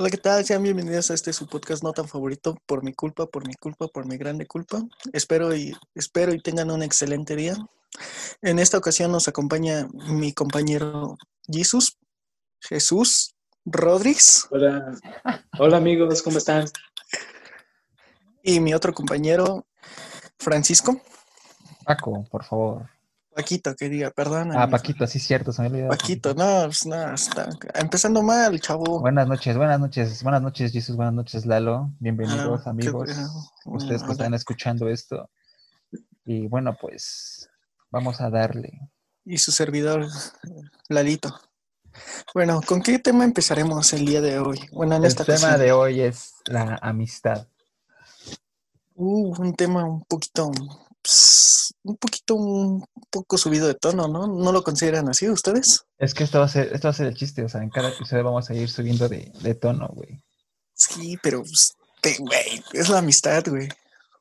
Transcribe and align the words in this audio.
Hola, 0.00 0.08
¿qué 0.08 0.16
tal? 0.16 0.42
Sean 0.46 0.62
bienvenidos 0.62 1.10
a 1.10 1.14
este 1.14 1.30
su 1.30 1.46
podcast 1.46 1.82
no 1.82 1.92
tan 1.92 2.08
favorito 2.08 2.56
por 2.64 2.82
mi 2.82 2.94
culpa, 2.94 3.26
por 3.26 3.46
mi 3.46 3.52
culpa, 3.52 3.86
por 3.86 4.06
mi 4.06 4.16
grande 4.16 4.46
culpa. 4.46 4.80
Espero 5.12 5.54
y 5.54 5.76
espero 5.94 6.32
y 6.32 6.40
tengan 6.40 6.70
un 6.70 6.82
excelente 6.82 7.36
día. 7.36 7.54
En 8.40 8.58
esta 8.58 8.78
ocasión 8.78 9.12
nos 9.12 9.28
acompaña 9.28 9.88
mi 9.92 10.32
compañero 10.32 11.18
Jesús, 11.52 11.98
Jesús 12.62 13.34
Rodríguez 13.66 14.46
Hola, 14.50 14.94
hola 15.58 15.76
amigos, 15.76 16.22
¿cómo 16.22 16.38
están? 16.38 16.64
y 18.42 18.58
mi 18.58 18.72
otro 18.72 18.94
compañero 18.94 19.66
Francisco. 20.38 20.98
Paco, 21.84 22.24
por 22.30 22.42
favor. 22.44 22.88
Paquito, 23.40 23.74
que 23.74 23.88
diga, 23.88 24.10
perdón. 24.10 24.52
Ah, 24.54 24.68
Paquito, 24.68 25.06
sí 25.06 25.18
cierto, 25.18 25.50
se 25.52 25.62
me 25.62 25.68
olvidó. 25.68 25.88
Paquito, 25.88 26.34
no, 26.34 26.64
pues, 26.66 26.84
no, 26.84 27.14
está 27.14 27.48
empezando 27.74 28.22
mal, 28.22 28.60
chavo. 28.60 29.00
Buenas 29.00 29.26
noches, 29.26 29.56
buenas 29.56 29.80
noches, 29.80 30.22
buenas 30.22 30.42
noches, 30.42 30.72
Jesús, 30.72 30.94
buenas 30.94 31.14
noches, 31.14 31.46
Lalo. 31.46 31.90
Bienvenidos, 32.00 32.66
Ah, 32.66 32.70
amigos. 32.70 33.08
qué- 33.08 33.70
Ustedes 33.70 34.02
que 34.02 34.12
están 34.12 34.34
escuchando 34.34 34.90
esto. 34.90 35.30
Y 36.26 36.48
bueno, 36.48 36.76
pues 36.78 37.48
vamos 37.90 38.20
a 38.20 38.28
darle. 38.28 38.78
y 39.24 39.38
su 39.38 39.52
servidor, 39.52 40.06
Lalito. 40.88 41.34
Bueno, 42.34 42.60
¿con 42.66 42.82
qué 42.82 42.98
tema 42.98 43.24
empezaremos 43.24 43.92
el 43.94 44.04
día 44.04 44.20
de 44.20 44.38
hoy? 44.38 44.58
Bueno, 44.72 44.96
en 44.96 45.02
El 45.04 45.08
esta 45.08 45.24
tema 45.24 45.38
ocasión. 45.38 45.60
de 45.60 45.72
hoy 45.72 46.00
es 46.02 46.34
la 46.46 46.78
amistad. 46.82 47.46
Uh, 48.94 49.34
un 49.40 49.54
tema 49.54 49.84
un 49.84 50.02
poquito, 50.04 50.50
pues, 51.02 51.74
un 51.82 51.96
poquito, 51.96 52.34
un 52.34 52.84
poco 53.10 53.38
subido 53.38 53.66
de 53.66 53.74
tono, 53.74 54.08
¿no? 54.08 54.26
¿No 54.26 54.52
lo 54.52 54.62
consideran 54.62 55.08
así 55.08 55.28
ustedes? 55.28 55.84
Es 55.98 56.14
que 56.14 56.24
esto 56.24 56.38
va 56.38 56.44
a 56.46 56.48
ser, 56.48 56.72
esto 56.72 56.88
va 56.88 56.90
a 56.90 56.94
ser 56.94 57.06
el 57.06 57.14
chiste, 57.16 57.42
o 57.44 57.48
sea, 57.48 57.62
en 57.62 57.70
cada 57.70 57.88
episodio 57.90 58.24
vamos 58.24 58.48
a 58.50 58.54
ir 58.54 58.68
subiendo 58.70 59.08
de, 59.08 59.32
de 59.40 59.54
tono, 59.54 59.88
güey. 59.92 60.20
Sí, 60.74 61.18
pero, 61.22 61.40
pues, 61.42 61.74
te- 62.00 62.16
güey, 62.18 62.62
es 62.72 62.88
la 62.88 62.98
amistad, 62.98 63.42
güey. 63.46 63.68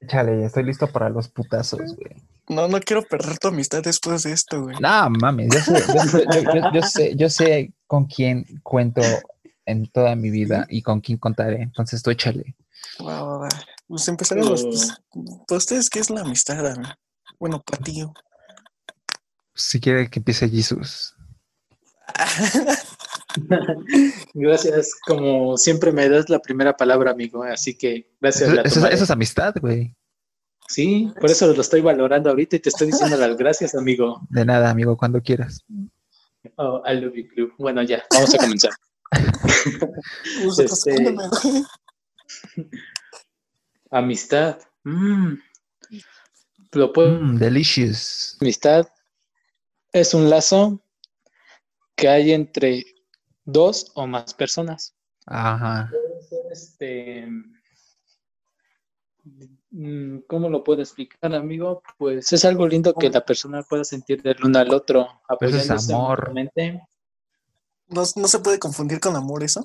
Échale, 0.01 0.45
estoy 0.45 0.63
listo 0.63 0.87
para 0.87 1.09
los 1.09 1.27
putazos, 1.27 1.79
güey. 1.95 2.15
No, 2.47 2.67
no 2.67 2.79
quiero 2.79 3.03
perder 3.03 3.37
tu 3.37 3.49
amistad 3.49 3.83
después 3.83 4.23
de 4.23 4.31
esto, 4.31 4.61
güey. 4.63 4.79
No, 4.79 5.09
mames, 5.09 5.49
yo 5.53 5.59
sé, 5.61 5.83
yo, 5.93 6.01
sé- 6.01 6.25
yo 6.73 6.81
sé, 6.81 7.15
yo 7.15 7.29
sé 7.29 7.73
con 7.85 8.05
quién 8.05 8.45
cuento 8.63 9.01
en 9.65 9.85
toda 9.91 10.15
mi 10.15 10.29
vida 10.31 10.65
y 10.69 10.81
con 10.81 10.99
quién 11.01 11.17
contaré. 11.19 11.61
Entonces 11.61 12.01
tú 12.01 12.09
échale. 12.09 12.55
Va, 13.05 13.23
va, 13.23 13.37
va. 13.39 13.49
Pues 13.87 14.07
empezaremos, 14.07 14.63
pues, 14.63 14.93
¿para 15.47 15.57
ustedes 15.57 15.89
qué 15.89 15.99
es 15.99 16.09
la 16.09 16.21
amistad? 16.21 16.65
amigo? 16.65 16.93
Bueno, 17.39 17.61
para 17.61 17.83
ti. 17.83 18.03
Si 19.55 19.79
quiere 19.79 20.09
que 20.09 20.19
empiece 20.19 20.49
Jesús. 20.49 21.15
Gracias, 24.33 24.95
como 25.05 25.57
siempre 25.57 25.91
me 25.91 26.09
das 26.09 26.29
la 26.29 26.39
primera 26.39 26.75
palabra, 26.75 27.11
amigo, 27.11 27.43
así 27.43 27.77
que 27.77 28.11
gracias. 28.19 28.49
Eso, 28.49 28.55
la 28.55 28.61
eso 28.63 28.87
eso 28.87 29.03
es 29.03 29.11
amistad, 29.11 29.53
güey. 29.61 29.95
Sí, 30.67 31.11
por 31.19 31.29
eso 31.29 31.51
lo 31.53 31.61
estoy 31.61 31.81
valorando 31.81 32.29
ahorita 32.29 32.55
y 32.55 32.59
te 32.59 32.69
estoy 32.69 32.87
diciendo 32.87 33.17
las 33.17 33.37
gracias, 33.37 33.75
amigo. 33.75 34.21
De 34.29 34.45
nada, 34.45 34.69
amigo, 34.69 34.97
cuando 34.97 35.21
quieras. 35.21 35.63
Oh, 36.55 36.81
I 36.85 36.99
love 36.99 37.13
you, 37.15 37.27
club. 37.27 37.53
Bueno, 37.57 37.83
ya, 37.83 38.03
vamos 38.11 38.33
a 38.33 38.37
comenzar. 38.37 38.71
Este- 40.59 41.13
güey. 41.13 41.63
Amistad. 43.91 44.59
Mm. 44.83 45.35
Lo 46.73 46.93
puedo 46.93 47.19
Mm, 47.19 47.37
delicious. 47.37 48.37
Amistad 48.41 48.87
es 49.91 50.13
un 50.13 50.29
lazo 50.29 50.81
que 51.95 52.07
hay 52.07 52.31
entre 52.31 52.85
dos 53.43 53.91
o 53.95 54.05
más 54.07 54.33
personas. 54.33 54.95
Ajá. 55.25 55.91
Este, 56.51 57.27
mm, 59.71 60.19
¿cómo 60.27 60.49
lo 60.49 60.63
puedo 60.63 60.81
explicar, 60.81 61.33
amigo? 61.33 61.81
Pues 61.97 62.31
es 62.31 62.45
algo 62.45 62.67
lindo 62.67 62.93
que 62.93 63.09
la 63.09 63.25
persona 63.25 63.63
pueda 63.63 63.83
sentir 63.83 64.21
del 64.21 64.37
uno 64.43 64.59
al 64.59 64.73
otro, 64.73 65.21
eso 65.41 65.57
es 65.57 65.89
amor. 65.89 66.33
¿No, 67.87 68.03
no 68.15 68.27
se 68.27 68.39
puede 68.39 68.59
confundir 68.59 68.99
con 68.99 69.15
amor 69.15 69.43
eso? 69.43 69.63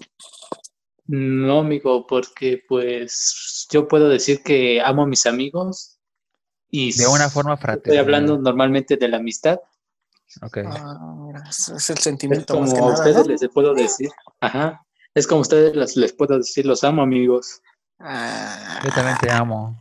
No, 1.07 1.61
amigo, 1.61 2.07
porque 2.07 2.63
pues 2.69 3.67
yo 3.71 3.87
puedo 3.89 4.09
decir 4.09 4.43
que 4.43 4.81
amo 4.81 5.03
a 5.03 5.07
mis 5.07 5.27
amigos 5.27 5.99
y 6.71 6.97
De 6.97 7.07
una 7.07 7.29
forma 7.29 7.55
estoy 7.55 7.63
fraternal. 7.67 7.99
hablando 8.05 8.39
normalmente 8.39 8.97
de 8.97 9.09
la 9.09 9.19
amistad. 9.19 9.59
Ok. 10.43 10.59
Ah, 10.67 11.43
es, 11.49 11.69
es 11.69 11.91
el 11.91 11.99
Es 11.99 12.03
sentimiento 12.03 12.59
más 12.59 12.71
como 12.71 12.73
que 12.73 12.79
a 12.79 12.81
nada, 12.83 12.95
ustedes 12.95 13.17
¿no? 13.17 13.25
les 13.33 13.49
puedo 13.53 13.75
decir, 13.75 14.11
ajá, 14.41 14.81
es 15.15 15.27
como 15.27 15.41
a 15.41 15.43
ustedes 15.43 15.77
les, 15.77 15.97
les 15.97 16.13
puedo 16.13 16.39
decir, 16.39 16.65
los 16.67 16.83
amo, 16.85 17.03
amigos. 17.03 17.61
Ah, 18.01 18.81
Yo 18.83 18.91
también 18.91 19.17
te 19.21 19.31
amo. 19.31 19.81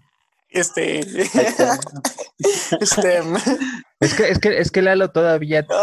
este, 0.50 1.00
este, 2.80 3.22
Es 4.00 4.14
que, 4.14 4.30
es 4.30 4.40
que, 4.40 4.58
es 4.60 4.72
que 4.72 4.82
Lalo 4.82 5.10
todavía 5.12 5.66
pues, 5.66 5.80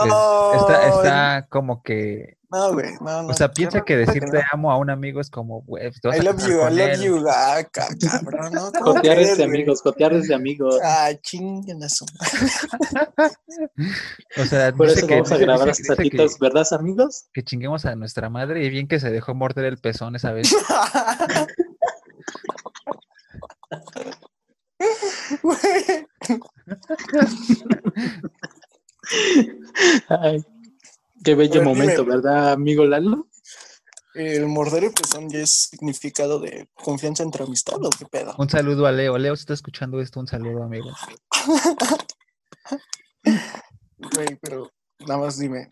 está, 0.61 0.89
está 0.89 1.47
como 1.49 1.83
que. 1.83 2.37
No, 2.51 2.73
güey, 2.73 2.91
no, 3.01 3.23
no. 3.23 3.29
O 3.29 3.35
sea, 3.35 3.49
piensa 3.51 3.83
que 3.83 3.97
decir 3.97 4.25
no. 4.25 4.31
te 4.33 4.43
amo 4.53 4.71
a 4.73 4.77
un 4.79 4.91
amigo 4.91 5.21
es 5.21 5.31
como, 5.31 5.63
güey, 5.63 5.89
pues, 5.89 6.01
te 6.01 6.09
vas 6.09 6.17
I 6.17 6.21
a 6.21 6.23
love 6.25 6.41
you, 6.47 6.61
I 6.61 6.71
love 6.77 6.91
él. 6.95 7.01
you, 7.03 7.25
ah, 7.29 7.63
ca- 7.71 7.89
cabrón, 8.11 8.53
¿no? 8.53 8.73
¿Cómo 8.73 8.95
Cotear 8.97 9.17
crees, 9.17 9.31
es 9.31 9.39
de 9.39 9.47
güey? 9.47 9.57
amigos, 9.59 9.83
cotear 9.83 10.13
es 10.15 10.27
de 10.29 10.35
amigos. 10.35 10.77
Ah, 10.85 11.11
chinguen 11.23 11.83
a 11.83 11.89
su 11.89 12.05
O 14.39 14.45
sea, 14.45 14.73
Por 14.73 14.89
dice 14.89 14.99
eso 15.01 15.07
que, 15.07 15.15
vamos 15.15 15.33
a 15.33 15.39
grabar 15.39 15.69
dice- 15.69 15.83
estos 15.83 15.97
dice 15.99 16.11
que- 16.11 16.17
ratitos, 16.19 16.39
¿verdad, 16.39 16.67
amigos? 16.73 17.25
que 17.33 17.43
chinguemos 17.45 17.85
a 17.87 17.95
nuestra 17.95 18.29
madre 18.31 18.65
y 18.65 18.71
bien 18.71 18.89
que 18.89 18.99
se 19.01 19.11
dejó 19.11 19.35
morder 19.35 19.65
el 19.67 19.79
pezón 19.79 20.17
esa 20.17 20.33
vez. 20.33 20.55
Güey, 25.43 26.07
Ay, 30.09 30.45
qué 31.25 31.35
bello 31.35 31.55
ver, 31.55 31.65
momento, 31.65 32.03
dime. 32.03 32.17
¿verdad, 32.17 32.53
amigo 32.53 32.85
Lalo? 32.85 33.29
El 34.15 34.47
morder 34.47 34.85
el 34.85 34.93
pezón 34.93 35.29
ya 35.31 35.39
es 35.39 35.69
significado 35.71 36.41
de 36.41 36.69
confianza 36.75 37.23
entre 37.23 37.45
amistad 37.45 37.77
o 37.85 37.91
qué 37.91 38.07
pedo. 38.07 38.35
Un 38.39 38.51
saludo 38.51 38.87
a 38.87 38.93
Leo. 38.93 39.17
Leo, 39.19 39.37
si 39.37 39.43
está 39.43 39.55
escuchando 39.55 40.01
esto, 40.01 40.19
un 40.19 40.27
saludo, 40.27 40.63
amigo. 40.65 40.91
Güey, 43.99 44.39
pero 44.41 44.71
nada 45.01 45.21
más 45.21 45.39
dime, 45.39 45.69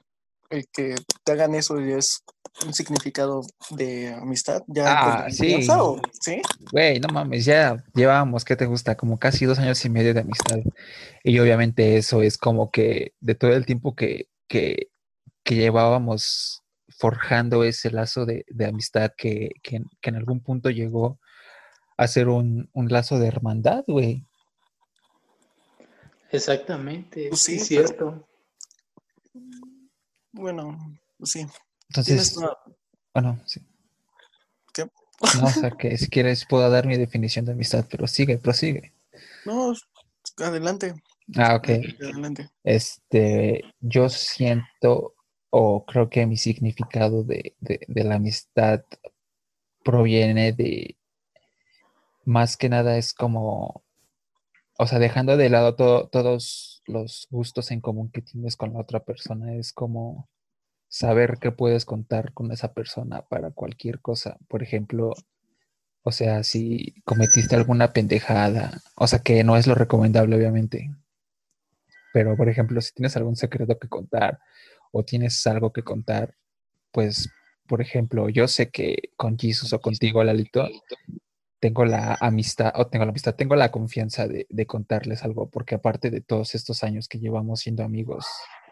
el 0.51 0.67
que 0.73 0.95
te 1.25 1.33
hagan 1.33 1.55
eso 1.55 1.81
ya 1.81 1.97
es 1.97 2.23
un 2.65 2.75
significado 2.75 3.43
de 3.71 4.13
amistad, 4.15 4.63
ya 4.67 4.85
Ah, 5.25 5.31
sí. 5.31 5.67
¿o? 5.71 6.01
¿sí? 6.21 6.43
Güey, 6.73 7.01
no 7.01 7.09
mames, 7.09 7.45
ya 7.45 7.83
llevábamos, 7.95 8.45
¿qué 8.45 8.57
te 8.57 8.67
gusta? 8.67 8.97
Como 8.97 9.19
casi 9.19 9.47
dos 9.47 9.59
años 9.59 9.83
y 9.85 9.91
medio 9.91 10.13
de 10.15 10.21
amistad. 10.21 10.59
Y 11.25 11.39
obviamente 11.39 11.97
eso 11.97 12.23
es 12.23 12.37
como 12.37 12.71
que 12.71 13.15
de 13.21 13.35
todo 13.35 13.53
el 13.53 13.65
tiempo 13.65 13.95
que, 13.95 14.29
que, 14.47 14.89
que 15.49 15.55
llevábamos 15.55 16.63
forjando 16.91 17.65
ese 17.65 17.91
lazo 17.91 18.27
de, 18.27 18.45
de 18.51 18.67
amistad 18.67 19.13
que, 19.17 19.53
que, 19.63 19.81
que 20.03 20.11
en 20.11 20.17
algún 20.17 20.41
punto 20.41 20.69
llegó 20.69 21.19
a 21.97 22.07
ser 22.07 22.29
un, 22.29 22.69
un 22.75 22.89
lazo 22.91 23.19
de 23.19 23.29
hermandad, 23.29 23.83
güey. 23.87 24.27
Exactamente, 26.31 27.29
Pues 27.31 27.41
sí, 27.41 27.59
sí, 27.59 27.77
es 27.79 27.93
pero- 27.93 28.11
cierto. 28.11 28.29
Bueno, 30.33 30.77
pues 31.17 31.31
sí. 31.31 31.47
Entonces, 31.89 32.37
bueno, 33.15 33.41
sí. 33.47 33.67
¿Qué? 34.75 34.85
No, 34.85 35.47
o 35.47 35.49
sea, 35.51 35.71
que 35.79 35.97
si 35.97 36.11
quieres 36.11 36.45
puedo 36.47 36.69
dar 36.69 36.87
mi 36.87 36.99
definición 36.99 37.47
de 37.47 37.53
amistad, 37.53 37.87
pero 37.91 38.07
sigue, 38.07 38.37
prosigue. 38.37 38.93
No, 39.47 39.73
adelante. 40.37 40.95
Ah, 41.37 41.57
ok. 41.57 41.69
Adelante. 42.03 42.51
Este, 42.63 43.65
yo 43.81 44.11
siento 44.11 45.15
o 45.51 45.85
creo 45.87 46.09
que 46.11 46.27
mi 46.27 46.37
significado 46.37 47.25
de, 47.25 47.55
de- 47.61 47.81
la 48.05 48.17
amistad 48.17 48.83
proviene 49.85 50.53
de, 50.53 50.97
más 52.25 52.57
que 52.57 52.69
nada 52.69 52.97
es 52.99 53.15
como, 53.15 53.83
o 54.79 54.87
sea, 54.87 54.99
dejando 54.99 55.37
de 55.37 55.51
lado 55.51 55.77
todo- 55.77 56.09
todos 56.09 56.83
los 56.87 57.29
gustos 57.31 57.71
en 57.71 57.81
común 57.81 58.11
que 58.11 58.23
tienes 58.23 58.57
con 58.57 58.73
la 58.75 58.81
otra 58.81 59.01
persona, 59.05 59.55
es 59.55 59.73
como 59.73 60.29
saber 60.89 61.39
que 61.41 61.53
puedes 61.53 61.87
contar 61.87 62.33
con 62.35 62.53
esa 62.53 62.75
persona 62.75 63.23
para 63.23 63.51
cualquier 63.53 64.01
cosa. 64.01 64.39
Por 64.49 64.63
ejemplo, 64.63 65.15
o 66.05 66.13
sea, 66.13 66.45
si 66.45 66.95
cometiste 67.05 67.57
alguna 67.57 67.93
pendejada, 67.93 68.73
o 68.97 69.07
sea, 69.09 69.21
que 69.21 69.45
no 69.45 69.57
es 69.57 69.67
lo 69.69 69.75
recomendable, 69.75 70.37
obviamente. 70.37 70.91
Pero, 72.13 72.37
por 72.37 72.49
ejemplo, 72.49 72.81
si 72.81 72.93
tienes 72.95 73.17
algún 73.17 73.37
secreto 73.37 73.79
que 73.79 73.89
contar 73.89 74.39
o 74.93 75.05
tienes 75.05 75.47
algo 75.47 75.73
que 75.73 75.83
contar, 75.83 76.35
pues, 76.93 77.31
por 77.67 77.83
ejemplo, 77.83 78.29
yo 78.29 78.49
sé 78.49 78.71
que 78.71 79.11
con 79.17 79.39
Jesus 79.39 79.73
o 79.73 79.81
contigo, 79.81 80.25
Lalito, 80.25 80.69
tengo 81.61 81.85
la 81.85 82.17
amistad, 82.21 82.73
o 82.77 82.87
tengo 82.87 83.05
la 83.05 83.11
amistad, 83.11 83.35
tengo 83.35 83.57
la 83.57 83.71
confianza 83.71 84.29
de, 84.29 84.47
de 84.49 84.67
contarles 84.67 85.25
algo, 85.25 85.51
porque 85.51 85.75
aparte 85.75 86.11
de 86.11 86.21
todos 86.21 86.55
estos 86.55 86.85
años 86.85 87.09
que 87.09 87.19
llevamos 87.19 87.61
siendo 87.61 87.83
amigos 87.85 88.27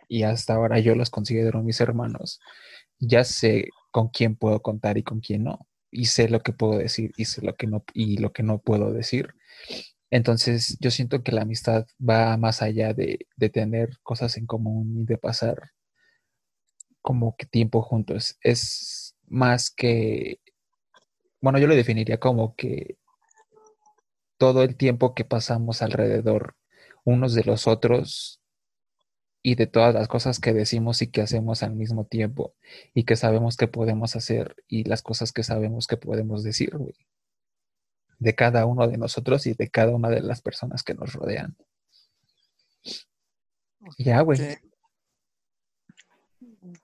y 0.08 0.22
hasta 0.22 0.54
ahora 0.54 0.78
yo 0.78 0.94
los 0.94 1.10
considero 1.10 1.62
mis 1.62 1.80
hermanos, 1.80 2.40
ya 2.98 3.24
sé 3.24 3.69
con 3.90 4.08
quién 4.08 4.36
puedo 4.36 4.62
contar 4.62 4.98
y 4.98 5.02
con 5.02 5.20
quién 5.20 5.44
no. 5.44 5.66
y 5.90 6.06
sé 6.06 6.28
lo 6.28 6.40
que 6.40 6.52
puedo 6.52 6.78
decir 6.78 7.12
y 7.16 7.24
sé 7.26 7.42
lo 7.42 7.54
que 7.56 7.66
no 7.66 7.84
y 7.94 8.19
lo 8.19 8.32
que 8.32 8.42
no 8.42 8.58
puedo 8.58 8.92
decir. 8.92 9.34
Entonces, 10.10 10.78
yo 10.80 10.90
siento 10.90 11.22
que 11.22 11.32
la 11.32 11.42
amistad 11.42 11.86
va 11.98 12.36
más 12.36 12.62
allá 12.62 12.94
de, 12.94 13.26
de 13.36 13.50
tener 13.50 13.98
cosas 14.02 14.36
en 14.36 14.46
común 14.46 15.02
y 15.02 15.04
de 15.04 15.19
pasar 15.19 15.72
como 17.06 17.37
que 17.37 17.47
tiempo 17.47 17.82
juntos. 17.82 18.37
Es 18.43 19.14
más 19.29 19.70
que, 19.70 20.41
bueno, 21.41 21.61
yo 21.61 21.69
lo 21.69 21.76
definiría 21.76 22.19
como 22.19 22.56
que 22.56 22.97
todo 24.38 24.64
el 24.64 24.75
tiempo 24.75 25.14
que 25.14 25.25
pasamos 25.25 25.82
alrededor 25.82 26.56
unos 27.05 27.35
de 27.35 27.44
los 27.44 27.69
otros 27.69 28.41
y 29.41 29.55
de 29.55 29.69
todas 29.69 29.94
las 29.94 30.08
cosas 30.08 30.41
que 30.41 30.53
decimos 30.53 31.00
y 31.00 31.06
que 31.06 31.20
hacemos 31.20 31.62
al 31.62 31.76
mismo 31.76 32.06
tiempo 32.06 32.56
y 32.93 33.05
que 33.05 33.14
sabemos 33.14 33.56
que 33.56 33.69
podemos 33.69 34.17
hacer 34.17 34.56
y 34.67 34.82
las 34.82 35.03
cosas 35.03 35.31
que 35.31 35.44
sabemos 35.44 35.87
que 35.87 35.97
podemos 35.97 36.43
decir, 36.43 36.76
güey. 36.76 36.97
De 38.19 38.35
cada 38.35 38.67
uno 38.67 38.88
de 38.88 38.99
nosotros 38.99 39.47
y 39.47 39.55
de 39.55 39.70
cada 39.70 39.94
una 39.94 40.11
de 40.11 40.23
las 40.23 40.43
personas 40.43 40.82
que 40.82 40.94
nos 40.94 41.12
rodean. 41.12 41.56
Ya, 43.97 44.20
güey. 44.23 44.41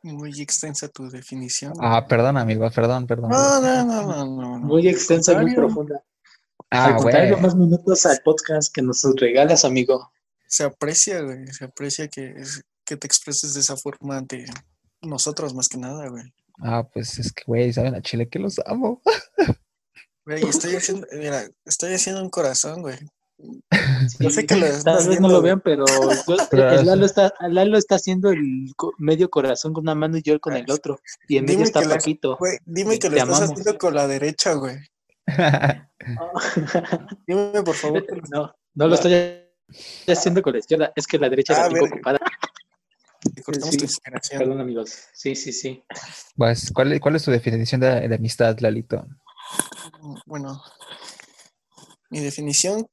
Muy 0.03 0.41
extensa 0.41 0.89
tu 0.89 1.09
definición. 1.09 1.75
Ah, 1.81 2.06
perdón, 2.06 2.37
amigo, 2.37 2.69
perdón, 2.71 3.06
perdón. 3.06 3.31
No, 3.31 3.61
no, 3.61 3.85
no, 3.85 4.03
no, 4.03 4.25
no, 4.25 4.59
no. 4.59 4.59
Muy 4.61 4.89
extensa, 4.89 5.39
muy 5.41 5.55
profunda. 5.55 6.03
Ah, 6.71 6.87
Al 6.87 6.97
contrario, 6.97 7.33
güey. 7.33 7.43
más 7.43 7.55
minutos 7.55 8.06
al 8.06 8.21
podcast 8.25 8.75
que 8.75 8.83
nos 8.83 9.03
regalas, 9.17 9.65
amigo. 9.65 10.11
Se 10.47 10.65
aprecia, 10.65 11.21
güey. 11.21 11.47
Se 11.49 11.65
aprecia 11.65 12.09
que, 12.09 12.35
que 12.85 12.97
te 12.97 13.06
expreses 13.06 13.55
de 13.55 13.61
esa 13.61 13.77
forma 13.77 14.17
ante 14.17 14.47
nosotros, 15.03 15.55
más 15.55 15.69
que 15.69 15.79
nada, 15.79 16.09
güey. 16.09 16.33
Ah, 16.59 16.87
pues 16.93 17.19
es 17.19 17.33
que, 17.33 17.43
güey, 17.47 17.73
saben 17.73 17.95
a 17.95 18.03
Chile 18.03 18.29
que 18.29 18.38
los 18.38 18.59
amo. 18.67 19.03
Güey, 20.25 20.45
estoy 20.45 20.77
haciendo, 20.77 21.06
mira, 21.12 21.45
estoy 21.65 21.95
haciendo 21.95 22.23
un 22.23 22.31
corazón, 22.31 22.83
güey. 22.83 22.97
Yo 24.21 24.31
sé 24.31 24.47
que 24.47 24.56
lo 24.56 24.67
Tal 24.83 25.09
vez 25.09 25.21
no 25.21 25.29
lo 25.29 25.43
vean, 25.43 25.61
pero 25.61 25.85
yo- 25.87 26.37
Pero 26.50 26.71
el 26.71 26.87
Lalo 26.87 27.06
está, 27.06 27.33
Lalo 27.49 27.79
está 27.79 27.97
haciendo 27.97 28.31
el 28.31 28.73
medio 28.99 29.31
corazón 29.31 29.73
con 29.73 29.83
una 29.85 29.94
mano 29.94 30.17
y 30.19 30.23
yo 30.23 30.39
con 30.41 30.55
el 30.55 30.71
otro. 30.71 31.00
Y 31.29 31.37
en 31.39 31.47
Dime 31.47 31.59
medio 31.59 31.65
está 31.67 31.83
Paquito. 31.89 32.37
Güey, 32.39 32.59
dime 32.65 32.99
que 32.99 33.09
lo 33.11 33.17
estás 33.17 33.29
amamos. 33.29 33.50
haciendo 33.50 33.79
con 33.79 33.94
la 33.94 34.06
derecha, 34.06 34.55
güey. 34.55 34.77
Dime, 37.27 37.62
por 37.65 37.75
favor. 37.75 38.05
no, 38.31 38.55
no 38.75 38.89
lo 38.89 38.94
estoy 38.94 39.15
haciendo 40.06 40.43
con 40.43 40.53
la 40.55 40.59
izquierda, 40.59 40.93
es 40.95 41.06
que 41.06 41.19
la 41.19 41.29
derecha 41.29 41.55
Ah, 41.56 41.69
la 41.69 41.75
tengo 41.75 41.87
ocupada. 41.87 42.19
Sí. 43.71 43.87
Perdón, 44.37 44.61
amigos. 44.61 44.93
Sí, 45.12 45.37
sí, 45.37 45.53
sí. 45.53 45.83
Pues, 46.37 46.73
¿cuál, 46.73 46.93
es- 46.93 47.00
cuál 47.00 47.17
es 47.17 47.23
tu 47.25 47.31
definición 47.31 47.81
de, 47.81 48.09
de 48.09 48.15
amistad, 48.17 48.59
Lalito? 48.61 49.06
Bueno, 50.27 50.61
mi 52.11 52.21
definición, 52.21 52.87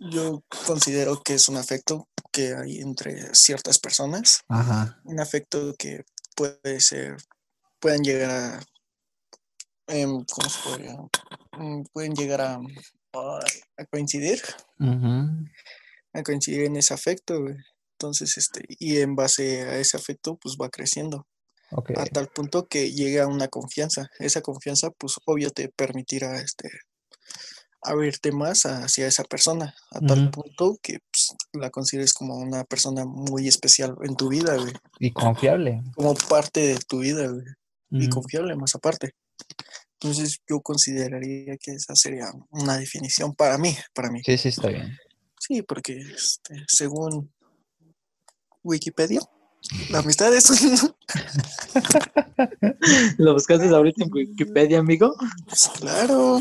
yo 0.00 0.42
considero 0.66 1.22
que 1.22 1.34
es 1.34 1.48
un 1.48 1.56
afecto 1.56 2.08
que 2.32 2.54
hay 2.54 2.78
entre 2.80 3.34
ciertas 3.34 3.78
personas. 3.78 4.40
Ajá. 4.48 5.00
Un 5.04 5.20
afecto 5.20 5.74
que 5.78 6.04
puede 6.36 6.80
ser, 6.80 7.16
pueden 7.80 8.02
llegar 8.02 8.30
a, 8.30 8.60
em, 9.88 10.24
¿cómo 10.24 10.48
se 10.48 10.60
podría? 10.68 10.96
Mm, 11.58 11.82
Pueden 11.92 12.14
llegar 12.14 12.40
a, 12.40 12.54
a- 13.14 13.84
coincidir, 13.90 14.40
a 16.12 16.22
coincidir 16.22 16.64
en 16.64 16.76
ese 16.76 16.94
afecto, 16.94 17.40
güey. 17.42 17.56
Entonces, 17.98 18.36
este, 18.38 18.64
y 18.68 18.98
en 18.98 19.16
base 19.16 19.62
a 19.62 19.78
ese 19.78 19.96
afecto, 19.96 20.36
pues 20.40 20.56
va 20.60 20.68
creciendo. 20.68 21.26
Ok. 21.70 21.90
a 21.98 22.06
tal 22.06 22.28
punto 22.28 22.66
que 22.66 22.92
llega 22.92 23.26
una 23.26 23.48
confianza. 23.48 24.08
Esa 24.20 24.40
confianza, 24.40 24.90
pues 24.90 25.16
obvio 25.26 25.50
te 25.50 25.68
permitirá 25.68 26.40
este 26.40 26.70
abrirte 27.82 28.32
más 28.32 28.62
hacia 28.66 29.06
esa 29.06 29.24
persona, 29.24 29.74
a 29.92 30.00
tal 30.00 30.30
punto 30.30 30.78
que 30.82 30.98
pues, 31.10 31.34
la 31.52 31.70
consideres 31.70 32.12
como 32.12 32.36
una 32.36 32.64
persona 32.64 33.04
muy 33.04 33.46
especial 33.48 33.94
en 34.02 34.16
tu 34.16 34.28
vida, 34.28 34.56
güey, 34.56 34.72
Y 34.98 35.12
confiable. 35.12 35.82
como 35.94 36.14
parte 36.14 36.60
de 36.60 36.78
tu 36.78 37.00
vida, 37.00 37.28
güey, 37.28 37.44
y 37.90 38.08
confiable 38.08 38.56
más 38.56 38.74
aparte. 38.74 39.12
Entonces 40.00 40.38
yo 40.48 40.60
consideraría 40.60 41.56
que 41.56 41.72
esa 41.72 41.94
sería 41.96 42.26
una 42.50 42.76
definición 42.78 43.34
para 43.34 43.58
mí, 43.58 43.76
para 43.94 44.10
mí. 44.10 44.22
Sí, 44.24 44.38
sí, 44.38 44.48
está 44.48 44.68
bien. 44.68 44.96
Sí, 45.40 45.62
porque 45.62 45.98
este, 45.98 46.64
según 46.68 47.32
Wikipedia, 48.62 49.20
la 49.90 49.98
amistad 50.00 50.34
es 50.34 50.50
un... 50.50 50.58
¿Lo 53.18 53.34
buscaste 53.34 53.68
ahorita 53.68 54.04
en 54.04 54.12
Wikipedia, 54.12 54.78
amigo? 54.78 55.14
Pues 55.46 55.68
claro. 55.78 56.38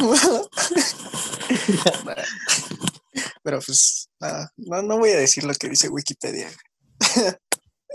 Pero 3.43 3.59
pues 3.65 4.09
nada, 4.19 4.51
no, 4.57 4.81
no 4.81 4.97
voy 4.99 5.11
a 5.11 5.17
decir 5.17 5.43
lo 5.43 5.53
que 5.53 5.69
dice 5.69 5.89
Wikipedia. 5.89 6.49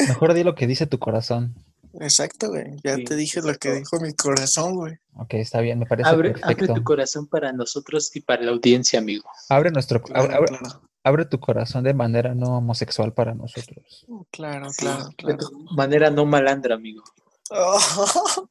Mejor 0.08 0.34
di 0.34 0.44
lo 0.44 0.54
que 0.54 0.66
dice 0.66 0.86
tu 0.86 0.98
corazón. 0.98 1.54
Exacto, 2.00 2.48
güey. 2.48 2.76
Ya 2.82 2.96
Sí, 2.96 3.04
te 3.04 3.16
dije 3.16 3.42
lo 3.42 3.54
que 3.56 3.72
dijo 3.74 4.00
mi 4.00 4.14
corazón, 4.14 4.74
güey. 4.74 4.94
Ok, 5.14 5.34
está 5.34 5.60
bien, 5.60 5.78
me 5.78 5.86
parece 5.86 6.08
Abre, 6.08 6.32
tu 6.32 6.82
corazón 6.82 7.26
para 7.26 7.52
nosotros 7.52 8.14
y 8.16 8.20
para 8.20 8.42
la 8.42 8.52
audiencia, 8.52 8.98
amigo. 8.98 9.28
Abre 9.50 9.70
nuestro, 9.70 10.02
Claro, 10.02 10.22
abre, 10.24 10.36
abre- 10.36 10.58
claro. 10.58 10.82
Abre 11.04 11.24
tu 11.24 11.40
corazón 11.40 11.84
de 11.84 11.94
manera 11.94 12.34
no 12.34 12.58
homosexual 12.58 13.12
para 13.12 13.34
nosotros. 13.34 14.06
Claro, 14.30 14.70
Sí, 14.70 14.76
claro, 14.84 15.08
de 15.08 15.14
claro. 15.16 15.38
tu 15.38 15.58
manera 15.74 16.10
no 16.10 16.24
malandra, 16.26 16.74
amigo. 16.76 17.02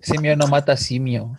Simio 0.00 0.36
no 0.36 0.46
mata 0.46 0.76
simio. 0.76 1.38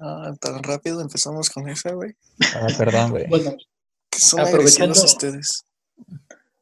Ah, 0.00 0.32
tan 0.40 0.62
rápido 0.62 1.00
empezamos 1.00 1.50
con 1.50 1.68
eso, 1.68 1.94
güey. 1.96 2.14
Ah, 2.54 2.68
perdón, 2.76 3.10
güey. 3.10 3.26
Bueno, 3.28 3.56
son 4.16 4.40
Aprovechando- 4.40 5.02
ustedes. 5.04 5.64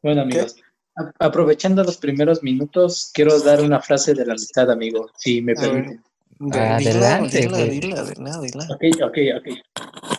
bueno, 0.03 0.23
amigos. 0.23 0.57
a- 0.97 1.13
Aprovechando 1.27 1.85
los 1.85 1.99
primeros 1.99 2.43
minutos, 2.43 3.11
quiero 3.13 3.39
dar 3.41 3.61
una 3.61 3.81
frase 3.83 4.15
de 4.15 4.25
la 4.25 4.33
amistad, 4.33 4.71
amigo, 4.71 5.11
si 5.19 5.43
me 5.43 5.55
permiten. 5.55 6.03
De- 6.39 6.59
Adelante, 6.59 7.39
dila, 7.41 7.59
dila, 7.65 8.03
dila, 8.05 8.41
dila. 8.41 8.65
Ok, 8.75 8.85
ok, 9.03 9.19
ok. 9.39 10.16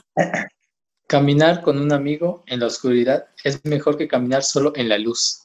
Caminar 1.08 1.62
con 1.62 1.78
un 1.80 1.94
amigo 1.94 2.44
en 2.48 2.60
la 2.60 2.66
oscuridad 2.68 3.28
es 3.44 3.64
mejor 3.64 3.98
que 3.98 4.08
caminar 4.08 4.44
solo 4.44 4.74
en 4.76 4.90
la 4.90 4.98
luz. 4.98 5.44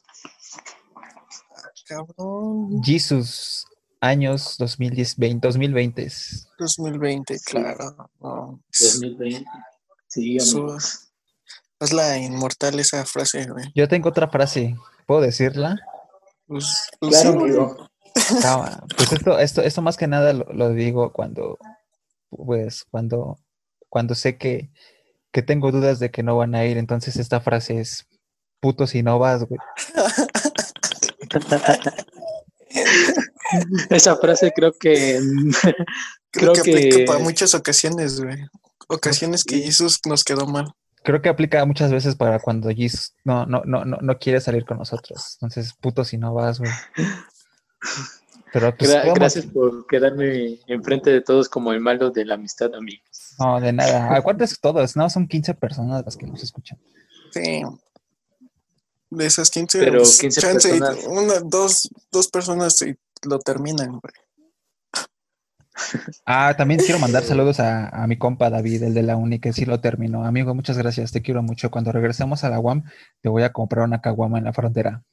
Cabrón. 1.87 2.81
Jesus, 2.83 3.65
años 3.99 4.55
2010, 4.57 5.17
20, 5.17 5.47
2020. 5.47 6.11
2020, 6.59 7.37
Sí. 7.37 7.45
claro. 7.45 8.09
No. 8.19 8.59
2020. 8.79 9.45
Sí, 10.07 10.37
amigos. 10.39 11.09
Es 11.79 11.91
la 11.91 12.17
inmortal 12.17 12.79
esa 12.79 13.05
frase, 13.05 13.45
güey. 13.49 13.65
Yo 13.75 13.87
tengo 13.87 14.09
otra 14.09 14.29
frase. 14.29 14.75
¿Puedo 15.05 15.21
decirla? 15.21 15.77
Pues, 16.47 16.89
pues 16.99 17.11
Claro, 17.21 17.31
sí, 17.31 17.37
güey. 17.37 17.51
amigo. 17.51 17.89
Ah, 18.45 18.81
pues 18.95 19.11
esto, 19.11 19.39
esto, 19.39 19.61
esto 19.61 19.81
más 19.81 19.97
que 19.97 20.07
nada 20.07 20.33
lo, 20.33 20.45
lo 20.53 20.69
digo 20.69 21.11
cuando, 21.11 21.57
pues, 22.29 22.85
cuando, 22.91 23.37
cuando 23.93 24.15
sé 24.15 24.39
que, 24.39 24.71
que 25.31 25.43
tengo 25.43 25.71
dudas 25.71 25.99
de 25.99 26.09
que 26.09 26.23
no 26.23 26.35
van 26.35 26.55
a 26.55 26.65
ir. 26.65 26.79
Entonces 26.79 27.15
esta 27.17 27.41
frase 27.41 27.79
es 27.79 28.07
puto 28.59 28.87
si 28.87 29.03
no 29.03 29.19
vas, 29.19 29.43
güey. 29.43 29.59
Esa 33.91 34.15
frase 34.15 34.51
creo 34.55 34.73
que 34.73 35.19
Creo, 36.31 36.53
Creo 36.53 36.55
que, 36.63 36.71
aplica 36.71 36.97
para 37.05 37.19
muchas 37.23 37.53
ocasiones, 37.53 38.19
güey. 38.19 38.37
Ocasiones 38.87 39.43
que. 39.43 39.59
Jesús 39.61 39.99
nos 40.07 40.23
quedó 40.23 40.47
mal. 40.47 40.73
Creo 41.03 41.21
que 41.21 41.29
aplica 41.29 41.63
muchas 41.65 41.91
veces 41.91 42.15
para 42.15 42.39
cuando 42.39 42.69
Jesus 42.69 43.13
no, 43.23 43.45
no, 43.45 43.61
no, 43.65 43.85
no, 43.85 43.97
no 44.01 44.17
quiere 44.17 44.41
salir 44.41 44.65
con 44.65 44.79
nosotros. 44.79 45.35
Entonces, 45.35 45.71
puto 45.79 46.03
si 46.03 46.17
no 46.17 46.33
vas, 46.33 46.57
güey. 46.57 46.71
Pero 48.53 48.75
pues 48.75 48.89
gra- 48.89 49.01
vamos- 49.01 49.13
gracias 49.19 49.45
por 49.45 49.85
quedarme 49.85 50.57
enfrente 50.65 51.11
de 51.11 51.21
todos 51.21 51.47
como 51.47 51.73
el 51.73 51.79
malo 51.81 52.09
de 52.09 52.25
la 52.25 52.33
amistad, 52.33 52.73
amigos. 52.73 53.22
No, 53.39 53.59
de 53.59 53.73
nada. 53.73 54.15
Acuérdate 54.15 54.53
todos, 54.61 54.95
no, 54.95 55.09
son 55.09 55.27
15 55.27 55.53
personas 55.55 56.03
las 56.05 56.17
que 56.17 56.27
nos 56.27 56.43
escuchan. 56.43 56.79
Sí. 57.31 57.61
De 59.09 59.25
esas 59.25 59.49
15, 59.49 59.79
Pero 59.79 59.99
pues, 59.99 60.19
15 60.19 60.41
chance 60.41 60.75
y 60.75 60.79
personas. 60.79 61.05
una, 61.07 61.39
dos, 61.41 61.89
dos 62.11 62.27
personas 62.29 62.75
sí 62.77 62.95
lo 63.23 63.39
terminan, 63.39 63.99
güey. 63.99 64.13
Ah, 66.25 66.53
también 66.57 66.79
quiero 66.79 66.99
mandar 66.99 67.23
saludos 67.23 67.59
a, 67.59 67.89
a 67.89 68.07
mi 68.07 68.17
compa 68.17 68.49
David, 68.49 68.83
el 68.83 68.93
de 68.93 69.03
la 69.03 69.15
uni, 69.15 69.39
que 69.39 69.53
sí 69.53 69.65
lo 69.65 69.79
terminó. 69.79 70.23
Amigo, 70.25 70.53
muchas 70.53 70.77
gracias, 70.77 71.11
te 71.11 71.21
quiero 71.21 71.41
mucho. 71.43 71.71
Cuando 71.71 71.91
regresemos 71.91 72.43
a 72.43 72.49
la 72.49 72.59
UAM, 72.59 72.83
te 73.21 73.29
voy 73.29 73.43
a 73.43 73.51
comprar 73.51 73.85
una 73.85 74.01
caguama 74.01 74.37
en 74.37 74.43
la 74.45 74.53
frontera. 74.53 75.03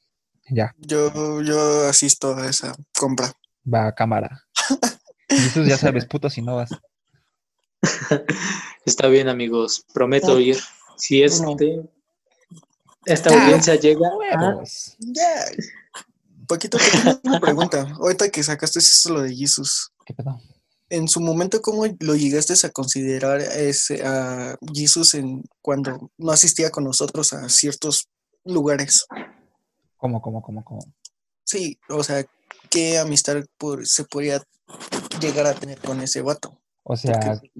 Ya, 0.49 0.75
Yo, 0.79 1.41
yo 1.41 1.87
asisto 1.87 2.35
a 2.35 2.47
esa 2.49 2.75
compra. 2.97 3.31
va 3.71 3.87
a 3.87 3.95
cámara. 3.95 4.43
Y 5.33 5.47
tú 5.53 5.63
ya 5.63 5.77
sabes, 5.77 6.05
puto 6.05 6.29
si 6.29 6.41
no 6.41 6.57
vas. 6.57 6.71
Está 8.85 9.07
bien, 9.07 9.29
amigos. 9.29 9.85
Prometo 9.93 10.39
ir. 10.39 10.57
Si 10.97 11.23
este 11.23 11.81
esta 13.05 13.31
Ah, 13.31 13.41
audiencia 13.43 13.75
llega 13.75 14.07
a 14.07 14.15
Huevos. 14.15 14.95
Ya. 14.99 15.45
Paquito, 16.47 16.77
te 16.77 16.83
tengo 16.91 17.19
una 17.23 17.39
pregunta. 17.39 17.87
Ahorita 17.99 18.29
que 18.29 18.43
sacaste 18.43 18.79
eso 18.79 19.13
lo 19.13 19.21
de 19.21 19.35
Jesus. 19.35 19.91
¿Qué 20.05 20.13
pedo? 20.13 20.39
En 20.89 21.07
su 21.07 21.21
momento, 21.21 21.61
¿cómo 21.61 21.85
lo 21.99 22.15
llegaste 22.15 22.53
a 22.67 22.69
considerar 22.69 23.39
ese, 23.39 24.05
a 24.05 24.57
Jesus 24.73 25.13
en, 25.13 25.41
cuando 25.61 26.11
no 26.17 26.31
asistía 26.31 26.69
con 26.69 26.83
nosotros 26.83 27.31
a 27.33 27.47
ciertos 27.49 28.09
lugares? 28.43 29.05
¿Cómo, 29.97 30.21
cómo, 30.21 30.41
cómo, 30.41 30.63
cómo? 30.65 30.81
Sí, 31.45 31.79
o 31.89 32.03
sea, 32.03 32.25
¿qué 32.69 32.99
amistad 32.99 33.37
por- 33.57 33.87
se 33.87 34.03
podría 34.03 34.43
llegar 35.21 35.47
a 35.47 35.53
tener 35.53 35.79
con 35.79 36.01
ese 36.01 36.21
vato? 36.21 36.60
O 36.83 36.95
sea, 36.97 37.19
Porque- 37.19 37.51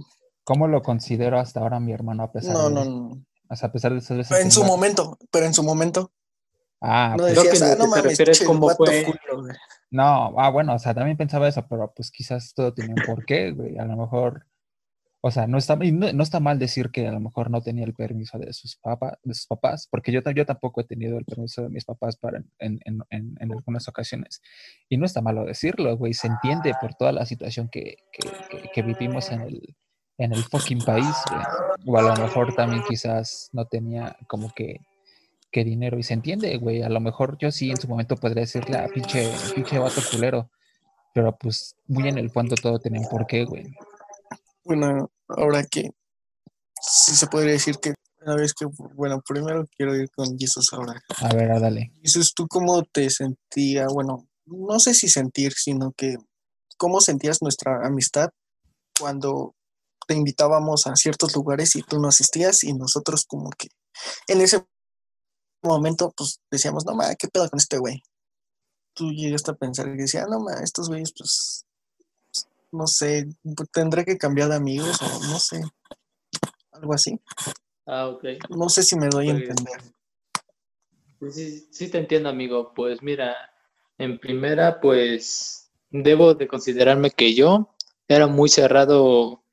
¿cómo 0.44 0.68
lo 0.68 0.82
considero 0.82 1.40
hasta 1.40 1.60
ahora 1.60 1.80
mi 1.80 1.94
hermano 1.94 2.24
a 2.24 2.32
pesar 2.32 2.54
no, 2.54 2.70
de 2.70 2.76
no, 2.76 2.86
no. 2.86 3.26
O 3.50 3.56
sea, 3.56 3.70
a 3.70 3.72
pesar 3.72 3.92
de 3.92 4.00
esas 4.00 4.18
veces 4.18 4.40
En 4.40 4.52
su 4.52 4.64
momento, 4.64 5.18
pero 5.32 5.46
en 5.46 5.54
su 5.54 5.64
momento. 5.64 6.12
Ah, 6.80 7.16
No 7.18 7.24
pues, 7.24 7.38
Creo 7.38 7.52
que 7.52 7.64
ah, 7.64 7.76
no 7.78 7.84
te 7.84 7.90
mames, 7.90 8.04
refieres 8.06 8.48
vato 8.48 8.76
fue- 8.86 9.04
culo, 9.06 9.44
güey". 9.44 9.56
no, 9.92 10.34
ah, 10.40 10.50
bueno, 10.50 10.74
o 10.74 10.80
sea, 10.80 10.94
también 10.94 11.18
pensaba 11.18 11.48
eso, 11.48 11.66
pero 11.70 11.94
pues 11.96 12.10
quizás 12.12 12.54
todo 12.56 12.74
tiene 12.74 12.94
un 12.98 13.04
porqué, 13.06 13.52
güey. 13.52 13.78
A 13.78 13.86
lo 13.86 13.98
mejor, 13.98 14.48
o 15.24 15.30
sea, 15.30 15.46
no 15.46 15.60
está, 15.60 15.76
no, 15.76 16.24
está 16.24 16.40
mal 16.40 16.58
decir 16.58 16.90
que 16.90 17.08
a 17.08 17.12
lo 17.12 17.20
mejor 17.20 17.52
no 17.52 17.62
tenía 17.62 17.86
el 17.86 17.94
permiso 17.94 18.40
de 18.40 18.52
sus 18.54 18.76
papás, 18.78 19.20
de 19.24 19.36
sus 19.36 19.46
papás, 19.46 19.88
porque 19.90 20.12
yo, 20.12 20.22
yo 20.36 20.46
tampoco 20.48 20.82
he 20.82 20.84
tenido 20.84 21.20
el 21.20 21.26
permiso 21.26 21.62
de 21.62 21.70
mis 21.70 21.86
papás 21.86 22.18
para 22.18 22.40
en, 22.58 22.80
en, 22.86 23.04
en, 23.12 23.38
en 23.40 23.52
algunas 23.52 23.88
ocasiones. 23.88 24.42
Y 24.90 24.98
no 24.98 25.06
está 25.06 25.22
malo 25.22 25.46
decirlo, 25.46 25.96
güey. 25.96 26.16
Se 26.16 26.26
entiende 26.26 26.74
por 26.82 26.96
toda 26.96 27.12
la 27.12 27.28
situación 27.28 27.70
que, 27.72 27.98
que, 28.12 28.30
que- 28.74 28.82
vivimos 28.82 29.32
en 29.32 29.42
el, 29.42 29.76
en 30.18 30.34
el 30.34 30.44
fucking 30.44 30.80
país, 30.80 31.16
güey. 31.30 31.44
O 31.86 31.98
a 32.00 32.02
lo 32.02 32.16
mejor 32.16 32.56
también 32.56 32.82
quizás 32.90 33.50
no 33.54 33.66
tenía 33.66 34.18
como 34.28 34.52
que, 34.56 34.80
que 35.52 35.64
dinero. 35.64 36.00
Y 36.00 36.04
se 36.04 36.16
entiende, 36.16 36.58
güey. 36.58 36.82
A 36.82 36.90
lo 36.90 37.00
mejor 37.00 37.38
yo 37.38 37.52
sí 37.52 37.70
en 37.70 37.78
su 37.78 37.88
momento 37.88 38.16
podría 38.16 38.42
decirle 38.42 38.76
a 38.80 38.88
pinche, 38.88 39.30
pinche 39.54 39.78
vato 39.78 40.02
culero. 40.12 40.50
Pero 41.14 41.38
pues 41.38 41.76
muy 41.88 42.08
en 42.08 42.18
el 42.18 42.32
fondo 42.32 42.56
todo 42.56 42.80
tiene 42.80 42.98
un 43.00 43.08
porqué, 43.08 43.46
güey. 43.46 43.76
Bueno, 44.64 45.12
ahora 45.28 45.64
que 45.64 45.90
sí 46.82 47.16
se 47.16 47.28
podría 47.28 47.54
decir 47.54 47.78
que 47.78 47.94
una 48.22 48.36
vez 48.36 48.54
que, 48.54 48.66
bueno, 48.96 49.22
primero 49.28 49.66
quiero 49.76 49.96
ir 49.96 50.10
con 50.12 50.38
Jesus 50.38 50.72
ahora. 50.74 51.02
A 51.18 51.34
ver, 51.34 51.60
dale. 51.60 51.92
Jesus, 52.04 52.34
¿tú 52.36 52.48
cómo 52.48 52.84
te 52.84 53.10
sentía? 53.10 53.88
Bueno, 53.88 54.28
no 54.46 54.80
sé 54.80 54.94
si 54.94 55.10
sentir, 55.10 55.54
sino 55.54 55.92
que 55.98 56.16
cómo 56.78 57.02
sentías 57.02 57.42
nuestra 57.42 57.86
amistad 57.86 58.30
cuando 59.00 59.56
te 60.08 60.16
invitábamos 60.16 60.88
a 60.88 60.96
ciertos 60.96 61.36
lugares 61.36 61.76
y 61.76 61.84
tú 61.84 62.00
no 62.00 62.08
asistías 62.08 62.64
y 62.64 62.74
nosotros 62.74 63.26
como 63.28 63.50
que 63.52 63.70
en 64.28 64.42
ese 64.42 64.64
momento 65.64 66.12
pues 66.16 66.40
decíamos, 66.52 66.86
no 66.86 66.96
ma, 66.96 67.14
¿qué 67.16 67.28
pedo 67.28 67.50
con 67.50 67.60
este 67.60 67.78
güey? 67.78 68.02
Tú 68.94 69.12
llegaste 69.12 69.52
a 69.52 69.56
pensar 69.56 69.88
y 69.88 69.98
decías, 69.98 70.28
no 70.30 70.40
ma, 70.40 70.54
estos 70.64 70.90
güeyes 70.90 71.14
pues 71.18 71.66
no 72.72 72.88
sé, 72.88 73.28
tendré 73.74 74.06
que 74.06 74.18
cambiar 74.18 74.50
de 74.50 74.56
amigos 74.56 75.02
o 75.02 75.28
no 75.28 75.40
sé, 75.40 75.62
algo 76.72 76.94
así. 76.94 77.20
Ah, 77.86 78.08
ok. 78.08 78.24
No 78.50 78.70
sé 78.70 78.84
si 78.84 78.96
me 78.96 79.10
doy 79.10 79.30
a 79.30 79.34
Pues, 79.34 79.50
entender. 79.50 79.82
Sí, 81.20 81.32
sí, 81.32 81.68
sí 81.72 81.90
te 81.90 81.98
entiendo, 82.00 82.30
amigo. 82.30 82.74
Pues 82.74 83.02
mira, 83.02 83.36
en 83.98 84.20
primera, 84.20 84.80
pues 84.80 85.72
debo 85.90 86.34
de 86.34 86.48
considerarme 86.48 87.12
que 87.12 87.36
yo 87.36 87.76
era 88.08 88.28
muy 88.28 88.50
cerrado 88.50 89.44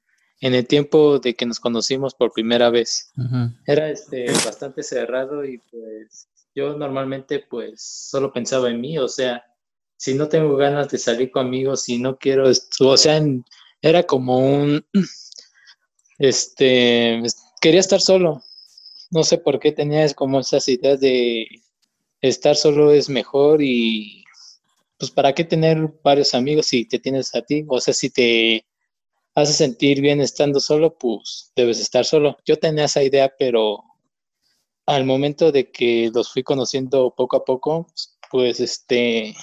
en 0.40 0.54
el 0.54 0.66
tiempo 0.66 1.18
de 1.18 1.34
que 1.34 1.46
nos 1.46 1.60
conocimos 1.60 2.14
por 2.14 2.32
primera 2.32 2.70
vez. 2.70 3.12
Era 3.66 3.90
este 3.90 4.32
bastante 4.44 4.82
cerrado 4.82 5.44
y 5.44 5.58
pues 5.58 6.28
yo 6.54 6.76
normalmente 6.76 7.40
pues 7.40 7.82
solo 7.82 8.32
pensaba 8.32 8.70
en 8.70 8.80
mí, 8.80 8.98
o 8.98 9.08
sea, 9.08 9.44
si 9.98 10.14
no 10.14 10.28
tengo 10.28 10.56
ganas 10.56 10.88
de 10.90 10.98
salir 10.98 11.30
con 11.30 11.46
amigos, 11.46 11.82
si 11.82 11.98
no 11.98 12.16
quiero, 12.18 12.48
o 12.80 12.96
sea, 12.96 13.20
era 13.82 14.04
como 14.04 14.38
un, 14.38 14.86
este, 16.18 17.20
quería 17.60 17.80
estar 17.80 18.00
solo. 18.00 18.42
No 19.10 19.24
sé 19.24 19.38
por 19.38 19.58
qué 19.58 19.72
tenía 19.72 20.08
como 20.14 20.40
esas 20.40 20.68
ideas 20.68 21.00
de 21.00 21.46
estar 22.20 22.56
solo 22.56 22.92
es 22.92 23.08
mejor 23.08 23.60
y 23.62 24.24
pues 24.98 25.10
para 25.10 25.32
qué 25.32 25.44
tener 25.44 25.92
varios 26.02 26.34
amigos 26.34 26.66
si 26.66 26.84
te 26.84 26.98
tienes 26.98 27.34
a 27.34 27.42
ti, 27.42 27.64
o 27.68 27.80
sea, 27.80 27.94
si 27.94 28.10
te 28.10 28.66
hace 29.34 29.52
sentir 29.52 30.00
bien 30.00 30.20
estando 30.20 30.60
solo, 30.60 30.96
pues 30.96 31.52
debes 31.56 31.80
estar 31.80 32.04
solo. 32.04 32.36
Yo 32.44 32.58
tenía 32.58 32.84
esa 32.84 33.02
idea, 33.02 33.32
pero 33.38 33.82
al 34.86 35.04
momento 35.04 35.52
de 35.52 35.70
que 35.70 36.10
los 36.14 36.32
fui 36.32 36.42
conociendo 36.42 37.14
poco 37.16 37.36
a 37.36 37.44
poco, 37.44 37.86
pues 38.30 38.60
este, 38.60 39.34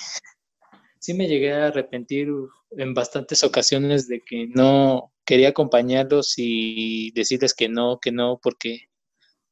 sí 1.05 1.13
me 1.13 1.27
llegué 1.27 1.53
a 1.53 1.67
arrepentir 1.67 2.29
en 2.71 2.93
bastantes 2.95 3.43
ocasiones 3.43 4.07
de 4.07 4.21
que 4.21 4.47
no 4.47 5.13
quería 5.23 5.49
acompañarlos 5.49 6.33
y 6.37 7.11
decirles 7.11 7.53
que 7.53 7.69
no, 7.69 7.99
que 7.99 8.11
no, 8.11 8.39
porque 8.41 8.89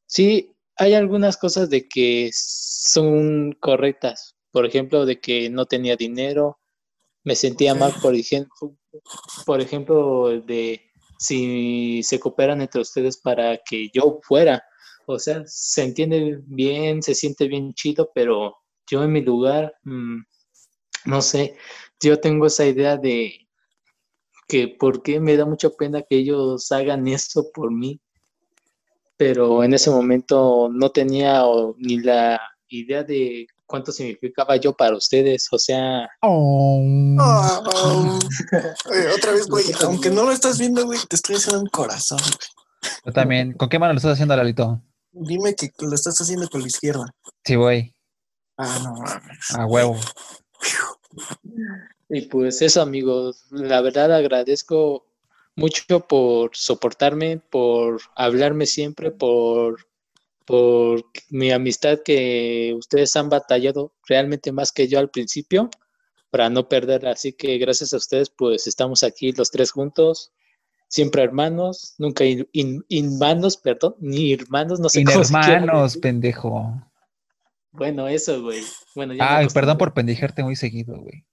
sí 0.08 0.52
hay 0.78 0.96
algunas 0.96 1.38
cosas 1.38 1.70
de 1.70 1.88
que 1.88 2.32
son 2.34 3.54
correctas. 3.60 4.36
Por 4.52 4.66
ejemplo, 4.66 5.06
de 5.06 5.20
que 5.20 5.50
no 5.52 5.68
tenía 5.68 5.96
dinero, 5.96 6.60
me 7.24 7.36
sentía 7.36 7.76
mal, 7.76 7.94
por 8.02 8.16
ejemplo, 8.16 8.76
por 9.46 9.62
ejemplo, 9.62 10.42
de 10.42 10.82
si 11.20 12.02
se 12.02 12.20
cooperan 12.20 12.62
entre 12.62 12.82
ustedes 12.82 13.18
para 13.18 13.60
que 13.64 13.90
yo 13.94 14.20
fuera. 14.24 14.64
O 15.06 15.20
sea, 15.20 15.44
se 15.46 15.84
entiende 15.84 16.40
bien, 16.48 17.04
se 17.04 17.14
siente 17.14 17.48
bien 17.48 17.74
chido, 17.74 18.10
pero 18.14 18.56
yo 18.90 19.04
en 19.04 19.12
mi 19.12 19.22
lugar, 19.22 19.76
mm, 19.84 20.22
no 21.06 21.22
sé, 21.22 21.56
yo 22.02 22.20
tengo 22.20 22.46
esa 22.48 22.66
idea 22.66 22.98
de 22.98 23.48
que 24.48 24.68
por 24.68 25.02
qué 25.04 25.20
me 25.20 25.38
da 25.38 25.46
mucha 25.46 25.70
pena 25.70 26.02
que 26.02 26.18
ellos 26.18 26.72
hagan 26.72 27.08
esto 27.08 27.46
por 27.54 27.72
mí, 27.72 28.00
pero 29.18 29.64
en 29.64 29.74
ese 29.74 29.90
momento 29.90 30.70
no 30.72 30.90
tenía 30.92 31.46
o- 31.46 31.76
ni 31.78 32.00
la 32.00 32.40
idea 32.68 33.04
de 33.04 33.48
cuánto 33.66 33.92
significaba 33.92 34.56
yo 34.58 34.74
para 34.74 34.96
ustedes, 34.98 35.48
o 35.52 35.58
sea, 35.58 36.10
Oh. 36.22 38.20
Oye, 38.90 39.08
otra 39.16 39.32
vez, 39.32 39.48
güey, 39.48 39.66
aunque 39.84 40.10
no 40.10 40.24
lo 40.24 40.32
estás 40.32 40.60
viendo, 40.60 40.86
güey, 40.86 41.00
te 41.08 41.16
estoy 41.16 41.36
haciendo 41.36 41.62
un 41.62 41.68
corazón. 41.70 42.20
güey. 42.20 42.92
Yo 43.06 43.14
también. 43.14 43.54
¿Con 43.54 43.70
qué 43.70 43.80
mano 43.80 43.94
lo 43.94 43.98
estás 43.98 44.14
haciendo, 44.14 44.36
Lalito? 44.36 44.82
Dime 45.12 45.56
que 45.56 45.72
lo 45.80 45.94
estás 45.96 46.18
haciendo 46.20 46.50
con 46.50 46.62
la 46.62 46.68
izquierda. 46.68 47.06
Sí, 47.46 47.56
voy. 47.56 47.94
Ah, 48.58 48.80
no 48.84 48.94
mames. 48.94 49.52
A 49.56 49.66
huevo. 49.66 49.96
Y 52.10 52.22
pues 52.22 52.62
eso, 52.62 52.82
amigos, 52.82 53.46
la 53.52 53.82
verdad 53.82 54.14
agradezco 54.14 55.06
mucho 55.56 56.02
por 56.02 56.52
soportarme, 56.54 57.40
por 57.50 58.02
hablarme 58.16 58.66
siempre, 58.66 59.12
por, 59.12 59.88
por 60.46 61.06
mi 61.30 61.52
amistad 61.52 62.00
que 62.04 62.74
ustedes 62.78 63.16
han 63.16 63.30
batallado 63.30 63.94
realmente 64.08 64.52
más 64.52 64.72
que 64.72 64.88
yo 64.88 65.00
al 65.00 65.10
principio 65.10 65.70
para 66.30 66.50
no 66.50 66.68
perderla. 66.68 67.12
Así 67.12 67.34
que 67.34 67.58
gracias 67.58 67.94
a 67.94 67.98
ustedes, 67.98 68.30
pues 68.30 68.68
estamos 68.68 69.04
aquí 69.04 69.32
los 69.32 69.52
tres 69.52 69.72
juntos, 69.72 70.32
siempre 70.88 71.24
hermanos, 71.24 71.96
nunca 71.98 72.26
in- 72.26 72.48
perdón, 73.64 73.96
ni 74.00 74.34
hermanos, 74.34 74.80
no 74.80 74.90
sé 74.90 75.04
cómo 75.04 75.24
se 75.24 75.34
quiera 75.34 75.60
hermanos, 75.62 75.84
decir. 75.84 76.02
pendejo. 76.02 76.82
Bueno, 77.74 78.08
eso, 78.08 78.42
güey. 78.42 78.64
Bueno, 78.96 79.14
ya 79.14 79.38
Ay, 79.38 79.48
perdón 79.54 79.78
por 79.78 79.94
pendejarte 79.94 80.44
muy 80.44 80.56
seguido, 80.56 80.96
güey. 81.00 81.26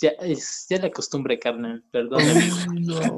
Ya, 0.00 0.10
es, 0.20 0.66
ya 0.68 0.78
la 0.78 0.90
costumbre, 0.90 1.38
carnal, 1.38 1.82
perdóname. 1.90 2.50
No. 2.86 3.16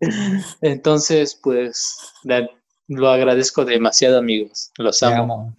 Entonces, 0.60 1.38
pues, 1.42 1.96
la- 2.22 2.48
lo 2.88 3.08
agradezco 3.08 3.64
demasiado, 3.64 4.18
amigos. 4.18 4.70
Los 4.78 4.98
Te 4.98 5.06
amo. 5.06 5.22
amo. 5.34 5.56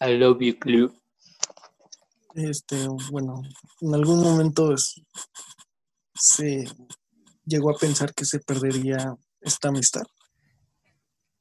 I 0.00 0.16
love 0.18 0.38
you, 0.40 0.58
Club. 0.58 0.94
Este, 2.34 2.86
bueno, 3.10 3.42
en 3.80 3.94
algún 3.94 4.22
momento 4.22 4.72
es- 4.72 5.00
se 6.14 6.64
llegó 7.44 7.70
a 7.70 7.78
pensar 7.78 8.14
que 8.14 8.24
se 8.24 8.40
perdería 8.40 9.14
esta 9.40 9.68
amistad. 9.68 10.04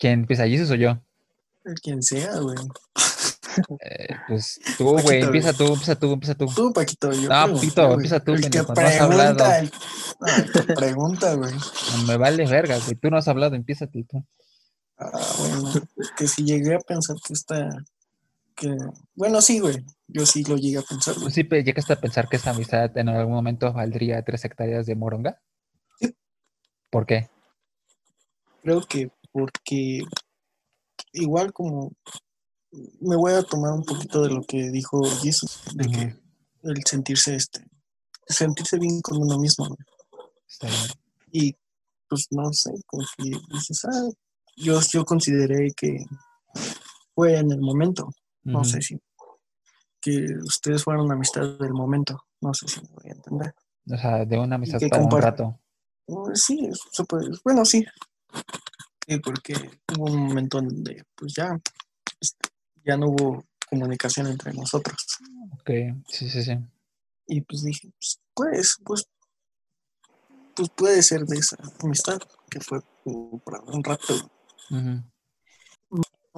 ¿Quién 0.02 0.22
empieza? 0.22 0.48
¿Jesus 0.48 0.72
o 0.72 0.76
yo? 0.76 1.00
El 1.64 1.76
quien 1.76 2.02
sea, 2.02 2.40
güey. 2.40 2.58
Eh, 3.82 4.08
pues 4.28 4.60
tú, 4.80 4.86
Paquito, 4.96 5.04
güey. 5.04 5.22
Empieza 5.22 5.54
tú, 5.54 5.66
empieza 5.68 5.96
tú, 5.96 6.14
empieza 6.14 6.34
tú. 6.36 6.46
Tú, 6.56 6.74
Paquito. 6.74 7.12
Yo 7.12 7.30
No, 7.30 7.50
güey. 7.50 7.94
empieza 7.94 8.20
tú, 8.20 8.34
El 8.34 8.42
que 8.42 8.64
pendejo, 8.64 8.74
no 8.74 8.82
has 8.88 9.00
hablado. 9.00 9.36
pregunta, 9.38 9.60
el, 9.60 9.72
ah, 10.22 10.38
el 10.38 10.52
que 10.52 10.74
pregunta, 10.74 11.34
güey. 11.36 11.54
No 11.98 12.04
me 12.08 12.18
vale 12.18 12.48
verga, 12.48 12.80
güey. 12.80 12.96
Tú 12.96 13.12
no 13.12 13.18
has 13.18 13.28
hablado, 13.28 13.54
empieza 13.56 13.86
tú. 13.86 14.04
Ah, 14.98 15.12
bueno, 15.38 15.72
que 16.18 16.28
si 16.28 16.44
llegué 16.46 16.74
a 16.74 16.80
pensar 16.80 17.18
que 17.24 17.34
esta, 17.34 17.70
que, 18.56 18.76
bueno, 19.14 19.40
sí, 19.42 19.60
güey, 19.60 19.86
yo 20.08 20.26
sí 20.26 20.44
lo 20.46 20.58
llegué 20.58 20.80
a 20.80 20.82
pensar, 20.82 21.14
¿Tú 21.14 21.22
güey. 21.22 21.32
sí 21.32 21.44
llegaste 21.44 21.94
a 21.94 22.00
pensar 22.02 22.28
que 22.28 22.38
esta 22.38 22.50
amistad 22.50 22.98
en 22.98 23.10
algún 23.10 23.36
momento 23.36 23.72
valdría 23.72 24.24
tres 24.24 24.44
hectáreas 24.46 24.88
de 24.88 24.96
moronga? 24.96 25.40
Sí. 26.00 26.16
¿Por 26.90 27.06
qué? 27.06 27.30
Creo 28.64 28.82
que 28.82 29.12
porque 29.32 30.02
igual 31.14 31.52
como 31.54 31.92
me 33.02 33.16
voy 33.16 33.34
a 33.34 33.44
tomar 33.44 33.74
un 33.74 33.84
poquito 33.84 34.22
de 34.22 34.30
lo 34.30 34.42
que 34.44 34.70
dijo 34.70 35.04
Jesus, 35.22 35.62
de 35.74 35.88
que 35.88 36.16
el 36.64 36.84
sentirse 36.86 37.36
este, 37.36 37.66
sentirse 38.28 38.78
bien 38.78 39.02
con 39.02 39.22
uno 39.22 39.38
mismo, 39.38 39.68
güey. 39.68 39.80
Está 40.48 40.68
bien. 40.68 40.90
Y 41.32 41.56
pues 42.08 42.28
no 42.32 42.52
sé, 42.52 42.72
como 42.88 43.06
que 43.18 43.32
dices, 43.54 43.86
ah, 43.86 44.10
yo, 44.56 44.80
yo 44.92 45.06
consideré 45.06 45.72
que 45.76 46.06
fue 47.16 47.38
en 47.38 47.52
el 47.52 47.62
momento, 47.62 48.10
no 48.44 48.64
sé 48.64 48.82
si, 48.82 49.00
que 50.02 50.26
ustedes 50.44 50.84
fueron 50.84 51.12
amistad 51.12 51.58
del 51.58 51.74
momento, 51.74 52.26
no 52.42 52.54
sé 52.54 52.68
si 52.68 52.82
me 52.82 52.90
voy 52.90 53.10
a 53.10 53.14
entender. 53.14 53.56
O 53.90 53.98
sea, 53.98 54.26
de 54.26 54.38
una 54.38 54.56
amistad 54.56 54.80
para 54.90 55.04
un 55.04 55.22
rato. 55.22 55.60
Pues 56.06 56.44
sí, 56.44 56.70
bueno, 57.44 57.64
sí. 57.64 57.86
Sí, 59.08 59.20
porque 59.20 59.54
hubo 59.98 60.06
un 60.06 60.28
momento 60.28 60.60
en 60.60 60.68
donde 60.68 61.04
pues 61.16 61.34
ya, 61.34 61.60
este, 62.20 62.50
ya 62.86 62.98
no 62.98 63.08
hubo 63.08 63.46
comunicación 63.70 64.28
entre 64.28 64.54
nosotros. 64.54 64.98
Ok, 65.54 65.70
sí, 66.08 66.30
sí, 66.30 66.44
sí. 66.44 66.58
Y 67.28 67.42
pues 67.42 67.64
dije, 67.64 67.90
pues, 67.98 68.20
pues, 68.34 68.78
pues, 68.84 69.06
pues 70.56 70.70
puede 70.76 71.02
ser 71.02 71.26
de 71.26 71.38
esa 71.38 71.58
amistad 71.82 72.20
que 72.50 72.60
fue 72.60 72.82
para 73.46 73.62
un 73.62 73.84
rato. 73.84 74.14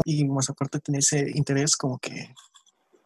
Y 0.05 0.25
más 0.25 0.50
aparte 0.50 0.79
tener 0.79 1.00
ese 1.00 1.32
interés 1.34 1.75
como 1.75 1.98
que 2.00 2.34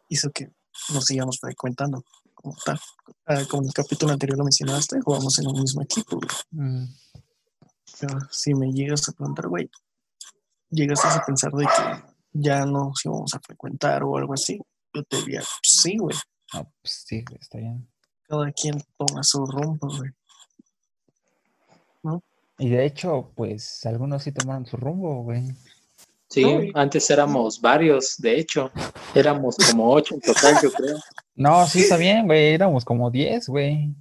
hizo 0.08 0.30
que 0.30 0.50
nos 0.92 1.04
sigamos 1.04 1.38
frecuentando 1.40 2.02
como 2.34 2.56
tal. 2.64 2.78
Ah, 3.26 3.42
como 3.48 3.62
en 3.62 3.68
el 3.68 3.74
capítulo 3.74 4.12
anterior 4.12 4.38
lo 4.38 4.44
mencionaste, 4.44 5.00
jugamos 5.00 5.38
en 5.38 5.48
un 5.48 5.60
mismo 5.60 5.82
equipo. 5.82 6.20
Si 8.30 8.54
me 8.54 8.72
llegas 8.72 9.08
a 9.08 9.12
preguntar, 9.12 9.48
güey, 9.48 9.70
llegas 10.70 11.04
a 11.04 11.24
pensar 11.24 11.52
de 11.52 11.64
que 11.64 12.02
ya 12.32 12.64
no 12.64 12.86
nos 12.86 13.04
íbamos 13.04 13.34
a 13.34 13.40
frecuentar 13.40 14.02
o 14.04 14.16
algo 14.16 14.34
así, 14.34 14.60
yo 14.94 15.02
te 15.04 15.16
diría, 15.18 15.40
pues, 15.40 15.58
sí, 15.62 15.96
güey, 15.98 16.16
no, 16.54 16.72
pues 16.80 17.04
sí, 17.06 17.24
está 17.40 17.58
bien. 17.58 17.88
cada 18.28 18.50
quien 18.52 18.82
toma 18.96 19.22
su 19.22 19.44
rumbo, 19.44 19.88
güey. 19.88 20.10
Y 22.60 22.70
de 22.70 22.86
hecho, 22.86 23.30
pues 23.36 23.86
algunos 23.86 24.24
sí 24.24 24.32
tomaron 24.32 24.66
su 24.66 24.76
rumbo, 24.76 25.22
güey. 25.22 25.44
Sí, 26.28 26.42
No, 26.42 26.60
antes 26.74 27.08
éramos 27.08 27.60
varios, 27.60 28.16
de 28.18 28.38
hecho. 28.38 28.70
Éramos 29.14 29.56
como 29.56 29.92
ocho 29.92 30.16
en 30.16 30.20
total, 30.20 30.56
yo 30.60 30.70
creo. 30.72 30.98
No, 31.36 31.64
sí, 31.66 31.80
está 31.82 31.96
bien, 31.96 32.26
güey. 32.26 32.54
Éramos 32.54 32.84
como 32.84 33.10
10, 33.12 33.48
güey. 33.48 33.94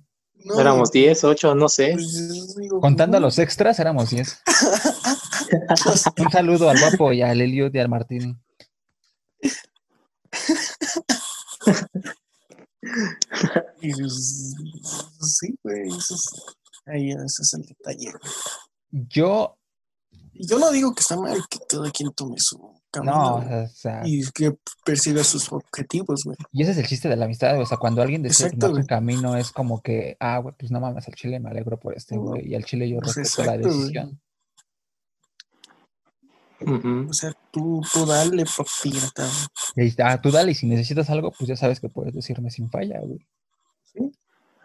No, 0.48 0.60
Éramos 0.60 0.92
diez, 0.92 1.24
ocho, 1.24 1.54
no 1.56 1.68
sé. 1.68 1.92
pues, 1.94 2.56
digo, 2.56 2.80
Contando 2.80 3.18
a 3.18 3.20
los 3.20 3.38
extras, 3.38 3.80
éramos 3.80 4.10
10. 4.10 4.44
Un 6.18 6.32
saludo 6.32 6.70
al 6.70 6.80
guapo 6.80 7.12
y 7.12 7.22
al 7.22 7.42
Eliud 7.42 7.74
y 7.74 7.80
al 7.80 7.90
Martín. 7.90 8.40
y, 13.82 13.94
pues, 13.94 14.56
sí, 15.20 15.58
güey, 15.64 15.88
eso 15.88 16.16
es, 16.16 16.30
ahí 16.86 17.12
ese 17.12 17.42
es 17.42 17.54
el 17.54 17.62
detalle. 17.64 18.14
Yo, 18.92 19.58
yo 20.40 20.60
no 20.60 20.72
digo 20.72 20.94
que 20.94 21.02
está 21.02 21.16
mal 21.18 21.38
que 21.50 21.60
cada 21.68 21.90
quien 21.92 22.12
tome 22.14 22.36
su 22.40 22.58
camino 22.92 23.14
no, 23.14 23.42
güey, 23.42 23.64
o 23.64 23.68
sea, 23.68 24.02
y 24.06 24.26
que 24.32 24.58
persiga 24.86 25.24
sus 25.24 25.52
objetivos, 25.52 26.24
güey. 26.24 26.38
y 26.52 26.62
ese 26.62 26.72
es 26.72 26.78
el 26.78 26.88
chiste 26.88 27.10
de 27.10 27.16
la 27.16 27.26
amistad, 27.26 27.52
güey. 27.52 27.64
O 27.64 27.66
sea, 27.66 27.78
cuando 27.78 28.02
alguien 28.02 28.24
decide 28.24 28.52
tomar 28.52 28.82
su 28.82 28.88
camino, 28.88 29.36
es 29.36 29.52
como 29.52 29.82
que, 29.82 30.18
ah, 30.20 30.40
güey, 30.40 30.56
pues 30.58 30.72
no 30.72 30.80
mames, 30.80 31.08
al 31.08 31.16
chile 31.16 31.40
me 31.40 31.50
alegro 31.50 31.80
por 31.80 31.96
este, 31.96 32.18
güey. 32.18 32.48
Y 32.48 32.56
al 32.56 32.66
chile 32.66 32.90
yo 32.90 33.00
Pues 33.00 33.16
respeto 33.16 33.44
la 33.50 33.58
güey. 33.58 33.66
decisión. 33.66 34.20
O 36.60 37.14
sea, 37.14 37.34
tú, 37.52 37.82
tú 37.94 38.06
dale, 38.06 38.44
Y 39.76 40.02
ah, 40.02 40.20
tú 40.22 40.32
dale, 40.32 40.52
y 40.52 40.56
si 40.56 40.66
necesitas 40.66 41.10
algo, 41.10 41.32
pues 41.32 41.48
ya 41.48 41.56
sabes 41.56 41.80
que 41.80 41.90
puedes 41.90 42.16
decirme 42.16 42.50
sin 42.50 42.70
falla, 42.70 43.00
güey. 43.00 43.20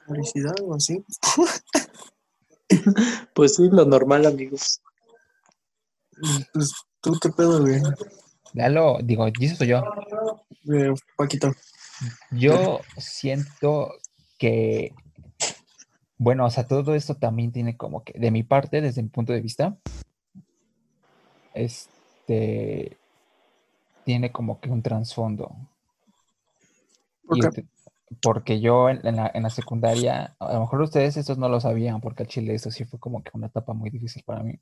felicidad 0.07 0.55
o 0.63 0.75
así. 0.75 1.05
Pues 3.35 3.57
sí, 3.57 3.69
lo 3.71 3.85
normal, 3.85 4.25
amigos. 4.25 4.81
Pues, 6.53 6.73
tú 7.01 7.19
qué 7.21 7.31
pedo, 7.31 7.61
güey. 7.61 7.81
Lalo, 8.55 8.99
digo, 9.03 9.27
¿y 9.29 9.45
eso 9.47 9.57
soy 9.57 9.69
yo? 9.69 9.83
Eh, 10.73 10.93
Paquito. 11.17 11.53
Yo 12.31 12.81
siento 12.97 13.93
que, 14.39 14.95
bueno, 16.19 16.47
o 16.47 16.51
sea, 16.51 16.67
todo 16.67 16.95
esto 16.95 17.17
también 17.17 17.53
tiene 17.53 17.77
como 17.77 18.05
que, 18.05 18.19
de 18.19 18.31
mi 18.31 18.43
parte, 18.43 18.81
desde 18.81 19.03
mi 19.03 19.09
punto 19.09 19.33
de 19.33 19.41
vista, 19.41 19.77
este, 21.55 22.97
tiene 24.05 24.33
como 24.33 24.61
que 24.61 24.71
un 24.71 24.83
trasfondo. 24.83 25.51
¿Por 27.27 27.39
Y 27.39 27.41
qué? 27.41 27.47
este- 27.49 27.67
porque 28.21 28.61
yo 28.61 28.91
en, 28.91 29.07
en 29.07 29.17
la, 29.17 29.31
en 29.33 29.43
la 29.43 29.49
secundaria, 29.51 30.37
a 30.39 30.53
lo 30.53 30.61
mejor 30.61 30.83
ustedes 30.83 31.17
estos 31.17 31.39
no 31.39 31.49
lo 31.49 31.61
sabían, 31.61 32.03
porque 32.03 32.25
al 32.25 32.29
chile 32.29 32.55
esto 32.55 32.71
sí 32.71 32.85
fue 32.85 33.01
como 33.01 33.23
que 33.23 33.31
una 33.33 33.47
etapa 33.47 33.73
muy 33.73 33.89
difícil 33.89 34.23
para 34.25 34.43
mí. 34.43 34.61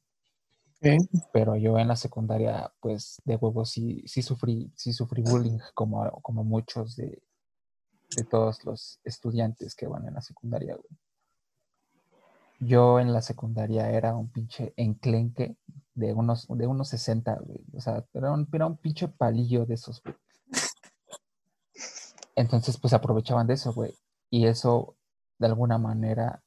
Pero 1.33 1.57
yo 1.57 1.79
en 1.79 1.89
la 1.89 1.97
secundaria, 1.97 2.73
pues 2.81 3.21
de 3.25 3.37
huevo 3.37 3.65
sí, 3.65 4.03
sí 4.07 4.23
sufrí, 4.23 4.73
sí 4.77 4.93
sufrí 4.93 5.23
bullying 5.23 5.59
como, 5.75 6.11
como 6.23 6.43
muchos 6.43 6.97
de, 6.97 7.23
de 8.17 8.25
todos 8.25 8.65
los 8.65 8.99
estudiantes 9.05 9.75
que 9.75 9.87
van 9.87 10.07
en 10.07 10.15
la 10.15 10.23
secundaria. 10.23 10.77
Yo 12.59 13.01
en 13.01 13.13
la 13.13 13.23
secundaria 13.23 13.91
era 13.91 14.15
un 14.15 14.31
pinche 14.31 14.73
enclenque 14.77 15.57
de 15.95 16.13
unos, 16.13 16.47
de 16.49 16.67
unos 16.67 16.89
60, 16.89 17.39
güey. 17.41 17.61
O 17.75 17.81
sea, 17.81 18.05
era 18.13 18.33
un, 18.33 18.49
era 18.53 18.67
un 18.67 18.77
pinche 18.77 19.09
palillo 19.09 19.67
de 19.67 19.75
esos. 19.75 20.03
Entonces, 22.37 22.79
pues 22.79 22.93
aprovechaban 22.93 23.47
de 23.47 23.55
eso, 23.55 23.73
güey. 23.73 23.95
Y 24.31 24.47
eso, 24.47 24.97
de 25.39 25.47
alguna 25.47 25.79
manera, 25.79 26.43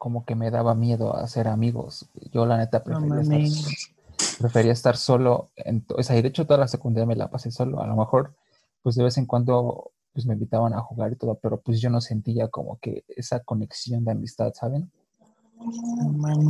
como 0.00 0.24
que 0.24 0.34
me 0.34 0.50
daba 0.50 0.74
miedo 0.74 1.14
a 1.14 1.24
hacer 1.24 1.46
amigos. 1.46 2.08
Yo, 2.32 2.46
la 2.46 2.56
neta, 2.56 2.82
No 2.86 3.00
prefería 3.00 3.20
estar 3.20 3.38
mames. 3.38 3.92
prefería 4.38 4.72
estar 4.72 4.96
solo. 4.96 5.50
En 5.56 5.84
o 5.94 6.02
sea, 6.02 6.16
y 6.16 6.22
de 6.22 6.28
hecho 6.28 6.46
toda 6.46 6.58
la 6.58 6.68
secundaria 6.68 7.04
me 7.04 7.16
la 7.16 7.28
pasé 7.28 7.50
solo. 7.50 7.82
A 7.82 7.86
lo 7.86 7.96
mejor, 7.96 8.34
pues 8.82 8.96
de 8.96 9.04
vez 9.04 9.18
en 9.18 9.26
cuando, 9.26 9.90
pues 10.14 10.24
me 10.24 10.32
invitaban 10.32 10.72
a 10.72 10.80
jugar 10.80 11.12
y 11.12 11.16
todo, 11.16 11.34
pero 11.34 11.60
pues 11.60 11.82
yo 11.82 11.90
no 11.90 12.00
sentía 12.00 12.48
como 12.48 12.78
que 12.78 13.04
esa 13.08 13.40
conexión 13.40 14.02
de 14.06 14.12
amistad, 14.12 14.54
¿saben? 14.54 14.90
No. 15.58 16.40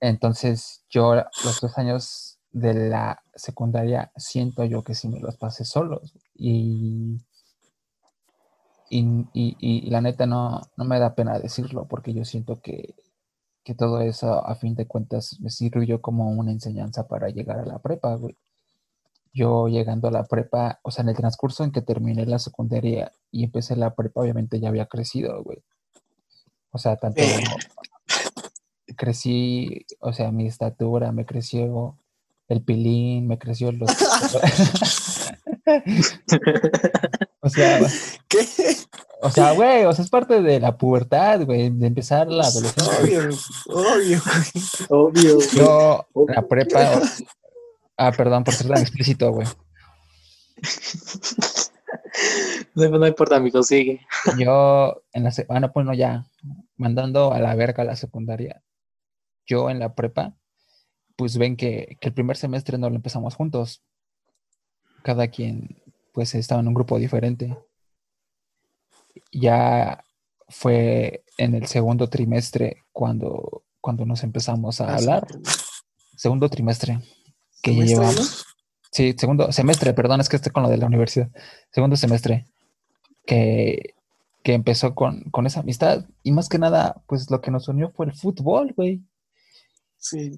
Entonces 0.00 0.82
yo 0.90 1.14
los 1.14 1.60
dos 1.60 1.78
años 1.78 2.40
de 2.50 2.74
la 2.88 3.22
secundaria 3.36 4.10
siento 4.16 4.64
yo 4.64 4.82
que 4.82 4.96
sí 4.96 5.06
me 5.08 5.20
los 5.20 5.36
pasé 5.36 5.64
solos. 5.64 6.12
Y, 6.34 7.20
y, 8.90 9.00
y- 9.32 9.56
y 9.60 9.90
la 9.90 10.00
neta 10.00 10.26
no, 10.26 10.60
no 10.76 10.84
me 10.84 10.98
da 10.98 11.14
pena 11.14 11.38
decirlo 11.38 11.86
porque 11.88 12.12
yo 12.14 12.24
siento 12.24 12.60
que, 12.60 12.94
que 13.64 13.74
todo 13.74 14.00
eso 14.00 14.46
a 14.46 14.54
fin 14.54 14.74
de 14.74 14.86
cuentas 14.86 15.38
me 15.40 15.50
sirvió 15.50 16.00
como 16.00 16.30
una 16.30 16.52
enseñanza 16.52 17.06
para 17.06 17.28
llegar 17.28 17.58
a 17.60 17.66
la 17.66 17.78
prepa, 17.80 18.14
güey. 18.16 18.36
Yo 19.34 19.68
llegando 19.68 20.08
a 20.08 20.10
la 20.10 20.24
prepa, 20.24 20.80
o 20.82 20.90
sea, 20.90 21.02
en 21.02 21.10
el 21.10 21.16
transcurso 21.16 21.62
en 21.64 21.70
que 21.70 21.82
terminé 21.82 22.24
la 22.26 22.38
secundaria 22.38 23.12
y 23.30 23.44
empecé 23.44 23.76
la 23.76 23.94
prepa, 23.94 24.22
obviamente 24.22 24.58
ya 24.58 24.68
había 24.70 24.86
crecido, 24.86 25.42
güey. 25.44 25.58
O 26.70 26.78
sea, 26.78 26.96
tanto 26.96 27.20
Eh. 27.22 27.44
crecí, 28.96 29.84
o 30.00 30.12
sea, 30.12 30.32
mi 30.32 30.46
estatura, 30.46 31.12
me 31.12 31.24
creció 31.26 31.96
el 32.48 32.62
pilín, 32.62 33.26
me 33.28 33.38
creció 33.38 33.70
los... 33.72 33.90
o 37.48 37.50
sea, 37.50 37.80
¿Qué? 38.28 38.46
o 39.22 39.30
sea, 39.30 39.52
güey, 39.52 39.84
o 39.84 39.92
sea, 39.92 40.04
es 40.04 40.10
parte 40.10 40.40
de 40.42 40.60
la 40.60 40.76
pubertad, 40.78 41.44
güey, 41.44 41.70
de 41.70 41.86
empezar 41.86 42.28
la 42.28 42.44
adolescencia. 42.46 42.98
Obvio, 43.00 43.28
obvio. 43.68 44.22
Obvio. 44.88 45.38
Yo, 45.54 46.06
la 46.28 46.42
prepa. 46.46 47.00
Ah, 47.96 48.12
perdón 48.12 48.44
por 48.44 48.54
ser 48.54 48.68
tan 48.68 48.78
explícito, 48.80 49.32
güey. 49.32 49.46
No, 52.74 52.88
no 52.90 53.06
importa, 53.06 53.36
amigo, 53.36 53.62
sigue. 53.62 54.00
Yo 54.38 55.02
en 55.12 55.24
la. 55.24 55.30
se- 55.30 55.46
Ah, 55.48 55.60
no, 55.60 55.72
pues 55.72 55.84
no, 55.86 55.94
ya. 55.94 56.26
Mandando 56.76 57.32
a 57.32 57.40
la 57.40 57.54
verga 57.54 57.84
la 57.84 57.96
secundaria. 57.96 58.62
Yo 59.46 59.70
en 59.70 59.78
la 59.78 59.94
prepa, 59.94 60.34
pues 61.16 61.38
ven 61.38 61.56
que, 61.56 61.96
que 62.00 62.08
el 62.08 62.14
primer 62.14 62.36
semestre 62.36 62.78
no 62.78 62.88
lo 62.90 62.96
empezamos 62.96 63.34
juntos. 63.34 63.82
Cada 65.02 65.28
quien, 65.28 65.82
pues, 66.18 66.34
estaba 66.34 66.60
en 66.60 66.66
un 66.66 66.74
grupo 66.74 66.98
diferente. 66.98 67.56
Ya 69.30 70.02
fue 70.48 71.22
en 71.36 71.54
el 71.54 71.68
segundo 71.68 72.08
trimestre 72.08 72.82
cuando, 72.90 73.62
cuando 73.80 74.04
nos 74.04 74.24
empezamos 74.24 74.80
a 74.80 74.96
hablar. 74.96 75.28
Segundo 76.16 76.48
trimestre. 76.48 76.98
Que 77.62 77.70
ya 77.70 77.86
¿Semestre, 77.86 77.94
llevamos. 77.94 78.46
Sí, 78.90 79.14
segundo 79.16 79.52
semestre, 79.52 79.94
perdón, 79.94 80.20
es 80.20 80.28
que 80.28 80.34
estoy 80.34 80.50
con 80.50 80.64
lo 80.64 80.68
de 80.68 80.78
la 80.78 80.86
universidad. 80.86 81.30
Segundo 81.70 81.94
semestre. 81.94 82.48
Que, 83.24 83.94
que 84.42 84.54
empezó 84.54 84.96
con, 84.96 85.22
con 85.30 85.46
esa 85.46 85.60
amistad. 85.60 86.04
Y 86.24 86.32
más 86.32 86.48
que 86.48 86.58
nada, 86.58 87.00
pues 87.06 87.30
lo 87.30 87.40
que 87.40 87.52
nos 87.52 87.68
unió 87.68 87.92
fue 87.92 88.06
el 88.06 88.12
fútbol, 88.12 88.74
güey. 88.76 89.04
Sí, 89.98 90.32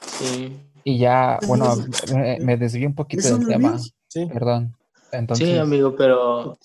Sí. 0.00 0.58
Y 0.84 0.98
ya, 0.98 1.38
bueno, 1.46 1.76
me, 2.14 2.38
me 2.40 2.56
desvié 2.56 2.86
un 2.86 2.94
poquito 2.94 3.20
¿Eso 3.20 3.36
del 3.36 3.48
tema. 3.48 3.78
Sí. 4.10 4.26
Perdón. 4.26 4.76
Entonces, 5.12 5.48
sí, 5.48 5.56
amigo, 5.56 5.94
pero 5.96 6.58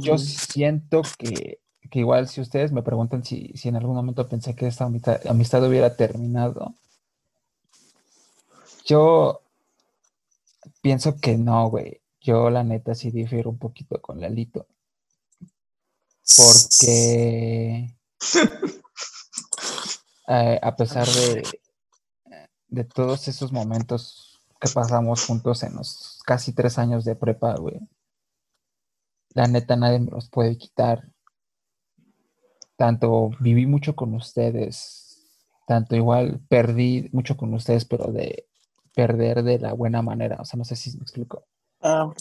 yo 0.00 0.18
siento 0.18 1.02
que, 1.18 1.60
que 1.90 1.98
igual 1.98 2.28
si 2.28 2.40
ustedes 2.40 2.72
me 2.72 2.82
preguntan 2.82 3.24
si, 3.24 3.52
si 3.54 3.68
en 3.68 3.76
algún 3.76 3.96
momento 3.96 4.28
pensé 4.28 4.54
que 4.54 4.68
esta 4.68 4.84
amistad, 4.84 5.20
amistad 5.26 5.66
hubiera 5.66 5.96
terminado, 5.96 6.74
yo 8.84 9.42
pienso 10.80 11.20
que 11.20 11.36
no, 11.36 11.68
güey. 11.68 12.00
Yo 12.20 12.50
la 12.50 12.62
neta 12.62 12.94
sí 12.94 13.10
difiero 13.10 13.50
un 13.50 13.58
poquito 13.58 14.00
con 14.00 14.20
Lalito. 14.20 14.66
Porque 16.36 17.96
eh, 20.28 20.60
a 20.62 20.76
pesar 20.76 21.06
de, 21.06 21.42
de 22.68 22.84
todos 22.84 23.28
esos 23.28 23.52
momentos 23.52 24.27
que 24.60 24.68
pasamos 24.72 25.24
juntos 25.24 25.62
en 25.62 25.76
los 25.76 26.20
casi 26.24 26.52
tres 26.52 26.78
años 26.78 27.04
de 27.04 27.16
prepa, 27.16 27.54
güey, 27.56 27.80
la 29.34 29.46
neta 29.46 29.76
nadie 29.76 30.00
me 30.00 30.10
los 30.10 30.28
puede 30.28 30.56
quitar. 30.56 31.12
Tanto 32.76 33.30
viví 33.40 33.66
mucho 33.66 33.94
con 33.94 34.14
ustedes, 34.14 35.08
tanto 35.66 35.96
igual 35.96 36.40
perdí 36.48 37.08
mucho 37.12 37.36
con 37.36 37.52
ustedes, 37.54 37.84
pero 37.84 38.12
de 38.12 38.46
perder 38.94 39.42
de 39.42 39.58
la 39.58 39.72
buena 39.72 40.02
manera. 40.02 40.38
O 40.40 40.44
sea, 40.44 40.58
no 40.58 40.64
sé 40.64 40.76
si 40.76 40.96
me 40.96 41.02
explico. 41.02 41.44
Ah. 41.80 42.12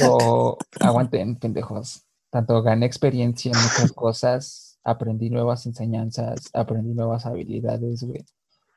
Lo 0.00 0.56
aguanten, 0.80 1.36
pendejos. 1.36 2.02
Tanto 2.30 2.62
gané 2.62 2.86
experiencia 2.86 3.52
en 3.52 3.58
muchas 3.58 3.92
cosas, 3.92 4.78
aprendí 4.84 5.30
nuevas 5.30 5.66
enseñanzas, 5.66 6.50
aprendí 6.52 6.94
nuevas 6.94 7.26
habilidades, 7.26 8.02
güey. 8.02 8.24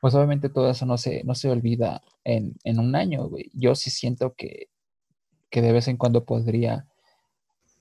Pues 0.00 0.14
obviamente 0.14 0.48
todo 0.48 0.70
eso 0.70 0.86
no 0.86 0.96
se, 0.98 1.22
no 1.24 1.34
se 1.34 1.50
olvida 1.50 2.02
en, 2.24 2.54
en 2.64 2.78
un 2.78 2.94
año, 2.96 3.28
güey. 3.28 3.50
Yo 3.54 3.74
sí 3.74 3.90
siento 3.90 4.34
que, 4.34 4.68
que 5.50 5.60
de 5.62 5.72
vez 5.72 5.88
en 5.88 5.96
cuando 5.98 6.24
podría. 6.24 6.86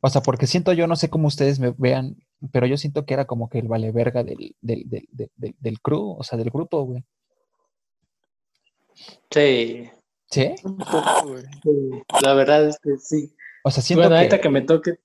O 0.01 0.10
sea, 0.10 0.21
porque 0.21 0.47
siento 0.47 0.73
yo, 0.73 0.88
no 0.88 0.95
sé 0.95 1.10
cómo 1.10 1.27
ustedes 1.27 1.60
me 1.60 1.73
vean, 1.77 2.17
pero 2.51 2.65
yo 2.67 2.77
siento 2.77 3.05
que 3.05 3.13
era 3.13 3.25
como 3.25 3.49
que 3.49 3.60
el 3.60 3.67
vale 3.67 3.91
verga 3.91 4.23
del, 4.23 4.55
del, 4.62 4.84
del, 4.89 5.08
del, 5.12 5.32
del- 5.36 5.55
del 5.60 5.82
crew, 5.82 6.15
o 6.17 6.23
sea, 6.23 6.38
del 6.38 6.49
grupo, 6.49 6.84
güey. 6.84 7.03
sí, 9.32 9.89
¿Sí? 10.29 10.55
Un 10.63 10.77
poco, 10.77 11.27
güey. 11.29 11.43
sí, 11.63 12.03
la 12.21 12.34
verdad 12.34 12.67
es 12.67 12.77
que 12.79 12.97
sí. 12.97 13.34
O 13.63 13.71
sea, 13.71 13.82
siento 13.84 14.01
Bueno, 14.01 14.15
que. 14.15 14.17
ahorita 14.19 14.41
que 14.41 14.49
me 14.49 14.62
toque, 14.62 14.99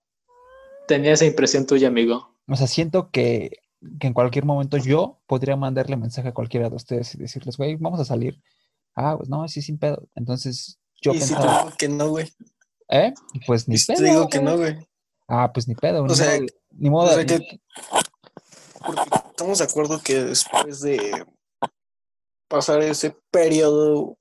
tenía 0.87 1.13
esa 1.13 1.25
impresión 1.27 1.67
tuya, 1.67 1.89
amigo. 1.89 2.35
O 2.47 2.57
sea, 2.57 2.67
siento 2.67 3.11
que, 3.11 3.59
que 4.01 4.07
en 4.07 4.13
cualquier 4.15 4.45
momento 4.45 4.77
yo 4.77 5.21
podría 5.27 5.57
mandarle 5.57 5.97
mensaje 5.97 6.29
a 6.29 6.35
cualquiera 6.35 6.69
de 6.71 6.77
ustedes 6.77 7.15
y 7.15 7.19
decirles, 7.19 7.57
güey, 7.57 7.77
vamos 7.77 8.01
a 8.01 8.05
salir. 8.05 8.41
Ah, 8.95 9.15
pues 9.17 9.29
no, 9.29 9.47
sí, 9.49 9.63
sin 9.63 9.79
pedo. 9.79 10.09
Entonces 10.15 10.79
yo 11.03 11.13
y 11.13 11.21
si 11.21 11.29
te 11.29 11.35
pensaba, 11.35 11.65
digo 11.65 11.77
que 11.77 11.89
no, 11.89 12.09
güey. 12.11 12.33
¿eh? 12.89 13.13
Pues 13.47 13.69
ni 13.69 13.75
Y 13.75 13.79
si 13.79 13.87
te 13.87 13.95
pedo. 13.95 14.05
digo 14.05 14.29
que 14.29 14.41
no, 14.41 14.57
güey. 14.57 14.77
Ah, 15.29 15.51
pues 15.53 15.67
ni 15.69 15.75
pedo. 15.75 16.03
O 16.03 16.07
ni 16.07 16.15
sea, 16.15 16.37
modo, 16.39 16.47
ni 16.71 16.91
modo- 16.91 17.11
o 17.11 17.15
sea 17.15 17.25
que- 17.27 17.61
Porque 18.85 19.03
estamos 19.31 19.59
de 19.59 19.65
acuerdo 19.65 20.01
que 20.03 20.23
después 20.25 20.81
de 20.81 21.25
pasar 22.49 22.83
ese 22.83 23.17
periodo 23.31 24.17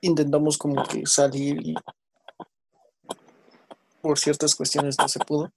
intentamos 0.00 0.56
como 0.56 0.82
que 0.84 1.04
salir 1.06 1.60
y 1.66 1.74
por 4.00 4.18
ciertas 4.18 4.54
cuestiones 4.54 4.96
no 4.98 5.08
se 5.08 5.18
pudo. 5.20 5.52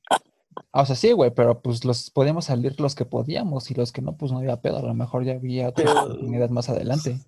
Ah, 0.72 0.82
O 0.82 0.86
sea, 0.86 0.96
sí, 0.96 1.12
güey, 1.12 1.32
pero 1.34 1.62
pues 1.62 1.84
los 1.86 2.10
podíamos 2.12 2.46
salir 2.46 2.80
los 2.80 2.96
que 2.96 3.06
podíamos 3.06 3.70
y 3.72 3.74
los 3.74 3.92
que 3.92 4.02
no, 4.02 4.16
pues 4.18 4.32
no 4.32 4.40
había 4.40 4.62
pedo. 4.62 4.78
A 4.78 4.82
lo 4.82 4.94
mejor 4.94 5.26
ya 5.26 5.34
había 5.34 5.70
otra 5.70 5.86
Pero- 5.86 6.04
oportunidad 6.04 6.50
más 6.50 6.70
adelante. 6.70 7.20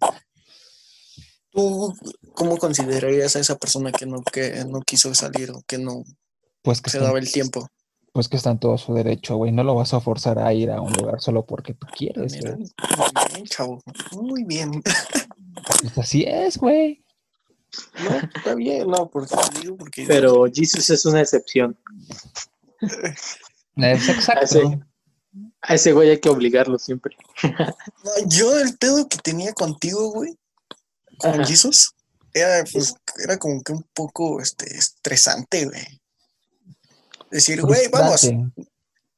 ¿Tú 1.52 1.94
cómo 2.34 2.58
considerarías 2.58 3.36
a 3.36 3.40
esa 3.40 3.58
persona 3.58 3.92
que 3.92 4.06
no, 4.06 4.22
que 4.22 4.64
no 4.66 4.82
quiso 4.82 5.14
salir 5.16 5.52
o 5.52 5.62
que 5.66 5.78
no 5.78 6.04
Pues 6.62 6.82
que, 6.82 6.90
se 6.90 6.98
está, 6.98 7.08
daba 7.08 7.20
el 7.20 7.32
tiempo? 7.32 7.68
pues 8.14 8.28
que 8.30 8.38
está 8.38 8.50
en 8.52 8.58
todo 8.60 8.78
su 8.80 8.94
derecho, 8.96 9.36
güey. 9.38 9.52
No 9.52 9.64
lo 9.64 9.76
vas 9.76 9.94
a 9.94 10.00
forzar 10.02 10.40
a 10.40 10.52
ir 10.54 10.72
a 10.72 10.82
un 10.82 10.92
lugar 10.94 11.22
solo 11.22 11.46
porque 11.46 11.74
tú 11.76 11.86
quieres, 11.96 12.34
Mira, 12.34 12.56
muy 12.58 12.68
bien, 13.34 13.46
chavo. 13.46 13.82
Muy 14.14 14.44
bien. 14.44 14.82
Pues 15.82 15.98
así 15.98 16.24
es, 16.28 16.58
güey. 16.58 17.04
No, 18.04 18.16
está 18.36 18.54
bien, 18.56 18.88
no, 18.88 19.10
porque 19.10 19.36
digo 19.62 19.76
porque 19.76 20.06
Pero 20.08 20.46
Jesus 20.54 20.90
es 20.92 21.04
una 21.06 21.22
excepción. 21.22 21.76
Es 23.78 24.10
exacto. 24.10 24.44
Ese- 24.44 24.80
A 25.62 25.76
ese 25.76 25.94
güey 25.94 26.10
hay 26.10 26.20
que 26.20 26.30
obligarlo 26.30 26.80
siempre. 26.80 27.16
No, 27.44 28.28
yo 28.28 28.58
el 28.58 28.76
pedo 28.78 29.08
que 29.08 29.18
tenía 29.18 29.54
contigo, 29.54 30.12
güey, 30.12 30.36
con. 31.20 31.46
Jesus, 31.46 31.94
era, 32.34 32.64
pues, 32.72 32.96
era 33.24 33.38
como 33.38 33.62
que 33.62 33.74
un 33.74 33.84
poco 33.94 34.42
este, 34.42 34.76
estresante, 34.76 35.66
güey. 35.66 36.02
Decir, 37.30 37.62
güey, 37.62 37.88
vamos. 37.90 38.24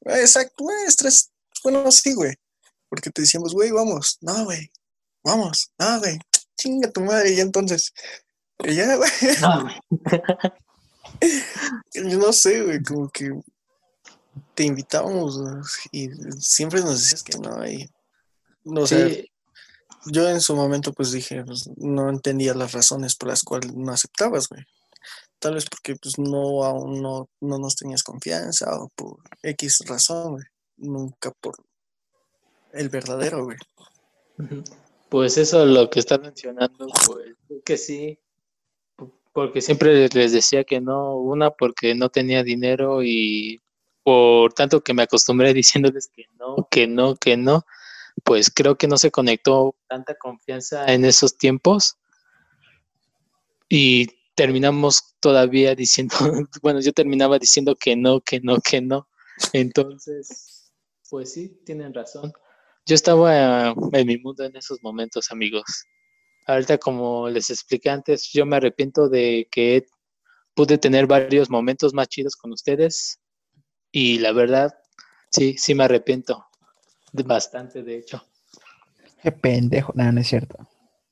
Exacto, 0.04 0.64
güey, 0.64 0.76
estrés. 0.86 1.30
Bueno, 1.62 1.90
sí, 1.92 2.12
güey. 2.14 2.34
Porque 2.88 3.10
te 3.10 3.22
decíamos, 3.22 3.54
güey, 3.54 3.70
vamos. 3.70 4.18
No, 4.20 4.44
güey. 4.44 4.70
Vamos. 5.22 5.70
No, 5.78 5.98
güey. 6.00 6.18
Chinga 6.58 6.90
tu 6.90 7.00
madre, 7.02 7.32
y 7.32 7.40
entonces. 7.40 7.92
Y 8.64 8.74
ya, 8.74 8.96
güey. 8.96 9.10
No, 9.40 9.62
güey. 9.62 9.74
Yo 11.94 12.18
no 12.18 12.32
sé, 12.32 12.62
güey, 12.62 12.82
como 12.82 13.08
que 13.08 13.30
te 14.54 14.64
invitábamos 14.64 15.38
güey, 15.38 15.54
y 15.92 16.08
siempre 16.38 16.80
nos 16.80 17.02
decías 17.02 17.22
que 17.22 17.38
no. 17.38 17.66
Y, 17.66 17.90
no, 18.64 18.86
Sí, 18.86 19.30
yo 20.06 20.28
en 20.28 20.40
su 20.40 20.54
momento 20.54 20.92
pues 20.92 21.12
dije, 21.12 21.44
pues, 21.44 21.68
no 21.76 22.08
entendía 22.08 22.54
las 22.54 22.72
razones 22.72 23.16
por 23.16 23.28
las 23.28 23.42
cuales 23.42 23.74
no 23.74 23.92
aceptabas, 23.92 24.48
güey. 24.48 24.64
Tal 25.38 25.54
vez 25.54 25.66
porque 25.70 25.96
pues 25.96 26.18
no 26.18 26.64
aún 26.64 27.00
no, 27.00 27.28
no 27.40 27.58
nos 27.58 27.76
tenías 27.76 28.02
confianza 28.02 28.78
o 28.78 28.88
por 28.94 29.18
X 29.42 29.78
razón, 29.86 30.32
güey. 30.32 30.44
Nunca 30.76 31.30
por 31.40 31.56
el 32.72 32.88
verdadero, 32.88 33.44
güey. 33.44 33.58
Pues 35.08 35.38
eso 35.38 35.64
lo 35.66 35.90
que 35.90 36.00
estás 36.00 36.20
mencionando, 36.20 36.86
pues 37.06 37.34
que 37.64 37.76
sí, 37.76 38.18
porque 39.32 39.60
siempre 39.60 40.08
les 40.08 40.32
decía 40.32 40.64
que 40.64 40.80
no, 40.80 41.16
una 41.16 41.50
porque 41.50 41.94
no 41.94 42.08
tenía 42.08 42.42
dinero 42.42 43.02
y 43.02 43.62
por 44.02 44.52
tanto 44.52 44.82
que 44.82 44.94
me 44.94 45.02
acostumbré 45.02 45.54
diciéndoles 45.54 46.08
que 46.08 46.24
no, 46.38 46.68
que 46.70 46.86
no, 46.86 47.16
que 47.16 47.36
no, 47.36 47.64
pues 48.24 48.50
creo 48.50 48.76
que 48.76 48.88
no 48.88 48.96
se 48.96 49.10
conectó 49.10 49.76
tanta 49.88 50.14
confianza 50.14 50.92
en 50.92 51.04
esos 51.04 51.36
tiempos 51.38 51.96
y 53.68 54.08
terminamos 54.34 55.14
todavía 55.20 55.74
diciendo, 55.74 56.16
bueno, 56.62 56.80
yo 56.80 56.92
terminaba 56.92 57.38
diciendo 57.38 57.76
que 57.76 57.96
no, 57.96 58.20
que 58.20 58.40
no, 58.40 58.60
que 58.60 58.80
no, 58.80 59.08
entonces, 59.52 60.72
pues 61.08 61.32
sí, 61.32 61.60
tienen 61.64 61.94
razón. 61.94 62.32
Yo 62.86 62.94
estaba 62.94 63.74
en 63.92 64.06
mi 64.06 64.18
mundo 64.18 64.44
en 64.44 64.56
esos 64.56 64.82
momentos, 64.82 65.30
amigos. 65.30 65.84
Ahorita, 66.46 66.78
como 66.78 67.28
les 67.28 67.50
expliqué 67.50 67.90
antes, 67.90 68.30
yo 68.32 68.46
me 68.46 68.56
arrepiento 68.56 69.08
de 69.08 69.48
que 69.50 69.86
pude 70.54 70.78
tener 70.78 71.06
varios 71.06 71.50
momentos 71.50 71.94
más 71.94 72.08
chidos 72.08 72.36
con 72.36 72.52
ustedes. 72.52 73.20
Y 73.92 74.18
la 74.18 74.32
verdad, 74.32 74.74
sí, 75.30 75.56
sí 75.58 75.74
me 75.74 75.84
arrepiento. 75.84 76.44
Bastante, 77.12 77.82
de 77.82 77.98
hecho. 77.98 78.24
Qué 79.22 79.32
pendejo. 79.32 79.92
No, 79.94 80.10
no 80.12 80.20
es 80.20 80.28
cierto. 80.28 80.56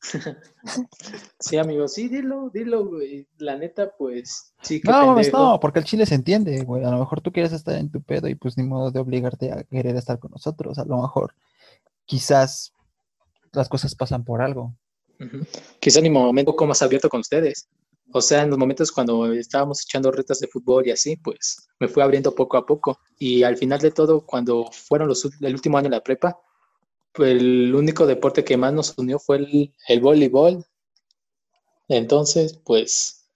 Sí, 1.40 1.56
amigos, 1.56 1.94
sí, 1.94 2.08
dilo, 2.08 2.50
dilo, 2.50 2.84
güey. 2.86 3.26
La 3.38 3.56
neta, 3.56 3.92
pues, 3.96 4.52
sí, 4.62 4.80
qué 4.80 4.88
No, 4.88 5.14
pendejo. 5.14 5.38
no, 5.38 5.60
porque 5.60 5.78
el 5.78 5.84
chile 5.84 6.04
se 6.06 6.14
entiende, 6.14 6.62
güey. 6.64 6.84
A 6.84 6.90
lo 6.90 6.98
mejor 6.98 7.20
tú 7.20 7.32
quieres 7.32 7.52
estar 7.52 7.74
en 7.76 7.90
tu 7.90 8.02
pedo 8.02 8.28
y 8.28 8.34
pues 8.34 8.56
ni 8.56 8.64
modo 8.64 8.90
de 8.90 9.00
obligarte 9.00 9.52
a 9.52 9.64
querer 9.64 9.96
estar 9.96 10.18
con 10.18 10.30
nosotros. 10.32 10.78
A 10.78 10.84
lo 10.84 11.00
mejor 11.00 11.34
quizás 12.06 12.72
las 13.52 13.68
cosas 13.68 13.94
pasan 13.94 14.24
por 14.24 14.42
algo. 14.42 14.74
Quizá 15.80 15.98
en 15.98 16.04
mi 16.04 16.10
momento 16.10 16.50
un 16.50 16.54
poco 16.54 16.66
más 16.66 16.82
abierto 16.82 17.08
con 17.08 17.20
ustedes. 17.20 17.68
O 18.12 18.22
sea, 18.22 18.42
en 18.42 18.50
los 18.50 18.58
momentos 18.58 18.90
cuando 18.90 19.30
estábamos 19.32 19.82
echando 19.82 20.10
retas 20.10 20.40
de 20.40 20.48
fútbol 20.48 20.86
y 20.86 20.92
así, 20.92 21.16
pues 21.16 21.68
me 21.78 21.88
fui 21.88 22.02
abriendo 22.02 22.34
poco 22.34 22.56
a 22.56 22.64
poco. 22.64 23.00
Y 23.18 23.42
al 23.42 23.56
final 23.56 23.80
de 23.80 23.90
todo, 23.90 24.24
cuando 24.24 24.70
fueron 24.72 25.12
el 25.40 25.54
último 25.54 25.76
año 25.76 25.90
de 25.90 25.96
la 25.96 26.02
prepa, 26.02 26.38
pues 27.12 27.32
el 27.32 27.74
único 27.74 28.06
deporte 28.06 28.44
que 28.44 28.56
más 28.56 28.72
nos 28.72 28.96
unió 28.96 29.18
fue 29.18 29.38
el, 29.38 29.74
el 29.88 30.00
voleibol. 30.00 30.64
Entonces, 31.88 32.58
pues 32.64 33.28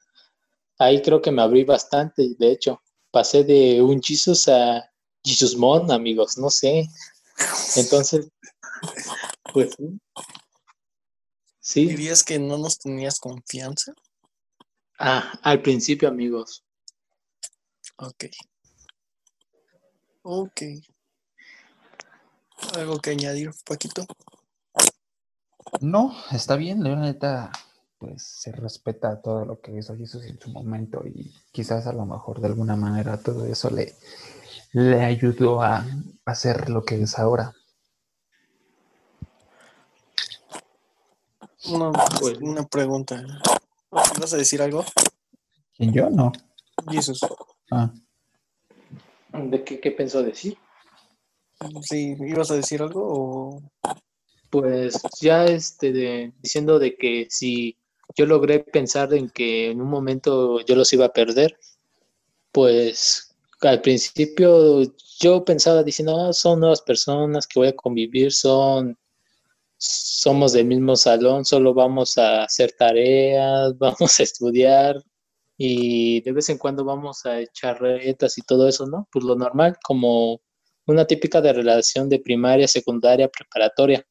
ahí 0.79 1.03
creo 1.03 1.21
que 1.21 1.31
me 1.31 1.43
abrí 1.43 1.65
bastante. 1.65 2.35
De 2.39 2.53
hecho, 2.53 2.81
pasé 3.11 3.45
de 3.45 3.83
un 3.83 4.01
Jesus 4.03 4.49
a 4.49 4.91
Jesus 5.23 5.57
Mon, 5.57 5.91
amigos, 5.91 6.39
no 6.39 6.49
sé. 6.49 6.89
Entonces, 7.77 8.29
pues 9.53 9.77
sí. 11.63 11.87
¿Dirías 11.87 12.23
que 12.23 12.39
no 12.39 12.59
nos 12.59 12.79
tenías 12.79 13.19
confianza? 13.19 13.95
Ah, 14.99 15.33
al 15.43 15.63
principio, 15.63 16.09
amigos. 16.09 16.63
Ok. 17.97 18.25
Ok. 20.23 20.63
¿Algo 22.77 22.99
que 22.99 23.11
añadir, 23.11 23.51
Paquito? 23.67 24.07
No, 25.81 26.15
está 26.31 26.57
bien, 26.57 26.85
la 26.85 26.97
neta, 26.97 27.51
pues 27.99 28.23
se 28.23 28.53
respeta 28.53 29.21
todo 29.21 29.45
lo 29.45 29.61
que 29.61 29.73
hizo 29.77 29.97
Jesús 29.97 30.25
en 30.25 30.39
su 30.39 30.51
momento 30.51 31.03
y 31.07 31.33
quizás 31.51 31.87
a 31.87 31.93
lo 31.93 32.05
mejor 32.05 32.41
de 32.41 32.49
alguna 32.49 32.77
manera 32.77 33.17
todo 33.17 33.47
eso 33.47 33.71
le, 33.71 33.95
le 34.73 35.01
ayudó 35.03 35.63
a 35.63 35.87
hacer 36.25 36.69
lo 36.69 36.85
que 36.85 37.03
es 37.03 37.19
ahora. 37.19 37.55
Una, 41.69 41.93
Pues- 42.21 42.39
una 42.41 42.67
pregunta. 42.67 43.25
¿Vas 43.91 44.33
a 44.33 44.37
decir 44.37 44.63
algo? 44.63 44.85
¿Quién 45.77 45.93
yo? 45.93 46.11
No. 46.11 46.33
Jesús. 46.91 47.21
Ah, 47.71 47.93
¿De 49.33 49.63
qué, 49.65 49.81
qué 49.81 49.91
pensó 49.93 50.23
decir? 50.23 50.57
Sí, 51.83 52.17
¿ibas 52.19 52.51
a 52.51 52.57
decir 52.57 52.83
algo 52.83 53.01
o...? 53.05 53.63
Pues 54.51 55.01
ya 55.21 55.47
este 55.47 55.93
de- 55.93 56.33
diciendo 56.43 56.79
de 56.79 56.95
que 56.97 57.27
si 57.31 57.79
yo 58.15 58.27
logré 58.27 58.61
pensar 58.61 59.15
en 59.15 59.31
que 59.31 59.71
en 59.71 59.81
un 59.81 59.89
momento 59.89 60.61
yo 60.61 60.75
los 60.77 60.93
iba 60.93 61.07
a 61.07 61.13
perder, 61.13 61.59
pues 62.51 63.35
al 63.63 63.81
principio 63.81 64.83
yo 65.21 65.43
pensaba 65.45 65.83
diciendo, 65.83 66.21
"Ah, 66.21 66.33
son 66.35 66.61
nuevas 66.61 66.83
personas 66.83 67.47
que 67.47 67.61
voy 67.61 67.69
a 67.69 67.77
convivir, 67.77 68.31
son 68.33 68.99
somos 69.83 70.53
del 70.53 70.67
mismo 70.67 70.97
salón, 70.97 71.45
solo 71.45 71.75
vamos 71.75 72.19
a 72.19 72.45
hacer 72.45 72.73
tareas, 72.73 73.77
vamos 73.79 74.21
a 74.21 74.23
estudiar 74.23 75.03
y 75.59 76.21
de 76.23 76.33
vez 76.33 76.49
en 76.51 76.59
cuando 76.59 76.85
vamos 76.85 77.25
a 77.27 77.41
echar 77.41 77.81
retas 77.81 78.39
y 78.39 78.43
todo 78.43 78.69
eso, 78.69 78.87
¿no? 78.87 79.09
Pues 79.13 79.25
lo 79.25 79.37
normal, 79.37 79.77
como 79.85 80.41
una 80.87 81.07
típica 81.07 81.41
de 81.41 81.53
relación 81.53 82.09
de 82.09 82.19
primaria, 82.21 82.69
secundaria, 82.69 83.29
preparatoria 83.29 84.05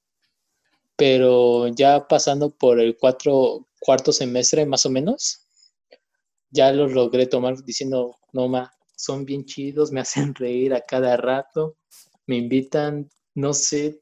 pero 1.02 1.68
ya 1.70 2.08
pasando 2.08 2.52
por 2.56 2.80
el 2.80 2.96
cuatro, 2.96 3.66
cuarto 3.80 4.12
semestre 4.12 4.68
más 4.68 4.86
o 4.86 4.92
menos, 4.92 5.48
ya 6.52 6.72
los 6.72 6.92
logré 6.92 7.26
tomar 7.26 7.56
diciendo, 7.64 8.18
no 8.34 8.48
ma, 8.48 8.72
son 8.96 9.26
bien 9.26 9.46
chidos, 9.46 9.92
me 9.92 10.02
hacen 10.02 10.36
reír 10.36 10.76
a 10.76 10.82
cada 10.82 11.18
rato, 11.18 11.76
me 12.28 12.38
invitan, 12.38 13.10
no 13.34 13.56
sé, 13.56 14.00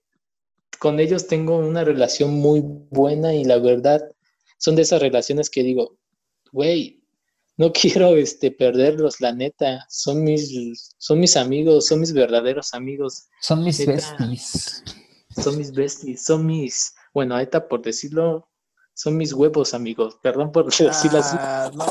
con 0.79 0.99
ellos 0.99 1.27
tengo 1.27 1.57
una 1.57 1.83
relación 1.83 2.35
muy 2.35 2.61
buena 2.63 3.33
y 3.35 3.43
la 3.43 3.57
verdad 3.59 4.01
son 4.57 4.75
de 4.75 4.83
esas 4.83 5.01
relaciones 5.01 5.49
que 5.49 5.63
digo, 5.63 5.97
güey, 6.51 7.03
no 7.57 7.71
quiero 7.73 8.15
este, 8.15 8.51
perderlos, 8.51 9.19
la 9.21 9.33
neta, 9.33 9.85
son 9.89 10.23
mis, 10.23 10.95
son 10.97 11.19
mis 11.19 11.35
amigos, 11.37 11.87
son 11.87 11.99
mis 11.99 12.13
verdaderos 12.13 12.73
amigos, 12.73 13.27
son 13.41 13.63
mis 13.63 13.79
Neta. 13.85 14.15
besties. 14.17 14.83
son 15.43 15.57
mis 15.57 15.71
besties, 15.73 16.23
son 16.23 16.45
mis, 16.45 16.93
bueno, 17.13 17.35
ahorita 17.35 17.67
por 17.67 17.81
decirlo, 17.81 18.47
son 19.01 19.15
mis 19.15 19.31
huevos, 19.31 19.73
amigos. 19.73 20.17
Perdón 20.21 20.51
por 20.51 20.65
decirlo 20.77 21.19
así. 21.19 21.37
Ah, 21.39 21.71
no, 21.73 21.85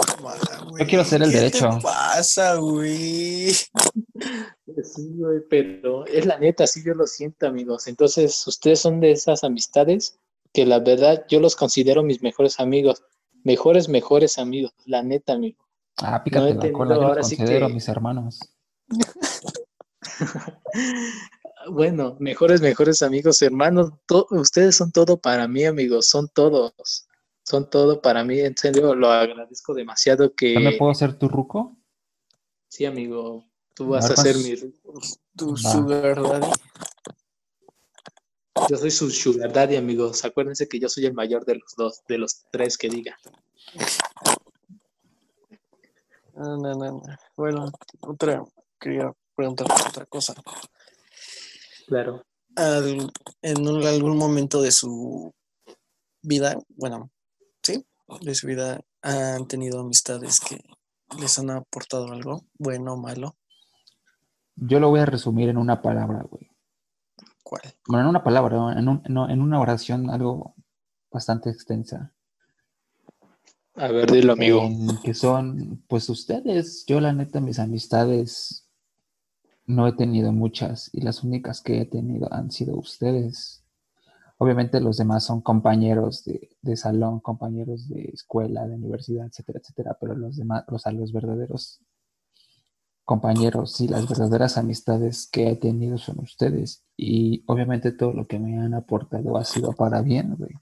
güey. 0.71 0.87
quiero 0.87 1.05
ser 1.05 1.23
el 1.23 1.31
¿Qué 1.31 1.37
derecho. 1.39 1.71
te 1.77 1.81
pasa, 1.83 2.57
güey? 2.57 3.51
Sí, 3.53 5.09
güey, 5.17 5.41
pero 5.49 6.05
es 6.07 6.27
la 6.27 6.39
neta, 6.39 6.67
sí 6.67 6.83
yo 6.85 6.93
lo 6.93 7.07
siento, 7.07 7.47
amigos. 7.47 7.87
Entonces, 7.87 8.47
ustedes 8.47 8.81
son 8.81 9.01
de 9.01 9.13
esas 9.13 9.43
amistades 9.43 10.19
que 10.53 10.67
la 10.67 10.81
verdad 10.81 11.25
yo 11.31 11.41
los 11.41 11.57
considero 11.57 12.03
mis 12.03 12.23
mejores 12.23 12.61
amigos. 12.61 13.03
Mejores, 13.43 13.89
mejores 13.89 14.37
amigos, 14.39 14.73
la 14.85 15.03
neta, 15.03 15.33
amigo. 15.33 15.65
Ah, 15.97 16.23
pícate 16.23 16.51
he 16.51 16.55
la 16.55 16.73
cola, 16.73 16.95
yo 16.97 17.03
ahora 17.03 17.17
los 17.21 17.29
sí 17.29 17.37
considero 17.39 17.69
que- 17.69 17.75
mis 17.75 17.89
hermanos. 17.89 18.39
Bueno, 21.71 22.17
mejores, 22.21 22.61
mejores 22.61 23.03
amigos, 23.03 23.43
hermanos. 23.43 23.93
ustedes 24.31 24.77
son 24.77 24.93
todo 24.93 25.19
para 25.19 25.47
mí, 25.49 25.65
amigos. 25.65 26.09
Son 26.09 26.29
todos. 26.29 27.07
Son 27.43 27.69
todo 27.69 28.01
para 28.01 28.25
mí. 28.25 28.41
En 28.41 28.57
serio, 28.57 28.95
lo 28.95 29.11
agradezco 29.11 29.75
demasiado 29.75 30.35
que... 30.35 30.55
¿Yo 30.55 30.61
me 30.61 30.77
puedo 30.77 30.93
hacer 30.93 31.19
tu 31.19 31.29
ruco? 31.29 31.77
Sí, 32.69 32.85
amigo, 32.85 33.45
tú 33.75 33.89
vas 33.89 34.05
A 34.11 34.17
ser 34.17 34.35
¿cuántos- 34.35 34.65
mi... 34.65 34.73
Tu 35.37 35.51
Va. 35.53 35.57
sugar 35.57 36.23
daddy. 36.23 36.47
Yo 38.69 38.77
soy 38.77 38.91
su 38.91 39.11
sugar 39.11 39.53
daddy, 39.53 39.77
amigos. 39.77 40.25
Acuérdense 40.25 40.69
que 40.69 40.79
yo 40.79 40.89
soy 40.89 41.07
el 41.07 41.15
mayor 41.15 41.45
de 41.45 41.57
los 41.57 41.75
dos, 41.77 42.03
de 42.09 42.19
los 42.19 42.45
tres 42.51 42.77
que 42.77 42.89
diga. 42.89 43.17
No, 46.35 46.57
no, 46.57 46.75
no, 46.75 46.93
no. 46.93 47.03
Bueno, 47.37 47.71
otra, 48.01 48.43
quería 48.79 49.13
preguntar 49.35 49.67
otra 49.89 50.07
cosa. 50.07 50.35
Claro. 51.89 52.23
Al- 52.57 53.11
en 53.43 53.69
un- 53.69 53.85
algún 53.87 54.17
momento 54.17 54.61
de 54.63 54.71
su 54.73 55.33
vida, 56.23 56.57
bueno, 56.77 57.11
sí, 57.63 57.85
de 58.21 58.35
su 58.35 58.47
vida, 58.47 58.81
han 59.03 59.47
tenido 59.49 59.81
amistades 59.81 60.41
que 60.41 60.61
les 61.19 61.39
han 61.39 61.51
aportado 61.51 62.13
algo, 62.13 62.45
bueno 62.59 62.95
o 62.95 62.97
malo. 62.97 63.37
Yo 64.57 64.81
lo 64.81 64.91
voy 64.91 65.01
a 65.01 65.07
resumir 65.07 65.49
en 65.49 65.57
una 65.57 65.81
palabra, 65.81 66.23
güey. 66.29 66.51
¿Cuál? 67.43 67.63
Bueno, 67.87 68.03
en 68.05 68.11
una 68.11 68.25
palabra, 68.25 68.57
¿no? 68.57 68.73
en, 68.73 68.89
un- 68.89 69.03
no, 69.09 69.31
en 69.31 69.41
una 69.41 69.61
oración 69.61 70.11
algo 70.11 70.55
bastante 71.11 71.49
extensa. 71.51 72.13
A 73.77 73.89
ver, 73.89 74.11
dilo, 74.11 74.33
amigo. 74.33 74.61
En 74.63 75.01
que 75.03 75.15
son, 75.15 75.85
pues 75.89 76.09
ustedes, 76.11 76.85
yo 76.87 77.01
la 77.01 77.13
neta, 77.13 77.41
mis 77.41 77.61
amistades 77.61 78.68
no 79.69 79.87
he 79.87 79.93
tenido 79.93 80.33
muchas 80.33 80.91
y 80.93 81.03
las 81.03 81.23
únicas 81.23 81.61
que 81.61 81.81
he 81.81 81.85
tenido 81.85 82.33
han 82.33 82.51
sido 82.51 82.77
ustedes. 82.77 83.63
Obviamente 84.39 84.81
los 84.81 84.97
demás 84.97 85.25
son 85.25 85.43
compañeros 85.43 86.25
de, 86.25 86.57
de 86.63 86.77
salón, 86.77 87.21
compañeros 87.21 87.89
de 87.89 88.11
escuela, 88.13 88.67
de 88.67 88.77
universidad, 88.77 89.27
etcétera, 89.27 89.61
etcétera, 89.61 89.99
pero 90.01 90.17
los 90.17 90.37
demás, 90.37 90.65
o 90.69 90.79
sea, 90.79 90.91
los 90.93 91.13
verdaderos 91.13 91.81
compañeros 93.05 93.81
y 93.81 93.89
las 93.89 94.09
verdaderas 94.09 94.59
amistades 94.59 95.29
que 95.31 95.49
he 95.49 95.57
tenido 95.57 95.99
son 95.99 96.21
ustedes. 96.21 96.85
Y 96.97 97.43
obviamente 97.47 97.93
todo 97.93 98.13
lo 98.13 98.27
que 98.27 98.39
me 98.39 98.59
han 98.59 98.75
aportado 98.75 99.37
ha 99.37 99.45
sido 99.45 99.73
para 99.73 100.03
bien, 100.03 100.35
güey. 100.37 100.53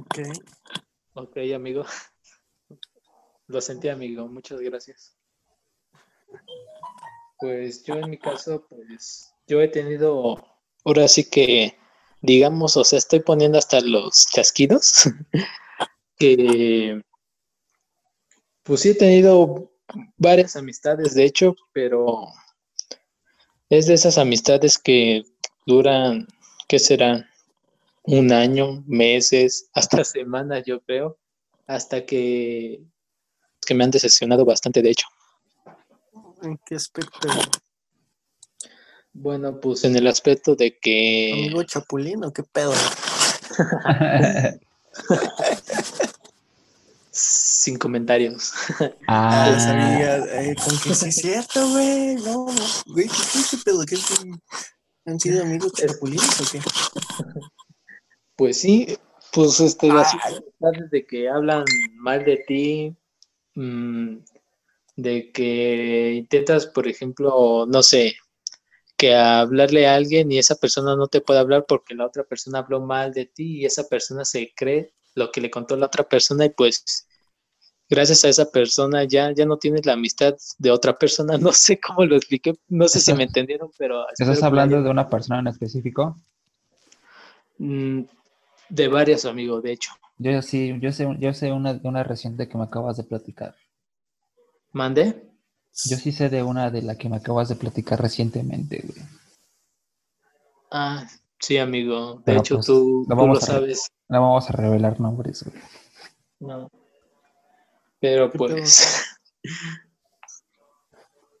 Ok. 0.00 0.18
Ok, 1.14 1.36
amigo. 1.54 1.84
Lo 3.48 3.60
sentí, 3.60 3.88
amigo. 3.88 4.28
Muchas 4.28 4.60
gracias. 4.60 5.17
Pues 7.38 7.84
yo 7.84 7.94
en 7.94 8.10
mi 8.10 8.18
caso, 8.18 8.66
pues 8.68 9.32
yo 9.46 9.60
he 9.60 9.68
tenido, 9.68 10.36
ahora 10.84 11.06
sí 11.06 11.28
que, 11.28 11.76
digamos, 12.20 12.76
o 12.76 12.84
sea, 12.84 12.98
estoy 12.98 13.20
poniendo 13.20 13.58
hasta 13.58 13.80
los 13.80 14.26
chasquidos, 14.26 15.04
que 16.18 17.00
pues 18.64 18.80
sí 18.80 18.90
he 18.90 18.94
tenido 18.94 19.72
varias 20.16 20.56
amistades, 20.56 21.14
de 21.14 21.24
hecho, 21.24 21.54
pero 21.72 22.26
es 23.70 23.86
de 23.86 23.94
esas 23.94 24.18
amistades 24.18 24.76
que 24.78 25.22
duran, 25.64 26.26
¿qué 26.66 26.78
serán? 26.78 27.26
Un 28.02 28.32
año, 28.32 28.82
meses, 28.86 29.70
hasta 29.74 30.02
semanas, 30.04 30.64
yo 30.66 30.80
creo, 30.80 31.18
hasta 31.66 32.04
que, 32.04 32.82
que 33.66 33.74
me 33.74 33.84
han 33.84 33.90
decepcionado 33.90 34.44
bastante, 34.44 34.82
de 34.82 34.90
hecho. 34.90 35.06
¿En 36.42 36.58
qué 36.66 36.74
aspecto? 36.76 37.28
Bueno, 39.12 39.58
pues 39.60 39.84
en 39.84 39.96
el 39.96 40.06
aspecto 40.06 40.54
de 40.54 40.78
que... 40.78 41.32
¿Amigo 41.32 41.62
Chapulín 41.64 42.24
o 42.24 42.32
qué 42.32 42.42
pedo? 42.44 42.72
Sin 47.10 47.78
comentarios. 47.78 48.52
Ah, 49.08 49.46
ah, 49.56 49.58
sabía, 49.58 50.18
eh, 50.18 50.54
con 50.54 50.78
que 50.78 50.94
sí 50.94 51.08
es 51.08 51.14
cierto, 51.16 51.68
güey. 51.70 52.14
No, 52.16 52.44
güey, 52.86 53.08
¿qué, 53.08 53.14
qué, 53.32 53.40
qué 53.50 53.56
pedo? 53.64 53.84
¿Qué, 53.86 53.96
qué- 53.96 54.30
¿Han 55.06 55.18
sido 55.18 55.42
amigos 55.42 55.72
chapulines 55.72 56.40
o 56.40 56.44
qué? 56.52 56.60
Pues 58.36 58.60
sí, 58.60 58.96
pues 59.32 59.58
este, 59.58 59.90
Ah. 59.90 60.02
así 60.02 60.16
amistades 60.22 60.90
de 60.90 61.06
que 61.06 61.28
hablan 61.28 61.64
mal 61.94 62.24
de 62.24 62.36
ti, 62.46 62.94
mm, 63.54 64.18
de 64.98 65.32
que 65.32 66.14
intentas, 66.16 66.66
por 66.68 66.88
ejemplo, 66.88 67.66
no 67.68 67.82
sé, 67.84 68.16
que 68.98 69.14
hablarle 69.16 69.86
a 69.88 69.94
alguien 69.96 70.32
y 70.32 70.38
esa 70.38 70.56
persona 70.56 70.96
no 70.96 71.08
te 71.08 71.20
puede 71.22 71.40
hablar 71.40 71.66
porque 71.68 71.94
la 71.94 72.06
otra 72.06 72.24
persona 72.24 72.60
habló 72.60 72.80
mal 72.80 73.12
de 73.12 73.26
ti 73.26 73.60
y 73.62 73.66
esa 73.66 73.84
persona 73.88 74.24
se 74.24 74.52
cree 74.56 74.92
lo 75.14 75.30
que 75.32 75.40
le 75.42 75.50
contó 75.50 75.76
la 75.76 75.86
otra 75.86 76.08
persona 76.08 76.46
y 76.46 76.50
pues 76.50 77.06
gracias 77.90 78.24
a 78.24 78.28
esa 78.30 78.50
persona 78.50 79.04
ya, 79.04 79.32
ya 79.34 79.46
no 79.46 79.58
tienes 79.58 79.86
la 79.86 79.94
amistad 79.94 80.34
de 80.58 80.70
otra 80.70 80.96
persona, 80.98 81.38
no 81.38 81.52
sé 81.52 81.80
cómo 81.80 82.04
lo 82.06 82.16
expliqué, 82.16 82.54
no 82.68 82.88
sé 82.88 83.00
si 83.00 83.14
me 83.14 83.24
entendieron, 83.24 83.70
pero... 83.78 84.06
¿Estás 84.18 84.42
hablando 84.42 84.76
haya- 84.76 84.82
de 84.82 84.90
una 84.90 85.08
persona 85.08 85.40
en 85.40 85.46
específico? 85.46 86.14
Mm, 87.58 88.02
De 88.70 88.88
varios 88.88 89.24
amigos, 89.26 89.62
de 89.62 89.72
hecho. 89.72 89.92
Yo 90.18 90.42
sí, 90.42 90.78
yo 90.80 90.92
sé, 90.92 91.08
yo 91.18 91.34
sé 91.34 91.50
una, 91.50 91.74
de 91.74 91.88
una 91.88 92.04
reciente 92.04 92.48
que 92.48 92.56
me 92.56 92.64
acabas 92.64 92.96
de 92.98 93.04
platicar. 93.04 93.56
¿Mande? 94.78 95.28
Yo 95.90 95.96
sí 95.96 96.12
sé 96.12 96.28
de 96.28 96.44
una 96.44 96.70
de 96.70 96.82
la 96.82 96.96
que 96.96 97.08
me 97.08 97.16
acabas 97.16 97.48
de 97.48 97.56
platicar 97.56 98.00
recientemente, 98.00 98.84
güey. 98.86 99.04
Ah, 100.70 101.04
Sí, 101.40 101.58
amigo. 101.58 102.14
De 102.14 102.22
Pero, 102.24 102.40
hecho, 102.40 102.54
pues, 102.56 102.66
tú, 102.66 103.04
no 103.08 103.14
tú 103.14 103.20
vamos 103.20 103.40
lo 103.40 103.40
sabes. 103.40 103.88
No 104.08 104.22
vamos 104.22 104.48
a 104.48 104.52
revelar 104.52 105.00
nombres, 105.00 105.42
güey. 105.42 105.60
No. 106.38 106.70
Pero 108.00 108.30
¿Qué 108.30 108.38
pues. 108.38 109.04
el, 109.42 109.52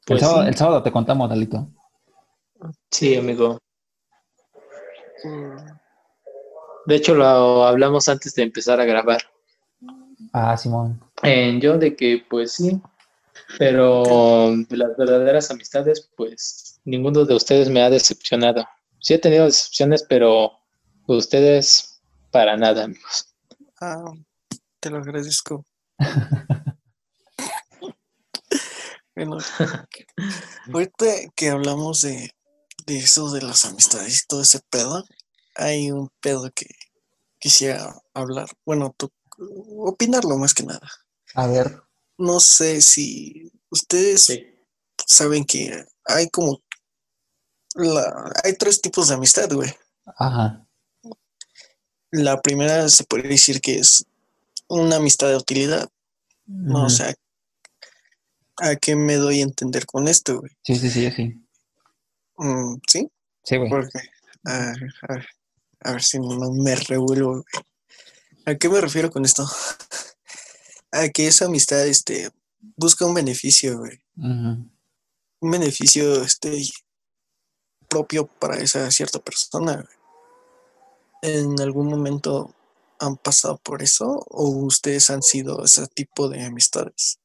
pues 0.04 0.20
sábado, 0.20 0.42
sí. 0.42 0.48
el 0.48 0.54
sábado 0.56 0.82
te 0.82 0.90
contamos, 0.92 1.28
Dalito. 1.28 1.68
Sí, 2.90 3.16
amigo. 3.16 3.58
De 6.86 6.96
hecho, 6.96 7.14
lo 7.14 7.64
hablamos 7.64 8.08
antes 8.08 8.34
de 8.34 8.42
empezar 8.42 8.80
a 8.80 8.84
grabar. 8.84 9.22
Ah, 10.32 10.56
Simón. 10.56 11.00
En 11.22 11.60
yo 11.60 11.78
de 11.78 11.94
que, 11.94 12.24
pues 12.28 12.52
sí, 12.52 12.80
pero 13.58 14.54
de 14.68 14.76
las 14.76 14.96
verdaderas 14.96 15.50
amistades, 15.50 16.10
pues 16.16 16.80
ninguno 16.84 17.24
de 17.24 17.34
ustedes 17.34 17.68
me 17.68 17.82
ha 17.82 17.90
decepcionado. 17.90 18.66
Sí 19.00 19.14
he 19.14 19.18
tenido 19.18 19.44
decepciones, 19.44 20.04
pero 20.08 20.52
ustedes 21.06 22.00
para 22.30 22.56
nada, 22.56 22.84
amigos. 22.84 23.34
Ah, 23.80 24.12
te 24.80 24.90
lo 24.90 24.98
agradezco. 24.98 25.64
Bueno, 29.18 29.38
ahorita 30.72 31.06
que 31.34 31.48
hablamos 31.48 32.02
de, 32.02 32.30
de 32.86 32.98
eso 32.98 33.32
de 33.32 33.42
las 33.42 33.64
amistades 33.64 34.22
y 34.22 34.26
todo 34.28 34.42
ese 34.42 34.60
pedo, 34.70 35.04
hay 35.56 35.90
un 35.90 36.08
pedo 36.20 36.52
que 36.54 36.66
quisiera 37.40 38.00
hablar. 38.14 38.48
Bueno, 38.64 38.94
tú, 38.96 39.10
opinarlo 39.76 40.36
más 40.38 40.54
que 40.54 40.62
nada. 40.62 40.88
A 41.34 41.48
ver. 41.48 41.82
No 42.18 42.40
sé 42.40 42.80
si 42.80 43.50
ustedes 43.70 44.24
Sí. 44.24 44.46
saben 45.06 45.44
que 45.44 45.84
hay 46.04 46.28
como 46.30 46.60
la, 47.74 48.32
hay 48.44 48.54
tres 48.56 48.80
tipos 48.80 49.08
de 49.08 49.14
amistad, 49.14 49.50
güey. 49.52 49.72
Ajá. 50.16 50.66
La 52.10 52.40
primera 52.40 52.88
se 52.88 53.04
puede 53.04 53.28
decir 53.28 53.60
que 53.60 53.78
es 53.78 54.04
una 54.68 54.96
amistad 54.96 55.28
de 55.28 55.36
utilidad. 55.36 55.88
No, 56.46 56.86
o 56.86 56.90
sea, 56.90 57.14
¿a 58.56 58.76
qué 58.76 58.96
me 58.96 59.16
doy 59.16 59.40
a 59.40 59.44
entender 59.44 59.84
con 59.86 60.08
esto, 60.08 60.40
güey? 60.40 60.50
Sí, 60.64 60.76
sí, 60.76 60.90
sí, 60.90 61.10
sí. 61.10 61.46
Mm, 62.38 62.76
¿Sí? 62.88 63.10
Sí, 63.44 63.56
güey. 63.58 63.68
Porque, 63.70 63.98
a, 64.44 64.70
a 64.70 65.12
ver, 65.14 65.26
a 65.80 65.92
ver 65.92 66.02
si 66.02 66.18
no 66.18 66.50
me 66.52 66.74
revuelvo. 66.74 67.32
güey. 67.32 67.44
¿A 68.46 68.54
qué 68.56 68.68
me 68.70 68.80
refiero 68.80 69.10
con 69.10 69.24
esto? 69.26 69.46
A 70.92 71.08
que 71.08 71.26
esa 71.26 71.46
amistad, 71.46 71.86
este, 71.86 72.30
busca 72.76 73.04
un 73.04 73.14
beneficio, 73.14 73.78
güey. 73.78 74.00
Un 74.16 74.70
beneficio, 75.40 76.22
este, 76.22 76.62
propio 77.88 78.26
para 78.26 78.56
esa 78.56 78.90
cierta 78.90 79.18
persona, 79.18 79.74
güey. 79.74 79.98
¿En 81.20 81.60
algún 81.60 81.88
momento 81.88 82.54
han 83.00 83.16
pasado 83.16 83.58
por 83.58 83.82
eso 83.82 84.24
o 84.30 84.48
ustedes 84.48 85.10
han 85.10 85.22
sido 85.22 85.64
ese 85.64 85.86
tipo 85.88 86.28
de 86.28 86.44
amistades? 86.44 87.18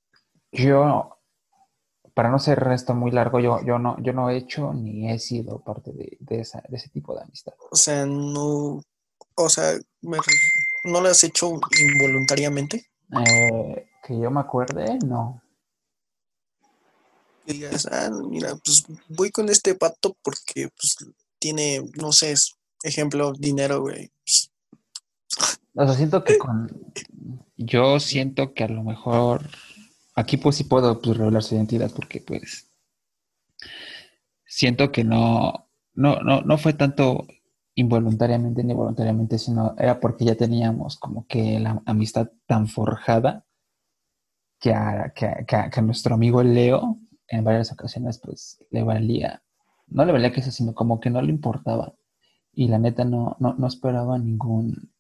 Yo, 0.52 1.20
para 2.14 2.30
no 2.30 2.40
ser 2.40 2.68
esto 2.74 2.94
muy 2.94 3.12
largo, 3.12 3.40
yo, 3.40 3.60
yo 3.64 3.80
no, 3.80 4.02
yo 4.02 4.14
no 4.14 4.30
he 4.30 4.38
hecho 4.38 4.74
ni 4.74 5.12
he 5.12 5.20
sido 5.20 5.60
parte 5.60 5.92
de, 5.92 6.18
de 6.20 6.42
esa, 6.42 6.64
de 6.68 6.78
ese 6.78 6.90
tipo 6.90 7.16
de 7.16 7.24
amistad. 7.24 7.54
O 7.72 7.76
sea, 7.76 8.06
no, 8.06 8.82
o 9.36 9.50
sea, 9.50 9.74
me 10.02 10.18
no 10.86 11.02
lo 11.02 11.10
has 11.10 11.24
hecho 11.24 11.60
involuntariamente. 11.80 12.86
Eh, 13.20 13.88
que 14.06 14.20
yo 14.20 14.32
me 14.32 14.42
acuerde, 14.42 14.98
no. 15.06 15.42
Digas, 17.46 17.88
ah, 17.92 18.10
mira, 18.30 18.56
pues 18.64 18.86
voy 19.10 19.30
con 19.32 19.50
este 19.50 19.76
pato 19.76 20.16
porque 20.22 20.70
pues 20.70 20.96
tiene, 21.40 21.82
no 21.96 22.12
sé, 22.12 22.34
ejemplo, 22.84 23.34
dinero, 23.34 23.82
güey. 23.82 24.12
Pues, 24.24 24.52
O 25.76 25.86
sea, 25.86 25.96
siento 25.96 26.24
que 26.24 26.38
con... 26.38 26.70
Yo 27.58 28.00
siento 28.00 28.54
que 28.54 28.64
a 28.64 28.70
lo 28.70 28.84
mejor... 28.84 29.50
Aquí 30.16 30.38
pues 30.38 30.58
sí 30.58 30.64
puedo 30.64 31.02
pues, 31.02 31.18
revelar 31.18 31.44
su 31.44 31.56
identidad 31.56 31.92
porque 31.92 32.22
pues... 32.22 32.68
Siento 34.46 34.92
que 34.92 35.04
no... 35.04 35.70
No, 35.96 36.20
no, 36.22 36.42
no 36.42 36.58
fue 36.58 36.74
tanto 36.74 37.28
involuntariamente 37.76 38.64
ni 38.64 38.74
voluntariamente, 38.74 39.38
sino 39.40 39.76
era 39.78 40.00
porque 40.00 40.26
ya 40.26 40.36
teníamos 40.36 40.98
como 40.98 41.26
que 41.28 41.60
la 41.60 41.82
amistad 41.86 42.30
tan 42.46 42.68
forjada 42.68 43.46
que 44.60 44.74
a, 44.74 45.12
que 45.16 45.26
a- 45.26 45.46
que 45.46 45.56
a- 45.56 45.70
que 45.70 45.80
a 45.80 45.84
nuestro 45.84 46.16
amigo 46.16 46.44
Leo 46.44 47.00
en 47.28 47.44
varias 47.44 47.72
ocasiones 47.72 48.20
pues 48.20 48.64
le 48.70 48.84
valía, 48.84 49.44
no 49.88 50.06
le 50.06 50.12
valía 50.14 50.32
que 50.32 50.40
eso, 50.42 50.52
sino 50.52 50.74
como 50.74 51.00
que 51.00 51.10
no 51.10 51.22
le 51.22 51.32
importaba. 51.32 51.94
Y 52.54 52.68
la 52.68 52.78
neta 52.78 53.04
no, 53.04 53.36
no, 53.40 53.56
no 53.56 53.68
esperaba 53.68 54.18
ningún, 54.20 54.92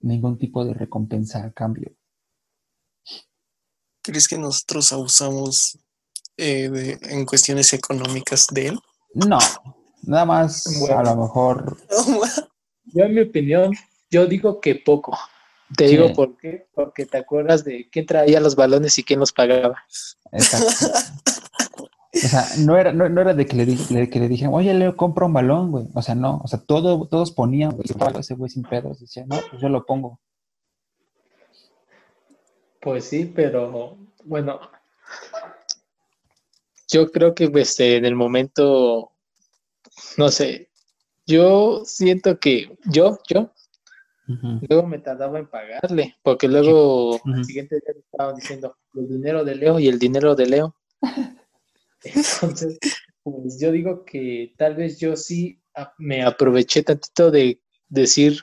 ningún 0.00 0.38
tipo 0.38 0.64
de 0.64 0.74
recompensa 0.74 1.42
a 1.44 1.52
cambio. 1.52 1.92
¿Crees 4.02 4.28
que 4.28 4.38
nosotros 4.38 4.92
abusamos 4.92 5.78
eh, 6.36 6.68
de- 6.68 6.98
en 7.02 7.24
cuestiones 7.26 7.72
económicas 7.72 8.46
de 8.52 8.68
él? 8.68 8.78
No, 9.14 9.38
nada 10.02 10.24
más 10.24 10.78
Bueno. 10.80 10.98
a 10.98 11.02
lo 11.04 11.16
mejor, 11.22 11.76
Yo, 12.92 13.04
en 13.04 13.14
mi 13.14 13.20
opinión, 13.20 13.72
yo 14.10 14.26
digo 14.26 14.60
que 14.60 14.74
poco. 14.74 15.16
Te 15.76 15.86
Sí. 15.86 15.96
digo 15.96 16.12
por 16.12 16.36
qué, 16.36 16.66
porque 16.74 17.06
te 17.06 17.18
acuerdas 17.18 17.62
de 17.62 17.88
quién 17.90 18.04
traía 18.06 18.40
los 18.40 18.56
balones 18.56 18.98
y 18.98 19.04
quién 19.04 19.20
los 19.20 19.32
pagaba. 19.32 19.84
exacto. 20.32 20.86
O 22.12 22.18
sea, 22.18 22.44
no 22.58 22.76
era, 22.76 22.92
no, 22.92 23.08
no 23.08 23.20
era 23.20 23.34
de 23.34 23.46
que 23.46 23.54
le, 23.56 23.66
le- 23.66 24.10
que 24.10 24.18
le 24.18 24.26
dijeran, 24.28 24.52
oye, 24.52 24.74
Leo, 24.74 24.96
compra 24.96 25.26
un 25.26 25.32
balón, 25.32 25.70
güey. 25.70 25.86
O 25.94 26.02
sea, 26.02 26.16
no, 26.16 26.40
o 26.42 26.48
sea, 26.48 26.58
todo, 26.58 27.06
todos 27.06 27.30
ponían, 27.30 27.70
güey, 27.70 27.84
ese 28.18 28.34
güey 28.34 28.50
sin 28.50 28.64
pedos. 28.64 28.98
Decía, 28.98 29.24
no, 29.28 29.36
pues 29.48 29.62
yo 29.62 29.68
lo 29.68 29.86
pongo. 29.86 30.18
Pues 32.80 33.04
sí, 33.04 33.26
pero 33.32 33.96
bueno, 34.24 34.58
yo 36.90 37.10
creo 37.12 37.34
que 37.34 37.50
este, 37.54 37.96
en 37.96 38.04
el 38.04 38.16
momento, 38.16 39.09
no 40.16 40.28
sé, 40.30 40.70
yo 41.26 41.82
siento 41.84 42.38
que 42.38 42.76
yo, 42.90 43.18
yo, 43.28 43.52
luego 44.68 44.86
me 44.86 44.98
tardaba 44.98 45.38
en 45.38 45.48
pagarle, 45.48 46.16
porque 46.22 46.46
luego 46.48 47.20
al 47.34 47.44
siguiente 47.44 47.76
día 47.76 47.94
me 47.94 48.00
estaban 48.00 48.34
diciendo 48.36 48.76
el 48.94 49.08
dinero 49.08 49.44
de 49.44 49.54
Leo 49.56 49.78
y 49.78 49.88
el 49.88 49.98
dinero 49.98 50.34
de 50.34 50.46
Leo. 50.46 50.76
Entonces, 52.02 52.78
pues 53.22 53.58
yo 53.60 53.72
digo 53.72 54.04
que 54.04 54.54
tal 54.56 54.74
vez 54.74 54.98
yo 54.98 55.16
sí 55.16 55.60
me 55.98 56.22
aproveché 56.22 56.82
tantito 56.82 57.30
de 57.30 57.60
decir, 57.88 58.40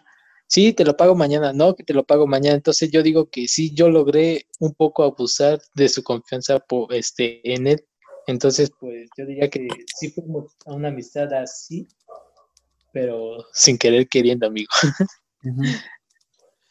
sí, 0.47 0.73
te 0.73 0.85
lo 0.85 0.95
pago 0.95 1.15
mañana, 1.15 1.53
no, 1.53 1.75
que 1.75 1.83
te 1.83 1.93
lo 1.93 2.03
pago 2.03 2.27
mañana. 2.27 2.55
Entonces 2.55 2.91
yo 2.91 3.01
digo 3.03 3.29
que 3.29 3.47
sí, 3.47 3.73
yo 3.73 3.89
logré 3.89 4.45
un 4.59 4.73
poco 4.73 5.03
abusar 5.03 5.59
de 5.73 5.89
su 5.89 6.03
confianza 6.03 6.59
po- 6.59 6.89
este, 6.91 7.41
en 7.53 7.67
él. 7.67 7.85
Entonces, 8.27 8.69
pues 8.79 9.09
yo 9.17 9.25
diría 9.25 9.49
que 9.49 9.67
sí 9.95 10.09
fuimos 10.11 10.55
a 10.65 10.73
una 10.73 10.89
amistad 10.89 11.33
así, 11.33 11.87
pero 12.91 13.45
sin 13.53 13.77
querer 13.77 14.07
queriendo, 14.07 14.47
amigo. 14.47 14.69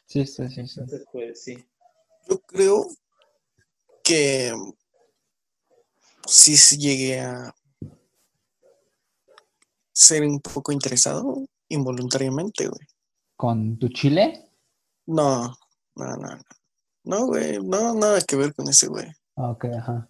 Sí, 0.09 0.25
sí, 0.25 0.49
sí, 0.49 0.69
sí. 0.69 0.81
Entonces, 0.81 1.05
pues 1.11 1.43
sí. 1.43 1.57
Yo 2.29 2.39
creo 2.43 2.87
que 4.05 4.53
sí 6.29 6.57
sí 6.57 6.79
llegué 6.79 7.21
a 7.21 7.53
ser 9.93 10.23
un 10.23 10.41
poco 10.41 10.71
interesado 10.71 11.45
involuntariamente, 11.69 12.69
güey. 12.69 12.87
¿Con 13.35 13.79
tu 13.79 13.89
chile? 13.89 14.49
No, 15.07 15.49
no, 15.97 16.05
no, 16.05 16.17
no. 16.17 16.43
No, 17.03 17.27
güey, 17.27 17.59
no, 17.61 17.95
nada 17.95 18.21
que 18.21 18.37
ver 18.37 18.55
con 18.55 18.69
ese, 18.69 18.87
güey. 18.87 19.07
Ah, 19.35 19.51
Ok, 19.51 19.65
ajá. 19.77 20.09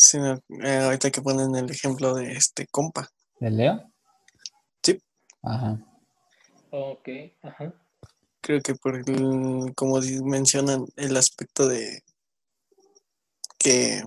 Sino, 0.00 0.40
eh, 0.62 0.76
ahorita 0.76 1.10
que 1.10 1.20
ponen 1.20 1.56
el 1.56 1.68
ejemplo 1.72 2.14
de 2.14 2.30
este 2.34 2.68
compa. 2.68 3.08
¿De 3.40 3.50
Leo? 3.50 3.92
Sí. 4.80 4.96
Ajá. 5.42 5.76
Ok, 6.70 7.08
ajá. 7.42 7.74
Creo 8.40 8.60
que 8.62 8.76
por 8.76 8.94
el- 8.94 9.74
como 9.74 9.98
mencionan 10.22 10.86
el 10.94 11.16
aspecto 11.16 11.66
de 11.66 12.04
que 13.58 14.04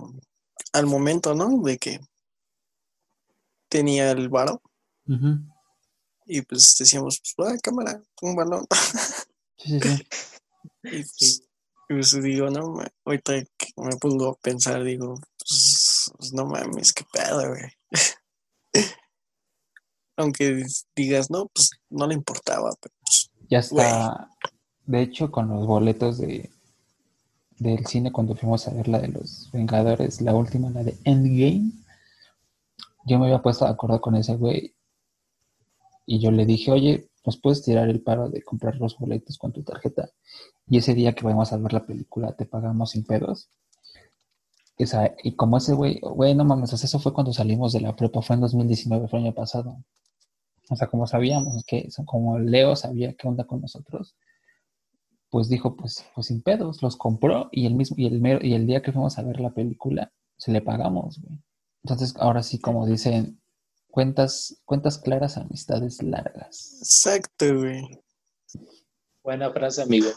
al 0.72 0.86
momento, 0.86 1.34
¿no? 1.34 1.60
De 1.62 1.76
que 1.76 2.00
tenía 3.68 4.12
el 4.12 4.30
varo 4.30 4.62
Ujú. 5.06 5.40
y 6.24 6.40
pues 6.40 6.74
decíamos, 6.78 7.20
pues, 7.36 7.52
ah, 7.52 7.58
cámara, 7.62 8.02
un 8.22 8.34
balón. 8.34 8.66
Sí, 9.58 9.78
sí, 9.78 9.88
sí. 9.88 10.04
Y 10.84 11.02
pues, 11.04 11.48
pues 11.86 12.22
digo, 12.22 12.50
no, 12.50 12.82
ahorita 13.04 13.44
que 13.56 13.66
me 13.76 13.96
pongo 13.96 14.30
a 14.30 14.34
pensar, 14.36 14.82
digo, 14.82 15.20
pues, 16.16 16.32
no 16.32 16.46
mames, 16.46 16.92
qué 16.92 17.04
pedo, 17.12 17.48
güey. 17.48 17.62
Aunque 20.16 20.64
digas, 20.94 21.30
no, 21.30 21.48
pues 21.48 21.70
no 21.90 22.06
le 22.06 22.14
importaba, 22.14 22.70
pero 22.80 22.94
pues, 23.00 23.30
Ya 23.48 23.58
está. 23.58 24.28
De 24.84 25.00
hecho, 25.02 25.30
con 25.30 25.48
los 25.48 25.66
boletos 25.66 26.18
de 26.18 26.50
del 27.62 27.86
cine 27.86 28.10
cuando 28.10 28.34
fuimos 28.34 28.66
a 28.66 28.72
ver 28.72 28.88
la 28.88 28.98
de 28.98 29.08
los 29.08 29.48
Vengadores, 29.52 30.20
la 30.20 30.34
última, 30.34 30.70
la 30.70 30.82
de 30.82 30.96
Endgame, 31.04 31.70
yo 33.04 33.18
me 33.18 33.26
había 33.26 33.42
puesto 33.42 33.64
de 33.64 33.70
acuerdo 33.70 34.00
con 34.00 34.16
ese 34.16 34.34
güey 34.34 34.74
y 36.06 36.18
yo 36.20 36.30
le 36.30 36.44
dije, 36.44 36.72
oye, 36.72 37.08
¿nos 37.24 37.36
puedes 37.36 37.62
tirar 37.62 37.88
el 37.88 38.02
paro 38.02 38.28
de 38.28 38.42
comprar 38.42 38.76
los 38.76 38.98
boletos 38.98 39.38
con 39.38 39.52
tu 39.52 39.62
tarjeta? 39.62 40.10
Y 40.68 40.78
ese 40.78 40.94
día 40.94 41.14
que 41.14 41.24
vayamos 41.24 41.52
a 41.52 41.56
ver 41.56 41.72
la 41.72 41.86
película 41.86 42.32
te 42.32 42.46
pagamos 42.46 42.90
sin 42.90 43.04
pedos. 43.04 43.48
O 44.82 44.86
sea, 44.86 45.14
y 45.22 45.34
como 45.36 45.58
ese 45.58 45.74
güey, 45.74 46.00
güey, 46.00 46.34
no 46.34 46.44
mames, 46.44 46.72
eso 46.72 46.98
fue 46.98 47.12
cuando 47.12 47.32
salimos 47.32 47.72
de 47.72 47.80
la 47.80 47.94
prepa, 47.94 48.22
fue 48.22 48.34
en 48.34 48.42
2019, 48.42 49.08
fue 49.08 49.18
el 49.18 49.26
año 49.26 49.34
pasado. 49.34 49.76
O 50.70 50.76
sea, 50.76 50.88
como 50.88 51.06
sabíamos 51.06 51.64
que, 51.64 51.88
como 52.06 52.38
Leo 52.38 52.76
sabía 52.76 53.14
qué 53.14 53.28
onda 53.28 53.44
con 53.44 53.60
nosotros, 53.60 54.16
pues 55.30 55.48
dijo, 55.48 55.76
pues, 55.76 56.04
pues 56.14 56.26
sin 56.28 56.42
pedos, 56.42 56.82
los 56.82 56.96
compró 56.96 57.48
y 57.52 57.66
el 57.66 57.74
mismo, 57.74 57.96
y 57.98 58.06
el, 58.06 58.44
y 58.44 58.54
el 58.54 58.66
día 58.66 58.82
que 58.82 58.92
fuimos 58.92 59.18
a 59.18 59.22
ver 59.22 59.40
la 59.40 59.52
película, 59.52 60.12
se 60.36 60.52
le 60.52 60.60
pagamos, 60.60 61.20
güey. 61.20 61.38
Entonces, 61.84 62.14
ahora 62.18 62.42
sí, 62.42 62.60
como 62.60 62.86
dicen, 62.86 63.40
cuentas, 63.88 64.60
cuentas 64.64 64.98
claras, 64.98 65.36
amistades 65.36 66.02
largas. 66.02 66.78
Exacto, 66.80 67.58
güey. 67.58 67.82
Buena 69.22 69.50
frase, 69.52 69.82
amigo. 69.82 70.10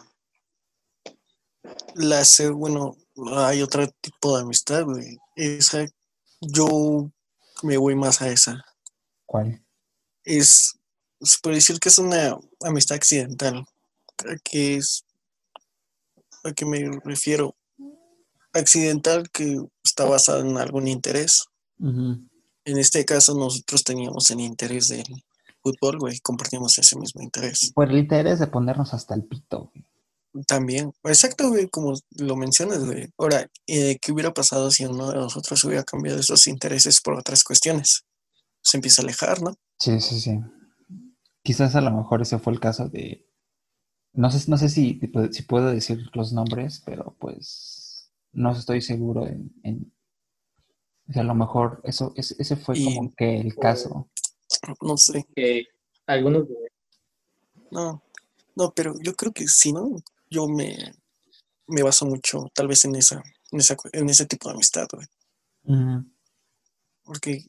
La 1.95 2.23
bueno, 2.53 2.95
hay 3.37 3.61
otro 3.61 3.87
tipo 4.01 4.35
de 4.35 4.43
amistad, 4.43 4.83
güey. 4.83 5.17
Esa, 5.35 5.85
yo 6.41 7.11
me 7.63 7.77
voy 7.77 7.95
más 7.95 8.21
a 8.21 8.29
esa. 8.29 8.63
¿Cuál? 9.25 9.63
Es, 10.23 10.77
se 11.21 11.37
puede 11.41 11.57
decir 11.57 11.79
que 11.79 11.89
es 11.89 11.97
una 11.97 12.37
amistad 12.61 12.95
accidental. 12.95 13.65
Que 14.43 14.75
es 14.75 15.05
a 16.43 16.53
qué 16.53 16.65
me 16.65 16.99
refiero. 17.03 17.55
Accidental 18.53 19.29
que 19.31 19.59
está 19.83 20.05
basada 20.05 20.39
en 20.39 20.57
algún 20.57 20.87
interés. 20.87 21.45
En 21.77 22.77
este 22.77 23.03
caso, 23.03 23.35
nosotros 23.35 23.83
teníamos 23.83 24.31
el 24.31 24.39
interés 24.39 24.87
del 24.87 25.05
fútbol, 25.61 25.99
güey, 25.99 26.19
compartimos 26.19 26.77
ese 26.77 26.97
mismo 26.97 27.21
interés. 27.21 27.71
Por 27.73 27.89
el 27.89 27.97
interés 27.97 28.39
de 28.39 28.47
ponernos 28.47 28.93
hasta 28.93 29.15
el 29.15 29.23
pito, 29.25 29.71
güey. 29.73 29.84
También, 30.47 30.91
exacto, 31.03 31.49
güey, 31.49 31.69
como 31.69 31.93
lo 32.17 32.35
mencionas, 32.35 32.85
güey. 32.85 33.07
Ahora, 33.17 33.49
eh, 33.67 33.97
¿qué 34.01 34.11
hubiera 34.11 34.33
pasado 34.33 34.69
si 34.69 34.85
uno 34.85 35.09
de 35.09 35.15
nosotros 35.15 35.63
hubiera 35.63 35.83
cambiado 35.83 36.19
esos 36.19 36.47
intereses 36.47 36.99
por 37.01 37.13
otras 37.13 37.43
cuestiones? 37.43 38.05
Se 38.61 38.77
empieza 38.77 39.01
a 39.01 39.05
alejar, 39.05 39.41
¿no? 39.41 39.55
Sí, 39.79 40.01
sí, 40.01 40.19
sí. 40.19 40.39
Quizás 41.43 41.75
a 41.75 41.81
lo 41.81 41.91
mejor 41.91 42.21
ese 42.21 42.39
fue 42.39 42.53
el 42.53 42.59
caso 42.59 42.89
de 42.89 43.25
no 44.15 44.31
sé, 44.31 44.49
no 44.49 44.57
sé 44.57 44.69
si, 44.69 44.99
si 45.31 45.43
puedo 45.43 45.71
decir 45.71 46.09
los 46.13 46.31
nombres, 46.31 46.81
pero 46.85 47.15
pues 47.19 48.09
no 48.31 48.51
estoy 48.51 48.81
seguro 48.81 49.27
en... 49.27 49.93
a 51.13 51.23
lo 51.23 51.35
mejor 51.35 51.81
eso, 51.83 52.13
ese, 52.15 52.55
fue 52.55 52.81
como 52.81 53.13
que 53.15 53.39
el 53.39 53.55
caso. 53.55 54.09
No 54.81 54.97
sé. 54.97 55.25
Que 55.35 55.65
algunos... 56.07 56.47
No, 57.71 58.01
no, 58.55 58.73
pero 58.73 58.95
yo 59.01 59.15
creo 59.15 59.33
que 59.33 59.47
sí, 59.47 59.73
¿no? 59.73 59.97
Yo 60.29 60.47
me, 60.47 60.93
me 61.67 61.83
baso 61.83 62.05
mucho 62.05 62.49
tal 62.53 62.67
vez 62.67 62.85
en 62.85 62.95
esa, 62.95 63.23
en, 63.51 63.59
esa, 63.59 63.77
en 63.93 64.09
ese 64.09 64.25
tipo 64.25 64.49
de 64.49 64.55
amistad, 64.55 64.87
güey. 64.91 65.07
Porque 67.03 67.45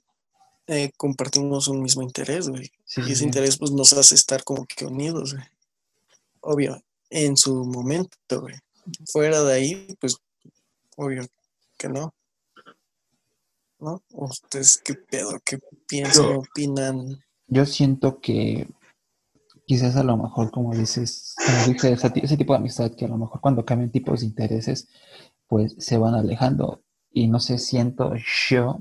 eh, 0.66 0.90
compartimos 0.96 1.68
un 1.68 1.82
mismo 1.82 2.02
interés, 2.02 2.48
güey. 2.48 2.70
y 2.96 3.12
ese 3.12 3.24
interés 3.24 3.58
pues 3.58 3.70
nos 3.70 3.92
hace 3.92 4.14
estar 4.14 4.44
como 4.44 4.66
que 4.66 4.84
unidos, 4.84 5.34
güey 5.34 5.46
obvio, 6.46 6.82
en 7.10 7.36
su 7.36 7.64
momento, 7.64 8.40
güey. 8.40 8.54
Fuera 9.12 9.42
de 9.42 9.52
ahí, 9.52 9.96
pues, 10.00 10.16
obvio 10.96 11.26
que 11.76 11.88
no. 11.88 12.14
¿No? 13.78 14.02
¿Ustedes 14.12 14.80
qué 14.82 14.94
pedo? 14.94 15.38
¿Qué 15.44 15.58
piensan? 15.86 16.36
¿Opinan? 16.36 17.22
Yo 17.48 17.66
siento 17.66 18.20
que 18.20 18.66
quizás 19.66 19.96
a 19.96 20.02
lo 20.04 20.16
mejor, 20.16 20.50
como 20.50 20.74
dices, 20.74 21.34
como 21.44 21.74
dice, 21.74 21.92
ese, 21.92 22.12
ese 22.16 22.36
tipo 22.36 22.52
de 22.54 22.58
amistad 22.60 22.92
que 22.96 23.04
a 23.04 23.08
lo 23.08 23.18
mejor 23.18 23.40
cuando 23.40 23.64
cambian 23.64 23.90
tipos 23.90 24.20
de 24.20 24.26
intereses, 24.26 24.88
pues 25.46 25.74
se 25.78 25.98
van 25.98 26.14
alejando. 26.14 26.84
Y 27.10 27.28
no 27.28 27.40
sé, 27.40 27.58
siento 27.58 28.12
yo 28.48 28.80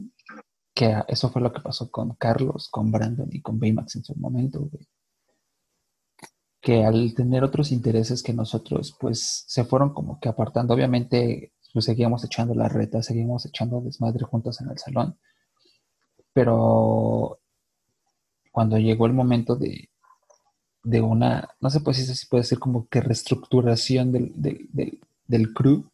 que 0.74 0.96
eso 1.08 1.30
fue 1.30 1.42
lo 1.42 1.54
que 1.54 1.62
pasó 1.62 1.92
con 1.92 2.16
Carlos, 2.16 2.70
con 2.70 2.92
Brandon 2.92 3.30
y 3.32 3.42
con 3.42 3.60
Baymax 3.60 3.98
en 3.98 4.04
su 4.06 4.16
momento, 4.16 4.62
güey 4.62 4.88
que 6.66 6.84
al 6.84 7.14
tener 7.14 7.44
otros 7.44 7.72
intereses 7.72 8.24
que 8.24 8.34
nosotros, 8.34 8.98
pues 9.00 9.46
se 9.48 9.66
fueron 9.66 9.94
como 9.94 10.20
que 10.20 10.30
apartando. 10.30 10.74
Obviamente, 10.74 11.54
pues 11.72 11.86
seguíamos 11.86 12.24
echando 12.24 12.56
la 12.56 12.68
reta, 12.68 13.04
seguíamos 13.04 13.46
echando 13.46 13.82
desmadre 13.82 14.26
juntos 14.26 14.60
en 14.62 14.72
el 14.72 14.80
salón. 14.80 15.20
Pero 16.34 17.40
cuando 18.52 18.80
llegó 18.80 19.06
el 19.06 19.14
momento 19.14 19.56
de, 19.56 19.92
de 20.86 21.02
una, 21.02 21.50
no 21.60 21.70
sé 21.70 21.82
pues 21.82 21.98
si 21.98 22.28
puede 22.28 22.44
ser 22.44 22.60
como 22.60 22.88
que 22.88 23.02
reestructuración 23.02 24.12
del, 24.12 24.32
del, 24.36 25.00
del, 25.28 25.54
crew, 25.54 25.90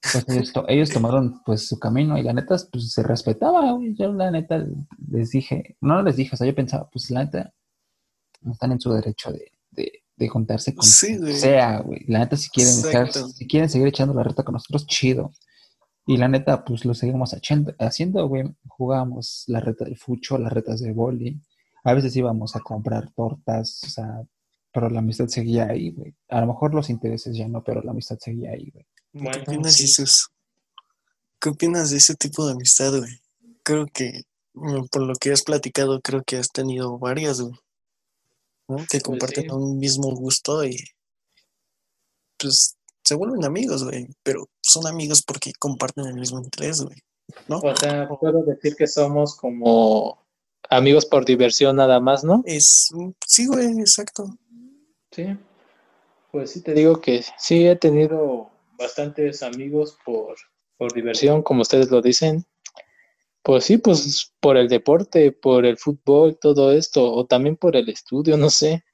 pues 0.00 0.26
ellos, 0.68 0.90
tomaron 0.90 1.40
pues 1.44 1.68
su 1.68 1.78
camino 1.78 2.18
y 2.18 2.22
la 2.22 2.32
neta 2.32 2.56
pues 2.70 2.92
se 2.92 3.02
respetaba, 3.02 3.78
yo 3.94 4.12
la 4.12 4.30
neta 4.30 4.66
les 5.10 5.30
dije, 5.30 5.76
no 5.80 6.02
les 6.02 6.16
dije, 6.16 6.34
o 6.34 6.36
sea, 6.36 6.46
yo 6.46 6.54
pensaba, 6.54 6.88
pues 6.90 7.10
la 7.10 7.24
neta 7.24 7.52
están 8.50 8.72
en 8.72 8.80
su 8.80 8.92
derecho 8.92 9.30
de, 9.30 9.52
de 10.22 10.28
juntarse 10.28 10.74
con 10.74 10.86
sea, 10.86 11.80
güey. 11.80 12.04
La 12.06 12.20
neta, 12.20 12.36
si 12.36 12.48
quieren, 12.50 12.72
si 12.72 13.46
quieren 13.46 13.68
seguir 13.68 13.88
echando 13.88 14.14
la 14.14 14.22
reta 14.22 14.42
con 14.42 14.54
nosotros, 14.54 14.86
chido. 14.86 15.32
Y 16.06 16.16
la 16.16 16.28
neta, 16.28 16.64
pues 16.64 16.84
lo 16.84 16.94
seguimos 16.94 17.34
haciendo, 17.78 18.28
güey. 18.28 18.44
Jugábamos 18.66 19.44
la 19.46 19.60
reta 19.60 19.84
del 19.84 19.96
fucho, 19.96 20.38
las 20.38 20.52
retas 20.52 20.80
de 20.80 20.92
boli. 20.92 21.40
A 21.84 21.94
veces 21.94 22.14
íbamos 22.16 22.54
a 22.56 22.60
comprar 22.60 23.10
tortas, 23.12 23.82
o 23.84 23.88
sea, 23.88 24.22
pero 24.72 24.88
la 24.88 25.00
amistad 25.00 25.26
seguía 25.26 25.66
ahí, 25.66 25.90
güey. 25.90 26.14
A 26.28 26.40
lo 26.40 26.46
mejor 26.48 26.74
los 26.74 26.90
intereses 26.90 27.36
ya 27.36 27.48
no, 27.48 27.62
pero 27.62 27.82
la 27.82 27.90
amistad 27.90 28.18
seguía 28.18 28.52
ahí, 28.52 28.70
güey. 28.70 28.86
¿Qué 29.32 29.40
opinas, 29.40 29.76
Jesús? 29.76 30.30
¿Qué 31.40 31.50
opinas 31.50 31.90
de 31.90 31.98
ese 31.98 32.14
tipo 32.14 32.46
de 32.46 32.52
amistad, 32.52 32.96
güey? 32.96 33.20
Creo 33.62 33.86
que, 33.86 34.22
mm, 34.54 34.86
por 34.90 35.02
lo 35.02 35.14
que 35.14 35.32
has 35.32 35.42
platicado, 35.42 36.00
creo 36.00 36.22
que 36.24 36.36
has 36.36 36.48
tenido 36.48 36.98
varias, 36.98 37.40
güey 37.40 37.58
que 38.76 38.86
pues 38.90 39.02
comparten 39.02 39.50
un 39.52 39.78
mismo 39.78 40.14
gusto 40.14 40.64
y 40.64 40.76
pues 42.38 42.76
se 43.04 43.14
vuelven 43.14 43.44
amigos, 43.44 43.84
güey, 43.84 44.08
pero 44.22 44.48
son 44.60 44.86
amigos 44.86 45.22
porque 45.22 45.52
comparten 45.58 46.06
el 46.06 46.14
mismo 46.14 46.40
interés, 46.40 46.82
güey, 46.82 46.98
¿no? 47.48 47.58
O 47.58 47.76
sea, 47.76 48.08
puedo 48.08 48.42
decir 48.44 48.74
que 48.76 48.86
somos 48.86 49.36
como 49.36 50.21
amigos 50.72 51.06
por 51.06 51.24
diversión 51.24 51.76
nada 51.76 52.00
más, 52.00 52.24
¿no? 52.24 52.42
Es, 52.46 52.88
sí, 53.26 53.46
güey, 53.46 53.78
exacto. 53.78 54.26
Sí, 55.10 55.36
pues 56.30 56.50
sí 56.50 56.62
te 56.62 56.72
digo 56.72 57.00
que 57.00 57.24
sí 57.38 57.66
he 57.66 57.76
tenido 57.76 58.50
bastantes 58.78 59.42
amigos 59.42 59.96
por, 60.04 60.36
por 60.78 60.92
diversión, 60.92 61.42
como 61.42 61.62
ustedes 61.62 61.90
lo 61.90 62.00
dicen, 62.00 62.46
pues 63.42 63.64
sí, 63.64 63.76
pues 63.76 64.32
por 64.40 64.56
el 64.56 64.68
deporte, 64.68 65.32
por 65.32 65.66
el 65.66 65.76
fútbol, 65.76 66.38
todo 66.40 66.72
esto, 66.72 67.12
o 67.12 67.26
también 67.26 67.56
por 67.56 67.76
el 67.76 67.88
estudio, 67.88 68.36
no 68.36 68.50
sé. 68.50 68.84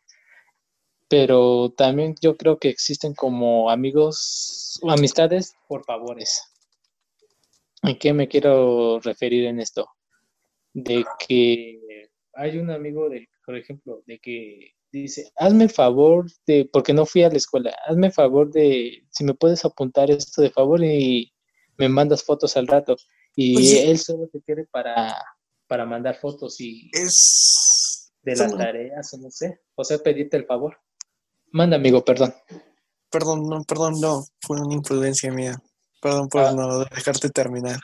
Pero 1.09 1.73
también 1.77 2.15
yo 2.21 2.37
creo 2.37 2.59
que 2.59 2.69
existen 2.69 3.15
como 3.15 3.71
amigos 3.71 4.79
o 4.83 4.91
amistades 4.91 5.55
por 5.69 5.85
favores. 5.85 6.43
¿A 7.83 7.95
qué 7.95 8.13
me 8.13 8.29
quiero 8.29 9.01
referir 9.01 9.47
en 9.47 9.61
esto? 9.61 9.89
De 10.85 11.05
que 11.27 12.09
hay 12.35 12.59
un 12.59 12.71
amigo 12.71 13.09
de, 13.09 13.29
por 13.45 13.57
ejemplo, 13.57 14.03
de 14.07 14.19
que 14.19 14.73
dice, 14.93 15.31
hazme 15.37 15.69
favor 15.69 16.27
de, 16.47 16.69
porque 16.73 16.93
no 16.95 17.05
fui 17.05 17.23
a 17.23 17.29
la 17.29 17.37
escuela, 17.37 17.75
hazme 17.87 18.11
favor 18.11 18.51
de, 18.51 19.05
si 19.11 19.25
me 19.25 19.35
puedes 19.35 19.65
apuntar 19.65 20.11
esto 20.11 20.43
de 20.43 20.51
favor 20.51 20.83
y 20.83 21.33
me 21.77 21.89
mandas 21.89 22.23
fotos 22.23 22.57
al 22.57 22.67
rato. 22.67 22.97
Y 23.35 23.77
él 23.77 23.99
solo 23.99 24.29
te 24.29 24.41
quiere 24.43 24.67
para, 24.67 25.17
para 25.69 25.87
mandar 25.87 26.17
fotos 26.17 26.61
y 26.61 26.91
es 26.93 28.13
de 28.23 28.35
las 28.35 28.57
tareas 28.57 29.15
o 29.15 29.19
no 29.19 29.31
sé. 29.31 29.61
O 29.77 29.85
sea, 29.85 29.99
pedirte 29.99 30.37
el 30.37 30.45
favor. 30.45 30.77
Manda, 31.53 31.77
amigo, 31.77 32.05
perdón. 32.05 32.35
Perdón, 33.11 33.49
no, 33.49 33.63
perdón, 33.63 34.01
no. 34.01 34.25
Fue 34.41 34.61
una 34.61 34.75
imprudencia 34.75 35.33
mía. 35.33 35.57
Perdón 36.03 36.29
por 36.29 36.43
ah. 36.43 36.53
no 36.53 36.85
dejarte 36.85 37.31
terminar. 37.31 37.79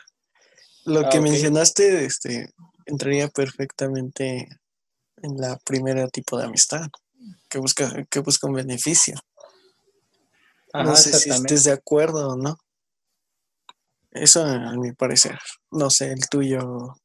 Lo 0.84 1.00
ah, 1.00 1.08
que 1.08 1.20
mencionaste, 1.20 2.04
este, 2.04 2.50
entraría 2.86 3.28
perfectamente 3.28 4.48
en 5.22 5.36
la 5.36 5.56
primera 5.64 6.08
tipo 6.08 6.38
de 6.38 6.44
amistad, 6.44 6.88
que 7.48 7.58
busca, 7.58 8.04
que 8.10 8.20
busca 8.20 8.46
un 8.46 8.54
beneficio. 8.54 9.14
no 10.72 10.96
sé 10.96 11.12
si 11.12 11.30
estés 11.30 11.64
de 11.64 11.72
acuerdo 11.72 12.30
o 12.30 12.36
no. 12.36 12.58
Eso 14.10 14.44
a 14.44 14.72
mi 14.74 14.92
parecer. 14.92 15.38
No 15.70 15.90
sé, 15.90 16.12
el 16.12 16.28
tuyo 16.28 16.96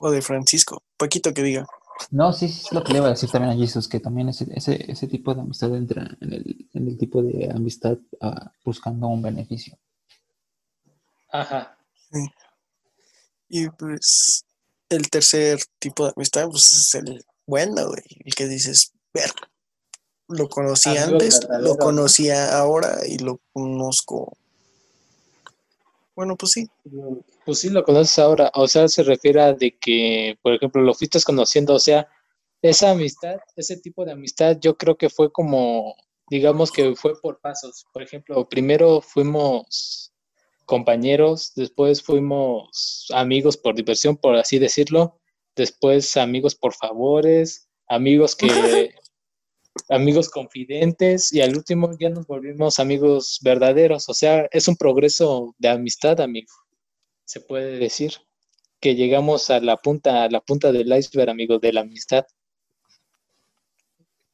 o 0.00 0.10
de 0.10 0.22
Francisco. 0.22 0.82
Poquito 0.96 1.34
que 1.34 1.42
diga. 1.42 1.66
No, 2.10 2.32
sí, 2.32 2.48
sí, 2.48 2.62
es 2.66 2.72
lo 2.72 2.84
que 2.84 2.92
le 2.92 2.98
iba 2.98 3.06
a 3.06 3.10
decir 3.10 3.30
también 3.30 3.52
a 3.52 3.56
Jesús, 3.56 3.88
que 3.88 4.00
también 4.00 4.28
ese, 4.28 4.46
ese, 4.54 4.90
ese 4.90 5.06
tipo 5.06 5.34
de 5.34 5.40
amistad 5.40 5.74
entra 5.74 6.16
en 6.20 6.32
el, 6.32 6.68
en 6.72 6.88
el 6.88 6.98
tipo 6.98 7.22
de 7.22 7.50
amistad 7.50 7.96
uh, 8.20 8.48
buscando 8.64 9.06
un 9.08 9.22
beneficio. 9.22 9.78
Ajá. 11.32 11.76
Y 13.48 13.68
pues 13.70 14.44
el 14.88 15.10
tercer 15.10 15.60
tipo 15.78 16.04
de 16.04 16.12
amistad 16.16 16.48
pues, 16.48 16.72
es 16.72 16.94
el 16.94 17.24
bueno, 17.46 17.88
güey. 17.88 18.02
El 18.24 18.34
que 18.34 18.46
dices, 18.46 18.92
ver, 19.12 19.30
lo 20.28 20.48
conocí 20.48 20.90
Amigo 20.90 21.14
antes, 21.14 21.40
verdadero, 21.40 21.64
lo 21.64 21.74
¿no? 21.74 21.78
conocía 21.78 22.58
ahora 22.58 22.98
y 23.06 23.18
lo 23.18 23.40
conozco. 23.52 24.36
Bueno, 26.14 26.36
pues 26.36 26.52
sí. 26.52 26.68
Pues 27.44 27.58
sí, 27.60 27.68
lo 27.68 27.84
conoces 27.84 28.18
ahora. 28.18 28.50
O 28.54 28.66
sea, 28.66 28.88
se 28.88 29.02
refiere 29.02 29.40
a 29.42 29.52
de 29.52 29.76
que, 29.78 30.38
por 30.42 30.54
ejemplo, 30.54 30.82
lo 30.82 30.94
fuiste 30.94 31.20
conociendo. 31.22 31.74
O 31.74 31.78
sea, 31.78 32.08
esa 32.62 32.90
amistad, 32.90 33.36
ese 33.54 33.76
tipo 33.76 34.04
de 34.04 34.12
amistad, 34.12 34.56
yo 34.60 34.76
creo 34.76 34.96
que 34.96 35.10
fue 35.10 35.30
como, 35.30 35.94
digamos 36.28 36.72
que 36.72 36.96
fue 36.96 37.20
por 37.20 37.38
pasos. 37.38 37.86
Por 37.92 38.02
ejemplo, 38.02 38.48
primero 38.48 39.02
fuimos 39.02 40.12
compañeros, 40.66 41.52
después 41.54 42.02
fuimos 42.02 43.06
amigos 43.14 43.56
por 43.56 43.74
diversión, 43.74 44.16
por 44.16 44.36
así 44.36 44.58
decirlo. 44.58 45.20
Después 45.54 46.16
amigos 46.16 46.54
por 46.54 46.74
favores, 46.74 47.68
amigos 47.88 48.36
que, 48.36 48.46
amigos 49.88 50.28
confidentes 50.28 51.32
y 51.32 51.40
al 51.40 51.56
último 51.56 51.96
ya 51.98 52.10
nos 52.10 52.26
volvimos 52.26 52.78
amigos 52.78 53.38
verdaderos. 53.42 54.08
O 54.08 54.14
sea, 54.14 54.48
es 54.50 54.68
un 54.68 54.76
progreso 54.76 55.54
de 55.58 55.68
amistad, 55.68 56.20
amigo. 56.20 56.52
Se 57.24 57.40
puede 57.40 57.78
decir 57.78 58.12
que 58.80 58.94
llegamos 58.94 59.50
a 59.50 59.60
la 59.60 59.76
punta, 59.76 60.24
a 60.24 60.28
la 60.28 60.40
punta 60.40 60.72
del 60.72 60.94
iceberg, 60.94 61.30
amigo, 61.30 61.58
de 61.58 61.72
la 61.72 61.80
amistad. 61.80 62.26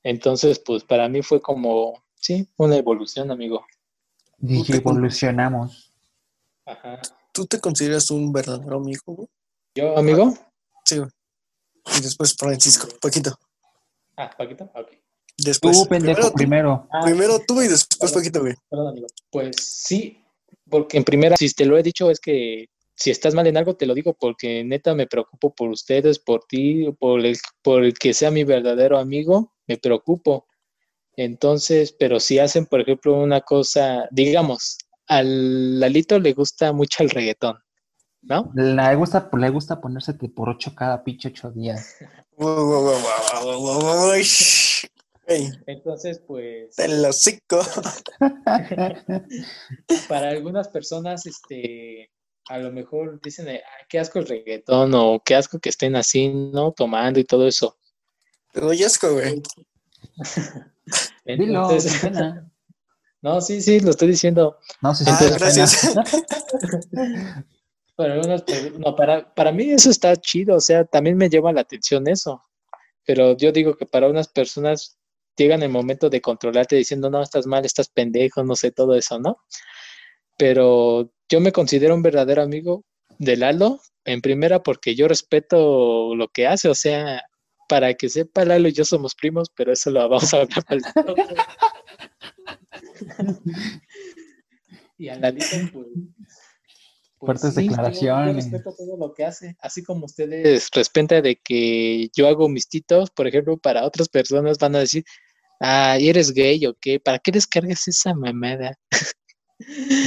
Entonces, 0.02 0.58
pues 0.58 0.82
para 0.82 1.08
mí 1.08 1.22
fue 1.22 1.40
como, 1.40 2.02
sí, 2.16 2.48
una 2.56 2.76
evolución, 2.76 3.30
amigo. 3.30 3.64
Dije, 4.38 4.76
evolucionamos. 4.76 5.91
Ajá. 6.66 7.00
¿Tú 7.32 7.46
te 7.46 7.60
consideras 7.60 8.10
un 8.10 8.32
verdadero 8.32 8.76
amigo, 8.76 9.02
güey? 9.06 9.28
¿Yo, 9.74 9.96
amigo? 9.96 10.34
Sí, 10.84 10.98
güey. 10.98 11.10
Y 11.98 12.02
después 12.02 12.34
Francisco, 12.38 12.88
Paquito. 13.00 13.34
Ah, 14.16 14.30
Paquito, 14.36 14.70
ok. 14.74 14.88
Después. 15.38 15.78
Tú, 15.82 15.88
pendejo, 15.88 16.32
primero, 16.32 16.34
primero. 16.34 16.88
Ah, 16.92 17.00
primero 17.04 17.40
tú 17.46 17.62
y 17.62 17.68
después 17.68 17.98
Perdón. 17.98 18.14
Paquito, 18.14 18.40
güey. 18.40 18.54
Perdón, 18.68 18.88
amigo. 18.88 19.06
Pues 19.30 19.56
sí, 19.58 20.22
porque 20.68 20.98
en 20.98 21.04
primera, 21.04 21.36
si 21.36 21.50
te 21.50 21.64
lo 21.64 21.76
he 21.76 21.82
dicho, 21.82 22.10
es 22.10 22.20
que 22.20 22.68
si 22.94 23.10
estás 23.10 23.34
mal 23.34 23.46
en 23.46 23.56
algo, 23.56 23.74
te 23.74 23.86
lo 23.86 23.94
digo 23.94 24.14
porque 24.14 24.62
neta 24.62 24.94
me 24.94 25.06
preocupo 25.06 25.54
por 25.54 25.70
ustedes, 25.70 26.18
por 26.18 26.44
ti, 26.44 26.90
por 26.98 27.24
el, 27.24 27.36
por 27.62 27.84
el 27.84 27.94
que 27.94 28.14
sea 28.14 28.30
mi 28.30 28.44
verdadero 28.44 28.98
amigo, 28.98 29.52
me 29.66 29.76
preocupo. 29.78 30.46
Entonces, 31.16 31.92
pero 31.92 32.20
si 32.20 32.38
hacen, 32.38 32.66
por 32.66 32.80
ejemplo, 32.80 33.14
una 33.14 33.40
cosa, 33.40 34.08
digamos, 34.10 34.78
al 35.16 35.80
Lalito 35.80 36.18
le 36.18 36.32
gusta 36.32 36.72
mucho 36.72 37.02
el 37.02 37.10
reggaetón, 37.10 37.58
¿no? 38.22 38.52
Le 38.54 38.94
gusta, 38.96 39.28
le 39.32 39.50
gusta 39.50 39.80
ponerse 39.80 40.14
por 40.14 40.48
ocho 40.48 40.74
cada 40.74 41.02
pinche 41.04 41.28
ocho 41.28 41.50
días. 41.50 41.96
Entonces, 45.66 46.20
pues, 46.26 46.78
el 46.78 47.04
hocico. 47.04 47.60
para 50.08 50.30
algunas 50.30 50.68
personas, 50.68 51.26
este, 51.26 52.10
a 52.48 52.58
lo 52.58 52.72
mejor 52.72 53.20
dicen, 53.22 53.48
"Ay, 53.48 53.60
qué 53.88 53.98
asco 53.98 54.18
el 54.18 54.26
reggaetón 54.26 54.92
o 54.94 55.22
qué 55.24 55.34
asco 55.34 55.58
que 55.58 55.68
estén 55.68 55.96
así, 55.96 56.28
¿no? 56.28 56.72
Tomando 56.72 57.20
y 57.20 57.24
todo 57.24 57.46
eso. 57.46 57.76
Te 58.52 58.60
doy 58.60 58.82
asco, 58.82 59.12
güey. 59.12 59.42
Dilo, 61.24 61.70
Entonces, 61.70 61.98
pena. 62.00 62.48
no, 63.22 63.40
sí, 63.40 63.60
sí, 63.62 63.80
lo 63.80 63.90
estoy 63.90 64.08
diciendo. 64.08 64.58
No, 64.80 64.94
sí, 64.94 65.04
Ah, 65.06 65.16
sin 65.18 65.28
pena. 65.28 65.38
gracias. 65.38 65.94
Para 67.96 68.14
algunas 68.14 68.42
per- 68.42 68.78
no, 68.78 68.94
para, 68.96 69.32
para 69.34 69.52
mí 69.52 69.70
eso 69.70 69.90
está 69.90 70.16
chido, 70.16 70.56
o 70.56 70.60
sea, 70.60 70.84
también 70.84 71.16
me 71.16 71.28
llama 71.28 71.52
la 71.52 71.60
atención 71.62 72.08
eso. 72.08 72.42
Pero 73.04 73.36
yo 73.36 73.52
digo 73.52 73.76
que 73.76 73.84
para 73.86 74.08
unas 74.08 74.28
personas 74.28 74.98
llegan 75.36 75.62
el 75.62 75.68
momento 75.70 76.08
de 76.08 76.20
controlarte 76.20 76.76
diciendo, 76.76 77.10
no, 77.10 77.20
estás 77.22 77.46
mal, 77.46 77.64
estás 77.64 77.88
pendejo, 77.88 78.44
no 78.44 78.54
sé, 78.56 78.70
todo 78.70 78.94
eso, 78.94 79.18
¿no? 79.18 79.38
Pero 80.38 81.12
yo 81.28 81.40
me 81.40 81.52
considero 81.52 81.94
un 81.94 82.02
verdadero 82.02 82.42
amigo 82.42 82.84
de 83.18 83.36
Lalo, 83.36 83.80
en 84.04 84.20
primera 84.20 84.62
porque 84.62 84.94
yo 84.94 85.06
respeto 85.08 86.14
lo 86.14 86.28
que 86.28 86.46
hace, 86.46 86.68
o 86.68 86.74
sea, 86.74 87.22
para 87.68 87.94
que 87.94 88.08
sepa 88.08 88.44
Lalo 88.44 88.68
y 88.68 88.72
yo 88.72 88.84
somos 88.84 89.14
primos, 89.14 89.48
pero 89.54 89.72
eso 89.72 89.90
lo 89.90 90.00
vamos 90.08 90.32
a 90.34 90.38
hablar 90.40 90.64
para 90.64 90.80
el 90.80 90.84
otro. 91.10 91.14
Y 94.98 95.08
a 95.08 95.16
Lalito, 95.16 95.46
pues... 95.72 95.86
pues 97.18 97.40
Fuertes 97.40 97.54
sí, 97.54 97.68
declaraciones. 97.68 98.44
Yo 98.46 98.50
respeto 98.52 98.74
todo 98.76 98.96
lo 98.96 99.12
que 99.14 99.24
hace, 99.24 99.56
así 99.60 99.82
como 99.82 100.06
ustedes 100.06 100.68
respetan 100.72 101.22
de 101.22 101.36
que 101.36 102.08
yo 102.16 102.28
hago 102.28 102.48
mis 102.48 102.68
titos, 102.68 103.10
por 103.10 103.26
ejemplo, 103.26 103.56
para 103.56 103.84
otras 103.84 104.08
personas 104.08 104.58
van 104.58 104.76
a 104.76 104.80
decir, 104.80 105.04
ah, 105.60 105.98
¿y 105.98 106.08
eres 106.08 106.32
gay 106.32 106.64
o 106.66 106.74
qué? 106.80 107.00
¿Para 107.00 107.18
qué 107.18 107.32
descargas 107.32 107.86
esa 107.88 108.14
mamada? 108.14 108.78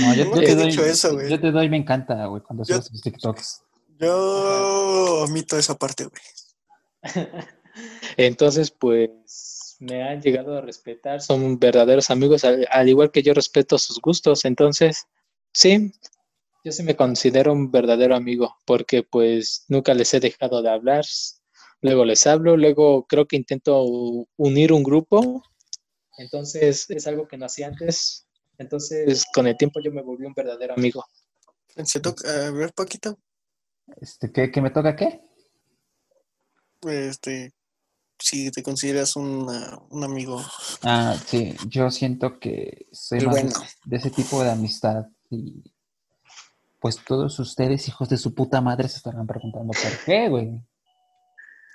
No, 0.01 0.13
yo, 0.13 0.31
te 0.31 0.51
he 0.51 0.55
doy, 0.55 0.65
dicho 0.67 0.83
eso, 0.83 1.13
güey. 1.13 1.29
yo 1.29 1.39
te 1.39 1.51
doy, 1.51 1.69
me 1.69 1.77
encanta, 1.77 2.25
güey, 2.25 2.41
cuando 2.43 2.63
Yo- 2.65 2.75
subes 2.75 2.89
tus 2.91 3.01
TikToks. 3.01 3.61
Yo 3.97 5.23
omito 5.23 5.57
esa 5.57 5.75
parte, 5.75 6.05
güey. 6.05 6.21
Entonces, 8.17 8.71
pues 8.71 9.09
me 9.85 10.03
han 10.03 10.21
llegado 10.21 10.57
a 10.57 10.61
respetar, 10.61 11.21
son 11.21 11.59
verdaderos 11.59 12.09
amigos, 12.09 12.43
al, 12.43 12.67
al 12.71 12.89
igual 12.89 13.11
que 13.11 13.23
yo 13.23 13.33
respeto 13.33 13.77
sus 13.77 13.99
gustos. 13.99 14.45
Entonces, 14.45 15.05
sí, 15.53 15.91
yo 16.63 16.71
sí 16.71 16.83
me 16.83 16.95
considero 16.95 17.53
un 17.53 17.71
verdadero 17.71 18.15
amigo, 18.15 18.55
porque 18.65 19.03
pues 19.03 19.65
nunca 19.67 19.93
les 19.93 20.13
he 20.13 20.19
dejado 20.19 20.61
de 20.61 20.69
hablar. 20.69 21.05
Luego 21.81 22.05
les 22.05 22.25
hablo, 22.25 22.57
luego 22.57 23.05
creo 23.07 23.27
que 23.27 23.35
intento 23.35 23.83
unir 24.37 24.73
un 24.73 24.83
grupo. 24.83 25.43
Entonces, 26.17 26.89
es 26.89 27.07
algo 27.07 27.27
que 27.27 27.37
no 27.37 27.45
hacía 27.45 27.67
antes. 27.67 28.25
Entonces, 28.57 29.25
con 29.33 29.47
el 29.47 29.57
tiempo 29.57 29.79
yo 29.79 29.91
me 29.91 30.01
volví 30.01 30.25
un 30.25 30.33
verdadero 30.33 30.73
amigo. 30.73 31.05
Se 31.83 31.99
toca, 31.99 32.47
a 32.47 32.51
ver, 32.51 32.73
Paquito. 32.73 33.19
Este, 34.01 34.31
¿qué, 34.31 34.49
qué 34.49 34.61
me 34.61 34.71
toca 34.71 34.95
qué? 34.95 35.21
Este, 36.81 37.53
si 38.19 38.49
te 38.51 38.63
consideras 38.63 39.15
una- 39.15 39.79
un 39.89 40.03
amigo. 40.03 40.41
Ah, 40.83 41.15
sí, 41.25 41.55
yo 41.67 41.89
siento 41.91 42.39
que 42.39 42.87
soy 42.91 43.19
más 43.21 43.35
de- 43.35 43.41
bueno. 43.43 43.59
de 43.85 43.97
ese 43.97 44.09
tipo 44.11 44.43
de 44.43 44.51
amistad 44.51 45.05
y 45.29 45.63
pues 46.79 47.03
todos 47.03 47.39
ustedes, 47.39 47.87
hijos 47.87 48.09
de 48.09 48.17
su 48.17 48.33
puta 48.35 48.61
madre, 48.61 48.87
se 48.87 48.97
estarán 48.97 49.25
preguntando 49.25 49.73
por 49.73 50.05
qué, 50.05 50.29
güey. 50.29 50.61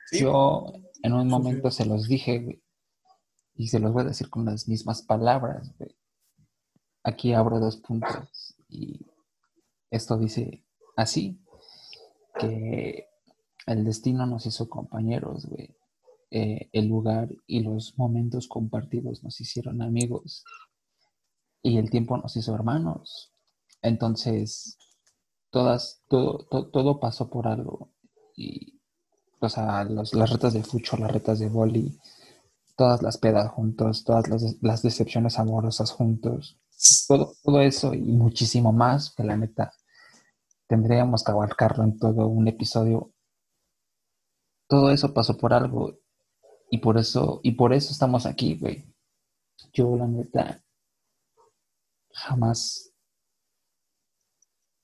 Sí. 0.09 0.21
Yo 0.21 0.73
en 1.03 1.13
un 1.15 1.27
momento 1.29 1.71
se 1.71 1.85
los 1.85 2.07
dije, 2.09 2.39
güey, 2.39 2.63
y 3.55 3.69
se 3.69 3.79
los 3.81 3.93
voy 3.93 4.03
a 4.03 4.09
decir 4.09 4.31
con 4.31 4.45
las 4.45 4.69
mismas 4.69 5.03
palabras, 5.03 5.73
güey. 5.79 5.97
Aquí 7.03 7.33
abro 7.33 7.59
dos 7.59 7.77
puntos 7.79 8.55
y 8.69 9.07
esto 9.91 10.17
dice 10.17 10.65
así, 10.97 11.43
que 12.39 13.09
el 13.67 13.85
destino 13.85 14.27
nos 14.27 14.47
hizo 14.47 14.69
compañeros, 14.69 15.47
güey. 15.47 15.77
Eh, 16.31 16.69
el 16.73 16.89
lugar 16.89 17.29
y 17.47 17.61
los 17.61 17.99
momentos 17.99 18.49
compartidos 18.49 19.23
nos 19.25 19.41
hicieron 19.41 19.83
amigos 19.83 20.45
y 21.63 21.79
el 21.79 21.91
tiempo 21.91 22.17
nos 22.17 22.37
hizo 22.37 22.55
hermanos. 22.55 23.33
Entonces, 23.83 24.77
todas, 25.51 26.03
todo, 26.09 26.47
to- 26.51 26.69
todo 26.71 27.01
pasó 27.01 27.31
por 27.31 27.49
algo. 27.49 27.91
Y, 28.37 28.81
o 29.41 29.49
sea, 29.49 29.85
las 29.85 30.13
retas 30.31 30.55
de 30.55 30.65
fucho, 30.65 30.99
las 30.99 31.13
retas 31.13 31.39
de 31.41 31.49
boli, 31.49 31.99
todas 32.77 33.03
las 33.03 33.19
pedas 33.19 33.51
juntos, 33.53 34.05
todas 34.05 34.29
las, 34.29 34.57
las 34.63 34.83
decepciones 34.83 35.39
amorosas 35.39 35.93
juntos, 35.93 36.59
todo, 37.09 37.35
todo 37.45 37.61
eso 37.63 37.95
y 37.95 38.01
muchísimo 38.03 38.73
más, 38.73 39.15
que 39.15 39.25
la 39.25 39.37
neta 39.37 39.73
tendríamos 40.69 41.25
que 41.25 41.33
abarcarlo 41.33 41.85
en 41.85 41.99
todo 41.99 42.29
un 42.29 42.49
episodio. 42.49 43.13
Todo 44.69 44.91
eso 44.91 45.13
pasó 45.13 45.37
por 45.37 45.53
algo 45.53 45.99
y 46.71 46.79
por 46.79 46.99
eso, 46.99 47.41
y 47.43 47.53
por 47.53 47.73
eso 47.73 47.93
estamos 47.93 48.27
aquí, 48.27 48.57
güey. 48.57 48.85
Yo, 49.73 49.97
la 49.97 50.07
neta, 50.07 50.63
jamás 52.13 52.93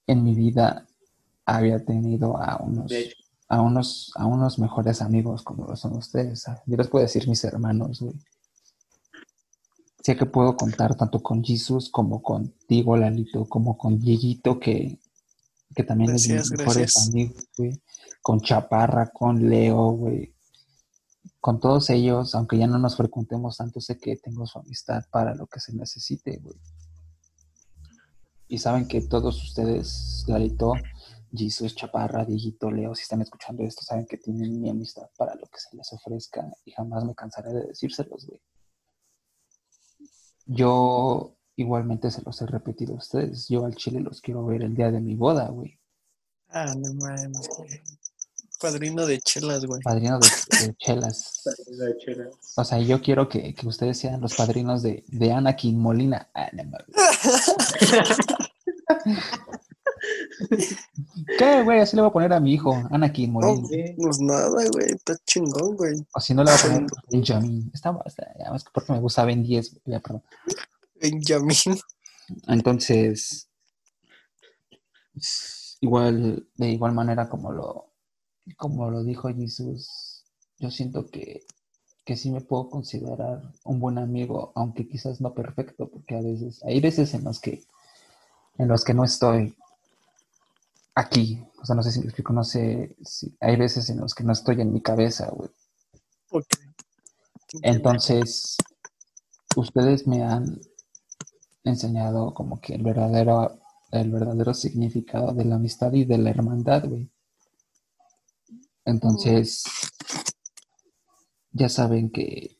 en 0.06 0.22
mi 0.22 0.34
vida 0.34 0.86
había 1.44 1.84
tenido 1.84 2.36
a 2.36 2.56
unos, 2.62 2.90
De 2.90 3.14
a 3.48 3.60
unos, 3.60 4.12
a 4.16 4.26
unos 4.26 4.58
mejores 4.58 5.02
amigos 5.02 5.42
como 5.42 5.66
lo 5.66 5.76
son 5.76 5.96
ustedes. 5.96 6.42
¿sabes? 6.42 6.60
Yo 6.66 6.76
les 6.76 6.88
puedo 6.88 7.04
decir 7.04 7.28
mis 7.28 7.44
hermanos, 7.44 8.00
güey. 8.00 8.14
Sé 10.02 10.16
que 10.16 10.26
puedo 10.26 10.56
contar 10.56 10.94
tanto 10.96 11.20
con 11.20 11.42
Jesus 11.42 11.90
como 11.90 12.22
contigo, 12.22 12.96
Lalito, 12.96 13.44
como 13.46 13.76
con 13.76 13.98
Dieguito, 13.98 14.60
que, 14.60 15.00
que 15.74 15.82
también 15.82 16.14
es 16.14 16.28
Gracias, 16.28 16.50
mis 16.50 16.58
mejores 16.58 16.76
gracias. 16.94 17.08
amigos, 17.08 17.48
güey. 17.58 17.82
Con 18.22 18.40
Chaparra, 18.40 19.10
con 19.10 19.48
Leo, 19.48 19.90
güey. 19.90 20.35
Con 21.46 21.60
todos 21.60 21.90
ellos, 21.90 22.34
aunque 22.34 22.58
ya 22.58 22.66
no 22.66 22.76
nos 22.76 22.96
frecuentemos 22.96 23.58
tanto, 23.58 23.80
sé 23.80 23.98
que 23.98 24.16
tengo 24.16 24.48
su 24.48 24.58
amistad 24.58 25.04
para 25.12 25.32
lo 25.32 25.46
que 25.46 25.60
se 25.60 25.72
necesite, 25.76 26.38
güey. 26.38 26.56
Y 28.48 28.58
saben 28.58 28.88
que 28.88 29.00
todos 29.02 29.40
ustedes, 29.44 30.24
Lalito, 30.26 30.72
Jesus, 31.32 31.76
Chaparra, 31.76 32.24
Dieguito, 32.24 32.68
Leo, 32.72 32.96
si 32.96 33.02
están 33.02 33.22
escuchando 33.22 33.62
esto, 33.62 33.84
saben 33.84 34.06
que 34.06 34.16
tienen 34.16 34.60
mi 34.60 34.68
amistad 34.68 35.08
para 35.16 35.36
lo 35.36 35.46
que 35.46 35.60
se 35.60 35.76
les 35.76 35.92
ofrezca 35.92 36.50
y 36.64 36.72
jamás 36.72 37.04
me 37.04 37.14
cansaré 37.14 37.52
de 37.52 37.66
decírselos, 37.66 38.26
güey. 38.26 38.40
Yo 40.46 41.36
igualmente 41.54 42.10
se 42.10 42.22
los 42.22 42.42
he 42.42 42.46
repetido 42.46 42.94
a 42.94 42.98
ustedes. 42.98 43.46
Yo 43.48 43.64
al 43.64 43.76
chile 43.76 44.00
los 44.00 44.20
quiero 44.20 44.44
ver 44.44 44.64
el 44.64 44.74
día 44.74 44.90
de 44.90 45.00
mi 45.00 45.14
boda, 45.14 45.48
güey. 45.50 45.78
Ah, 46.48 46.74
no 46.74 46.92
mames. 46.94 47.48
Padrino 48.60 49.06
de 49.06 49.20
chelas, 49.20 49.64
güey. 49.64 49.80
Padrino 49.82 50.18
de, 50.18 50.28
de 50.66 50.74
chelas. 50.78 51.42
La 51.68 51.96
chela. 51.98 52.28
O 52.56 52.64
sea, 52.64 52.78
yo 52.80 53.00
quiero 53.00 53.28
que, 53.28 53.54
que 53.54 53.66
ustedes 53.66 53.98
sean 53.98 54.20
los 54.20 54.34
padrinos 54.34 54.82
de, 54.82 55.04
de 55.08 55.32
Anakin 55.32 55.78
Molina. 55.78 56.28
Ah, 56.34 56.50
no. 56.52 56.78
¿Qué, 61.38 61.62
güey? 61.62 61.80
Así 61.80 61.96
le 61.96 62.02
voy 62.02 62.10
a 62.10 62.12
poner 62.12 62.32
a 62.32 62.40
mi 62.40 62.54
hijo, 62.54 62.74
Anakin 62.90 63.32
No, 63.32 63.40
Molina. 63.40 63.68
Sí. 63.68 63.94
pues 63.96 64.20
nada, 64.20 64.48
güey. 64.48 64.86
Está 64.86 65.16
chingón, 65.26 65.76
güey. 65.76 65.94
O 66.14 66.20
si 66.20 66.34
no, 66.34 66.44
le 66.44 66.50
voy 66.50 66.60
a 66.60 66.62
poner 66.62 66.86
Benjamin. 67.10 67.70
Está, 67.74 67.96
está, 68.04 68.32
ya 68.38 68.50
más 68.50 68.64
que 68.64 68.70
porque 68.72 68.92
me 68.92 69.00
gusta 69.00 69.24
Ben 69.24 69.42
10. 69.42 69.70
güey, 69.72 69.82
ya, 69.86 70.00
perdón. 70.00 70.22
Benjamín. 71.00 71.78
Entonces, 72.48 73.48
igual, 75.80 76.46
de 76.56 76.68
igual 76.68 76.92
manera 76.92 77.28
como 77.28 77.52
lo, 77.52 77.92
como 78.54 78.90
lo 78.90 79.02
dijo 79.02 79.28
Jesús, 79.28 80.24
yo 80.58 80.70
siento 80.70 81.06
que, 81.06 81.44
que 82.04 82.16
sí 82.16 82.30
me 82.30 82.40
puedo 82.40 82.70
considerar 82.70 83.42
un 83.64 83.80
buen 83.80 83.98
amigo, 83.98 84.52
aunque 84.54 84.88
quizás 84.88 85.20
no 85.20 85.34
perfecto, 85.34 85.88
porque 85.88 86.16
a 86.16 86.20
veces, 86.20 86.62
hay 86.64 86.80
veces 86.80 87.12
en 87.14 87.24
los 87.24 87.40
que, 87.40 87.64
en 88.58 88.68
los 88.68 88.84
que 88.84 88.94
no 88.94 89.04
estoy 89.04 89.54
aquí, 90.94 91.44
o 91.60 91.66
sea, 91.66 91.76
no 91.76 91.82
sé 91.82 91.92
si 91.92 92.00
me 92.00 92.06
explico, 92.06 92.32
no 92.32 92.44
sé, 92.44 92.96
si, 93.02 93.36
hay 93.40 93.56
veces 93.56 93.90
en 93.90 93.98
los 94.00 94.14
que 94.14 94.24
no 94.24 94.32
estoy 94.32 94.60
en 94.60 94.72
mi 94.72 94.80
cabeza, 94.80 95.30
güey. 95.30 95.50
Ok. 96.30 96.46
Entonces, 97.62 98.56
ustedes 99.56 100.06
me 100.06 100.22
han 100.22 100.60
enseñado 101.64 102.32
como 102.34 102.60
que 102.60 102.74
el 102.74 102.82
verdadero, 102.82 103.58
el 103.90 104.10
verdadero 104.10 104.54
significado 104.54 105.32
de 105.32 105.44
la 105.44 105.56
amistad 105.56 105.92
y 105.92 106.04
de 106.04 106.18
la 106.18 106.30
hermandad, 106.30 106.88
güey. 106.88 107.10
Entonces, 108.86 109.64
ya 111.50 111.68
saben 111.68 112.10
que, 112.10 112.56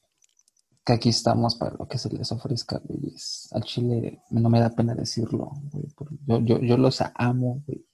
que 0.85 0.93
aquí 0.93 1.11
estamos 1.11 1.55
para 1.55 1.77
lo 1.77 1.87
que 1.87 1.99
se 1.99 2.11
les 2.11 2.31
ofrezca, 2.33 2.81
güey. 2.85 3.15
Al 3.53 3.63
Chile 3.63 4.23
no 4.31 4.51
me 4.51 4.59
da 4.61 4.71
pena 4.71 4.95
decirlo, 4.95 5.53
güey. 5.71 5.87
Yo, 6.27 6.41
yo, 6.41 6.59
yo 6.61 6.77
los 6.77 7.01
amo, 7.15 7.63
güey. 7.65 7.87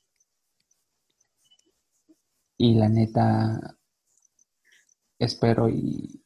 Y 2.56 2.74
la 2.74 2.88
neta, 2.88 3.76
espero 5.18 5.68
y, 5.68 6.24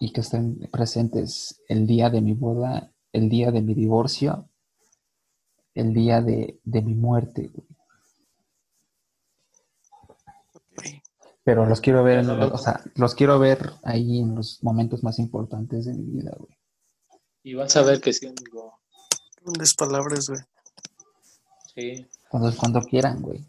y 0.00 0.12
que 0.12 0.20
estén 0.20 0.58
presentes 0.70 1.62
el 1.68 1.86
día 1.86 2.10
de 2.10 2.20
mi 2.20 2.34
boda, 2.34 2.92
el 3.12 3.30
día 3.30 3.50
de 3.52 3.62
mi 3.62 3.72
divorcio, 3.72 4.50
el 5.74 5.94
día 5.94 6.20
de, 6.20 6.60
de 6.62 6.82
mi 6.82 6.94
muerte, 6.94 7.48
güey. 7.54 7.77
Pero 11.44 11.64
los 11.66 11.80
quiero 11.80 12.02
ver, 12.04 12.18
en 12.18 12.26
los- 12.26 12.52
o 12.52 12.58
sea, 12.58 12.80
los 12.94 13.14
quiero 13.14 13.38
ver 13.38 13.72
ahí 13.82 14.20
en 14.20 14.34
los 14.34 14.62
momentos 14.62 15.02
más 15.02 15.18
importantes 15.18 15.86
de 15.86 15.94
mi 15.94 16.04
vida, 16.20 16.32
güey. 16.36 16.58
Y 17.42 17.54
vas 17.54 17.74
a 17.76 17.82
ver 17.82 18.00
que 18.00 18.12
sí, 18.12 18.26
amigo. 18.26 18.80
Grandes 19.42 19.74
palabras, 19.74 20.28
güey. 20.28 20.40
Sí. 21.74 22.06
Cuando, 22.28 22.54
cuando 22.56 22.82
quieran, 22.82 23.22
güey. 23.22 23.46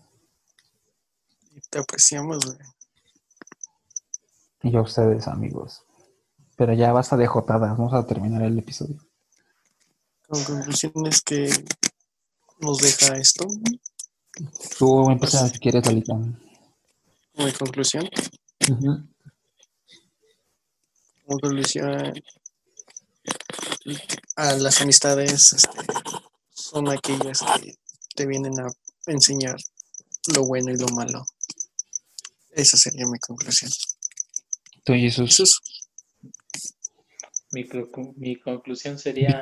Y 1.52 1.60
te 1.70 1.80
apreciamos, 1.80 2.46
güey. 2.46 2.58
Y 4.64 4.72
yo 4.72 4.80
a 4.80 4.84
ustedes, 4.84 5.28
amigos. 5.28 5.84
Pero 6.56 6.74
ya 6.74 6.92
basta 6.94 7.18
de 7.18 7.28
jotadas, 7.28 7.78
vamos 7.78 7.94
a 7.94 8.06
terminar 8.06 8.44
el 8.44 8.58
episodio. 8.60 8.98
Con 10.28 10.44
conclusiones 10.44 11.22
que 11.22 11.50
nos 12.60 12.78
deja 12.78 13.18
esto. 13.18 13.46
Tú 14.78 15.10
empieza 15.10 15.48
si 15.50 15.60
quieres, 15.60 15.88
Alita. 15.88 16.14
Como 17.40 17.54
conclusión. 17.54 18.10
Como 21.26 21.40
conclusión. 21.40 22.14
A 24.36 24.56
las 24.56 24.82
amistades 24.82 25.54
este, 25.54 25.72
son 26.54 26.90
aquellas 26.90 27.40
que 27.62 27.76
te 28.14 28.26
vienen 28.26 28.60
a 28.60 28.68
enseñar 29.06 29.56
lo 30.36 30.46
bueno 30.46 30.72
y 30.72 30.78
lo 30.78 30.88
malo. 30.90 31.24
Esa 32.52 32.76
sería 32.76 33.06
mi 33.06 33.20
conclusión. 33.20 33.72
Tú, 34.84 34.92
Jesús. 34.94 35.30
Jesús. 35.30 35.62
Mi, 37.52 37.66
mi 38.18 38.36
conclusión 38.36 39.00
sería... 39.00 39.42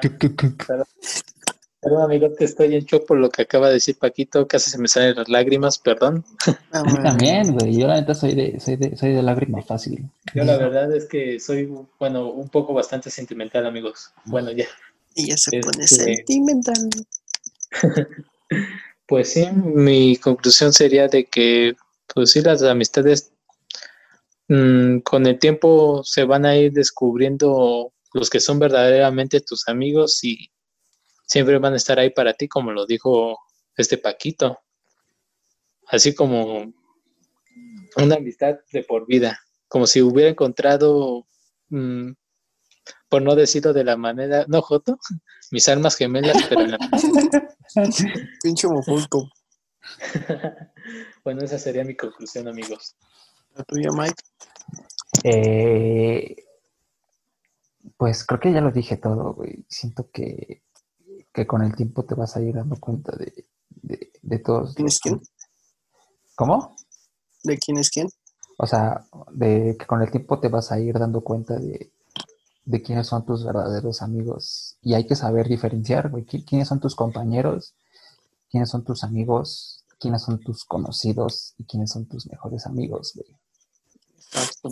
Perdón, 1.80 2.01
amigo, 2.03 2.34
que 2.36 2.45
estoy 2.45 2.75
en 2.75 2.84
shock 2.86 3.05
por 3.05 3.17
lo 3.19 3.30
que 3.30 3.43
acaba 3.43 3.67
de 3.67 3.75
decir 3.75 3.97
Paquito. 3.97 4.47
Casi 4.47 4.71
se 4.71 4.80
me 4.80 4.88
salen 4.88 5.15
las 5.15 5.30
lágrimas, 5.30 5.78
perdón. 5.78 6.25
Ah, 6.71 6.84
man. 6.84 7.03
también, 7.03 7.53
güey. 7.53 7.78
Yo 7.78 7.88
la 7.88 7.99
neta 7.99 8.15
soy 8.15 8.34
de, 8.34 8.59
soy 8.59 8.78
de, 8.78 8.97
soy 8.97 9.13
de 9.13 9.21
lágrima 9.21 9.61
fácil. 9.61 10.09
Yo 10.34 10.43
la 10.43 10.57
verdad 10.57 10.93
es 10.95 11.05
que 11.05 11.39
soy, 11.39 11.71
bueno, 11.99 12.32
un 12.32 12.49
poco 12.49 12.73
bastante 12.73 13.11
sentimental, 13.11 13.65
amigos. 13.65 14.11
Bueno, 14.25 14.51
ya. 14.51 14.65
Y 15.15 15.28
ya 15.28 15.38
se 15.38 15.59
pone 15.59 15.84
Este- 15.84 16.15
sentimental. 16.15 16.89
Pues 19.07 19.32
sí, 19.32 19.47
mi 19.53 20.17
conclusión 20.17 20.73
sería 20.73 21.07
de 21.07 21.25
que, 21.25 21.75
pues 22.13 22.32
sí, 22.32 22.41
las 22.41 22.61
amistades 22.61 23.32
mm, 24.49 24.99
con 24.99 25.25
el 25.25 25.39
tiempo 25.39 26.01
se 26.03 26.25
van 26.25 26.45
a 26.45 26.57
ir 26.57 26.73
descubriendo 26.73 27.93
los 28.13 28.30
que 28.30 28.41
son 28.41 28.59
verdaderamente 28.59 29.39
tus 29.39 29.69
amigos 29.69 30.21
y 30.25 30.49
siempre 31.28 31.59
van 31.59 31.73
a 31.73 31.78
estar 31.78 31.99
ahí 31.99 32.09
para 32.09 32.34
ti, 32.34 32.47
como 32.47 32.71
lo 32.71 32.88
dijo 32.88 33.38
este 33.75 33.97
Paquito. 33.97 34.59
Así 35.88 36.15
como 36.15 36.73
una 37.97 38.15
amistad 38.15 38.55
de 38.71 38.84
por 38.84 39.05
vida, 39.05 39.39
como 39.67 39.86
si 39.88 40.01
hubiera 40.01 40.30
encontrado, 40.30 41.28
mm, 41.69 42.11
por 43.09 43.21
no 43.21 43.36
decirlo 43.36 43.73
de 43.73 43.84
la 43.84 43.97
manera, 43.97 44.45
no, 44.47 44.61
Joto, 44.61 44.97
mis 45.51 45.69
almas 45.69 45.95
gemelas, 45.95 46.38
pero 46.49 46.61
en 46.61 46.71
la 46.71 46.78
Pinche 48.43 48.67
mofulco. 48.67 49.30
bueno, 51.23 51.43
esa 51.43 51.59
sería 51.59 51.84
mi 51.84 51.95
conclusión, 51.95 52.47
amigos. 52.47 52.95
La 53.55 53.63
tuya, 53.63 53.89
Mike. 53.91 54.23
Eh, 55.23 56.36
pues 57.97 58.25
creo 58.25 58.39
que 58.39 58.51
ya 58.51 58.61
lo 58.61 58.71
dije 58.71 58.97
todo, 58.97 59.34
güey. 59.34 59.65
Siento 59.67 60.09
que, 60.11 60.63
que 61.38 61.46
con 61.46 61.62
el 61.62 61.76
tiempo 61.76 62.04
te 62.04 62.16
vas 62.16 62.36
a 62.36 62.42
ir 62.42 62.56
dando 62.56 62.78
cuenta 62.80 63.16
de, 63.16 63.46
de, 63.70 64.12
de 64.24 64.40
todos. 64.40 64.74
¿Quién 64.74 64.88
es 64.88 65.00
quién? 65.00 65.22
¿Cómo? 66.36 66.76
¿De 67.44 67.60
quién 67.60 67.78
es 67.78 67.92
quién? 67.92 68.10
O 68.58 68.66
sea, 68.66 69.06
de 69.34 69.76
que 69.78 69.86
con 69.86 70.02
el 70.02 70.10
tiempo 70.10 70.40
te 70.40 70.48
vas 70.48 70.72
a 70.72 70.80
ir 70.80 70.98
dando 70.98 71.22
cuenta 71.22 71.60
de, 71.60 71.92
de 72.66 72.82
quiénes 72.82 73.06
son 73.06 73.24
tus 73.24 73.46
verdaderos 73.46 74.02
amigos. 74.02 74.78
Y 74.82 74.96
hay 74.96 75.06
que 75.06 75.16
saber 75.16 75.48
diferenciar, 75.48 76.10
güey, 76.10 76.26
qui- 76.26 76.44
quiénes 76.44 76.70
son 76.70 76.80
tus 76.80 76.96
compañeros, 76.96 77.76
quiénes 78.50 78.72
son 78.72 78.84
tus 78.84 79.04
amigos, 79.04 79.86
quiénes 80.00 80.24
son 80.24 80.40
tus 80.40 80.66
conocidos 80.66 81.54
y 81.60 81.66
quiénes 81.66 81.92
son 81.92 82.08
tus 82.08 82.26
mejores 82.32 82.66
amigos, 82.66 83.14
güey. 83.14 83.30
Exacto. 84.16 84.70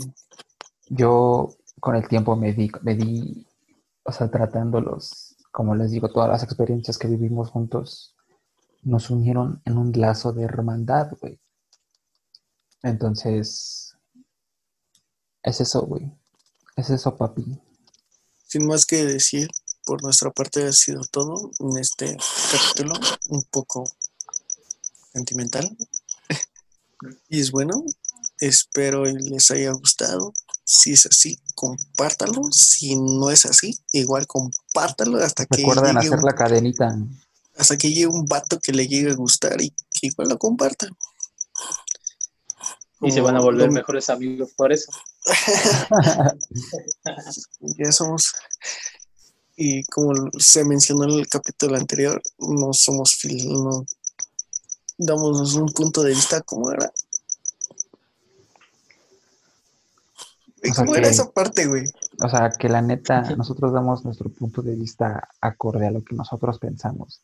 Yo 0.90 1.50
con 1.80 1.96
el 1.96 2.08
tiempo 2.08 2.36
me 2.36 2.54
di, 2.54 2.72
me 2.82 2.96
di, 2.96 3.46
o 4.04 4.12
sea, 4.12 4.32
tratándolos, 4.32 5.25
como 5.56 5.74
les 5.74 5.90
digo, 5.90 6.10
todas 6.10 6.30
las 6.30 6.44
experiencias 6.44 6.98
que 6.98 7.08
vivimos 7.08 7.50
juntos 7.50 8.14
nos 8.84 9.10
unieron 9.10 9.62
en 9.64 9.78
un 9.78 9.94
lazo 9.94 10.34
de 10.34 10.44
hermandad, 10.44 11.14
güey. 11.22 11.40
Entonces, 12.84 13.96
es 15.42 15.62
eso, 15.62 15.84
güey. 15.84 16.12
Es 16.76 16.90
eso, 16.90 17.16
papi. 17.16 17.58
Sin 18.46 18.68
más 18.68 18.86
que 18.86 19.06
decir, 19.06 19.48
por 19.86 20.04
nuestra 20.04 20.30
parte 20.30 20.68
ha 20.68 20.74
sido 20.74 21.04
todo 21.10 21.50
en 21.60 21.78
este 21.78 22.18
capítulo, 22.52 22.96
un 23.30 23.44
poco 23.44 23.90
sentimental. 25.14 25.70
Y 27.30 27.40
es 27.40 27.52
bueno, 27.52 27.82
espero 28.40 29.06
les 29.06 29.52
haya 29.52 29.72
gustado. 29.72 30.34
Si 30.66 30.92
es 30.92 31.06
así, 31.06 31.40
compártalo. 31.56 32.44
Si 32.52 32.96
no 32.96 33.32
es 33.32 33.46
así, 33.46 33.76
igual 33.94 34.28
compártalo 34.28 35.18
hasta 35.18 35.46
que, 35.46 35.58
Recuerden 35.58 35.98
hacer 35.98 36.12
un, 36.20 36.22
la 36.26 36.36
cadenita. 36.36 36.96
hasta 37.58 37.78
que 37.78 37.90
llegue 37.90 38.08
un 38.08 38.26
vato 38.26 38.60
que 38.60 38.72
le 38.74 38.88
llegue 38.88 39.12
a 39.12 39.16
gustar 39.16 39.60
y 39.62 39.70
que 39.70 40.08
igual 40.08 40.30
lo 40.30 40.38
comparta. 40.38 40.88
Y 43.02 43.12
se 43.12 43.22
van 43.22 43.36
a 43.36 43.40
Como 43.40 43.52
volver 43.52 43.68
lo- 43.68 43.74
mejores 43.74 44.10
amigos 44.10 44.52
por 44.56 44.72
eso. 44.72 44.92
Ya 47.78 47.92
somos. 47.92 48.34
Y 49.58 49.84
como 49.86 50.14
se 50.38 50.66
mencionó 50.66 51.06
en 51.06 51.12
el 51.20 51.28
capítulo 51.28 51.78
anterior, 51.78 52.22
no 52.40 52.74
somos 52.74 53.16
fil, 53.16 53.48
no 53.52 53.86
damos 54.98 55.54
un 55.54 55.72
punto 55.72 56.04
de 56.04 56.14
vista 56.14 56.42
como 56.42 56.72
era. 56.72 56.92
O 60.70 60.74
sea 60.74 60.84
¿Cómo 60.86 60.96
era 60.96 61.04
que- 61.08 61.14
esa 61.14 61.32
parte, 61.32 61.68
güey? 61.68 61.84
O 62.24 62.30
sea, 62.30 62.50
que 62.58 62.70
la 62.70 62.82
neta, 62.82 63.22
nosotros 63.36 63.74
damos 63.74 64.04
nuestro 64.06 64.30
punto 64.32 64.62
de 64.62 64.76
vista 64.76 65.28
acorde 65.42 65.88
a 65.88 65.92
lo 65.92 66.04
que 66.04 66.16
nosotros 66.16 66.60
pensamos. 66.60 67.22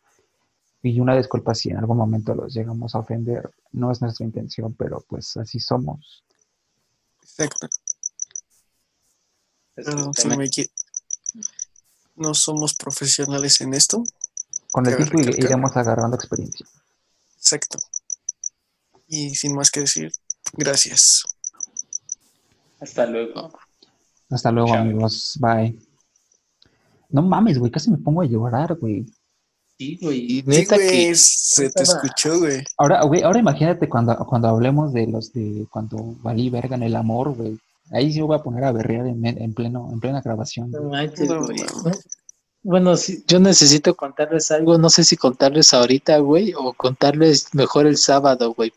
Y 0.83 0.99
una 0.99 1.15
disculpa 1.15 1.53
si 1.53 1.69
en 1.69 1.77
algún 1.77 1.97
momento 1.97 2.33
los 2.33 2.53
llegamos 2.53 2.95
a 2.95 2.99
ofender, 2.99 3.51
no 3.71 3.91
es 3.91 4.01
nuestra 4.01 4.25
intención, 4.25 4.73
pero 4.73 5.03
pues 5.07 5.37
así 5.37 5.59
somos. 5.59 6.23
Exacto. 7.21 7.67
Es 9.75 9.85
Pero 9.85 10.11
que 10.11 10.21
si 10.21 10.27
también- 10.27 10.39
me 10.39 10.45
qui- 10.49 10.71
No 12.15 12.33
somos 12.33 12.73
profesionales 12.75 13.61
en 13.61 13.73
esto. 13.73 14.03
Con 14.71 14.85
el 14.85 14.95
tiempo 14.97 15.19
iremos 15.19 15.75
agarrando 15.77 16.15
experiencia. 16.15 16.65
Exacto. 17.37 17.79
Y 19.07 19.33
sin 19.35 19.55
más 19.55 19.71
que 19.71 19.81
decir, 19.81 20.11
gracias. 20.53 21.23
Hasta 22.81 23.05
luego. 23.05 23.51
Hasta 24.29 24.51
luego, 24.51 24.69
Chao. 24.69 24.77
amigos. 24.79 25.37
Bye. 25.39 25.79
No 27.09 27.21
mames, 27.21 27.59
güey, 27.59 27.71
casi 27.71 27.91
me 27.91 27.97
pongo 27.97 28.21
a 28.21 28.25
llorar, 28.25 28.75
güey. 28.79 29.05
Sí, 29.77 29.97
güey. 30.01 30.41
Sí, 30.47 30.65
que. 30.67 31.15
se 31.15 31.69
te 31.69 31.81
estaba- 31.81 31.99
escuchó, 32.01 32.39
güey. 32.39 32.63
Ahora, 32.77 33.03
güey, 33.03 33.23
ahora 33.23 33.39
imagínate 33.39 33.89
cuando, 33.89 34.15
cuando 34.17 34.47
hablemos 34.47 34.93
de 34.93 35.07
los 35.07 35.33
de 35.33 35.65
cuando 35.71 36.15
valí 36.21 36.49
verga 36.49 36.75
en 36.75 36.83
el 36.83 36.95
amor, 36.95 37.33
güey. 37.35 37.57
Ahí 37.91 38.13
sí 38.13 38.19
me 38.19 38.27
voy 38.27 38.37
a 38.37 38.43
poner 38.43 38.63
a 38.63 38.71
berrear 38.71 39.07
en, 39.07 39.25
en 39.25 39.53
pleno, 39.53 39.89
en 39.91 39.99
plena 39.99 40.21
grabación. 40.21 40.71
No 40.71 40.83
manches, 40.83 41.27
No, 41.29 41.43
güey. 41.45 41.57
no. 41.59 41.91
Bueno, 42.63 42.95
sí, 42.95 43.23
yo 43.27 43.39
necesito 43.39 43.95
contarles 43.95 44.51
algo. 44.51 44.77
No 44.77 44.89
sé 44.89 45.03
si 45.03 45.17
contarles 45.17 45.73
ahorita, 45.73 46.19
güey, 46.19 46.53
o 46.55 46.71
contarles 46.73 47.53
mejor 47.53 47.87
el 47.87 47.97
sábado, 47.97 48.53
güey. 48.53 48.71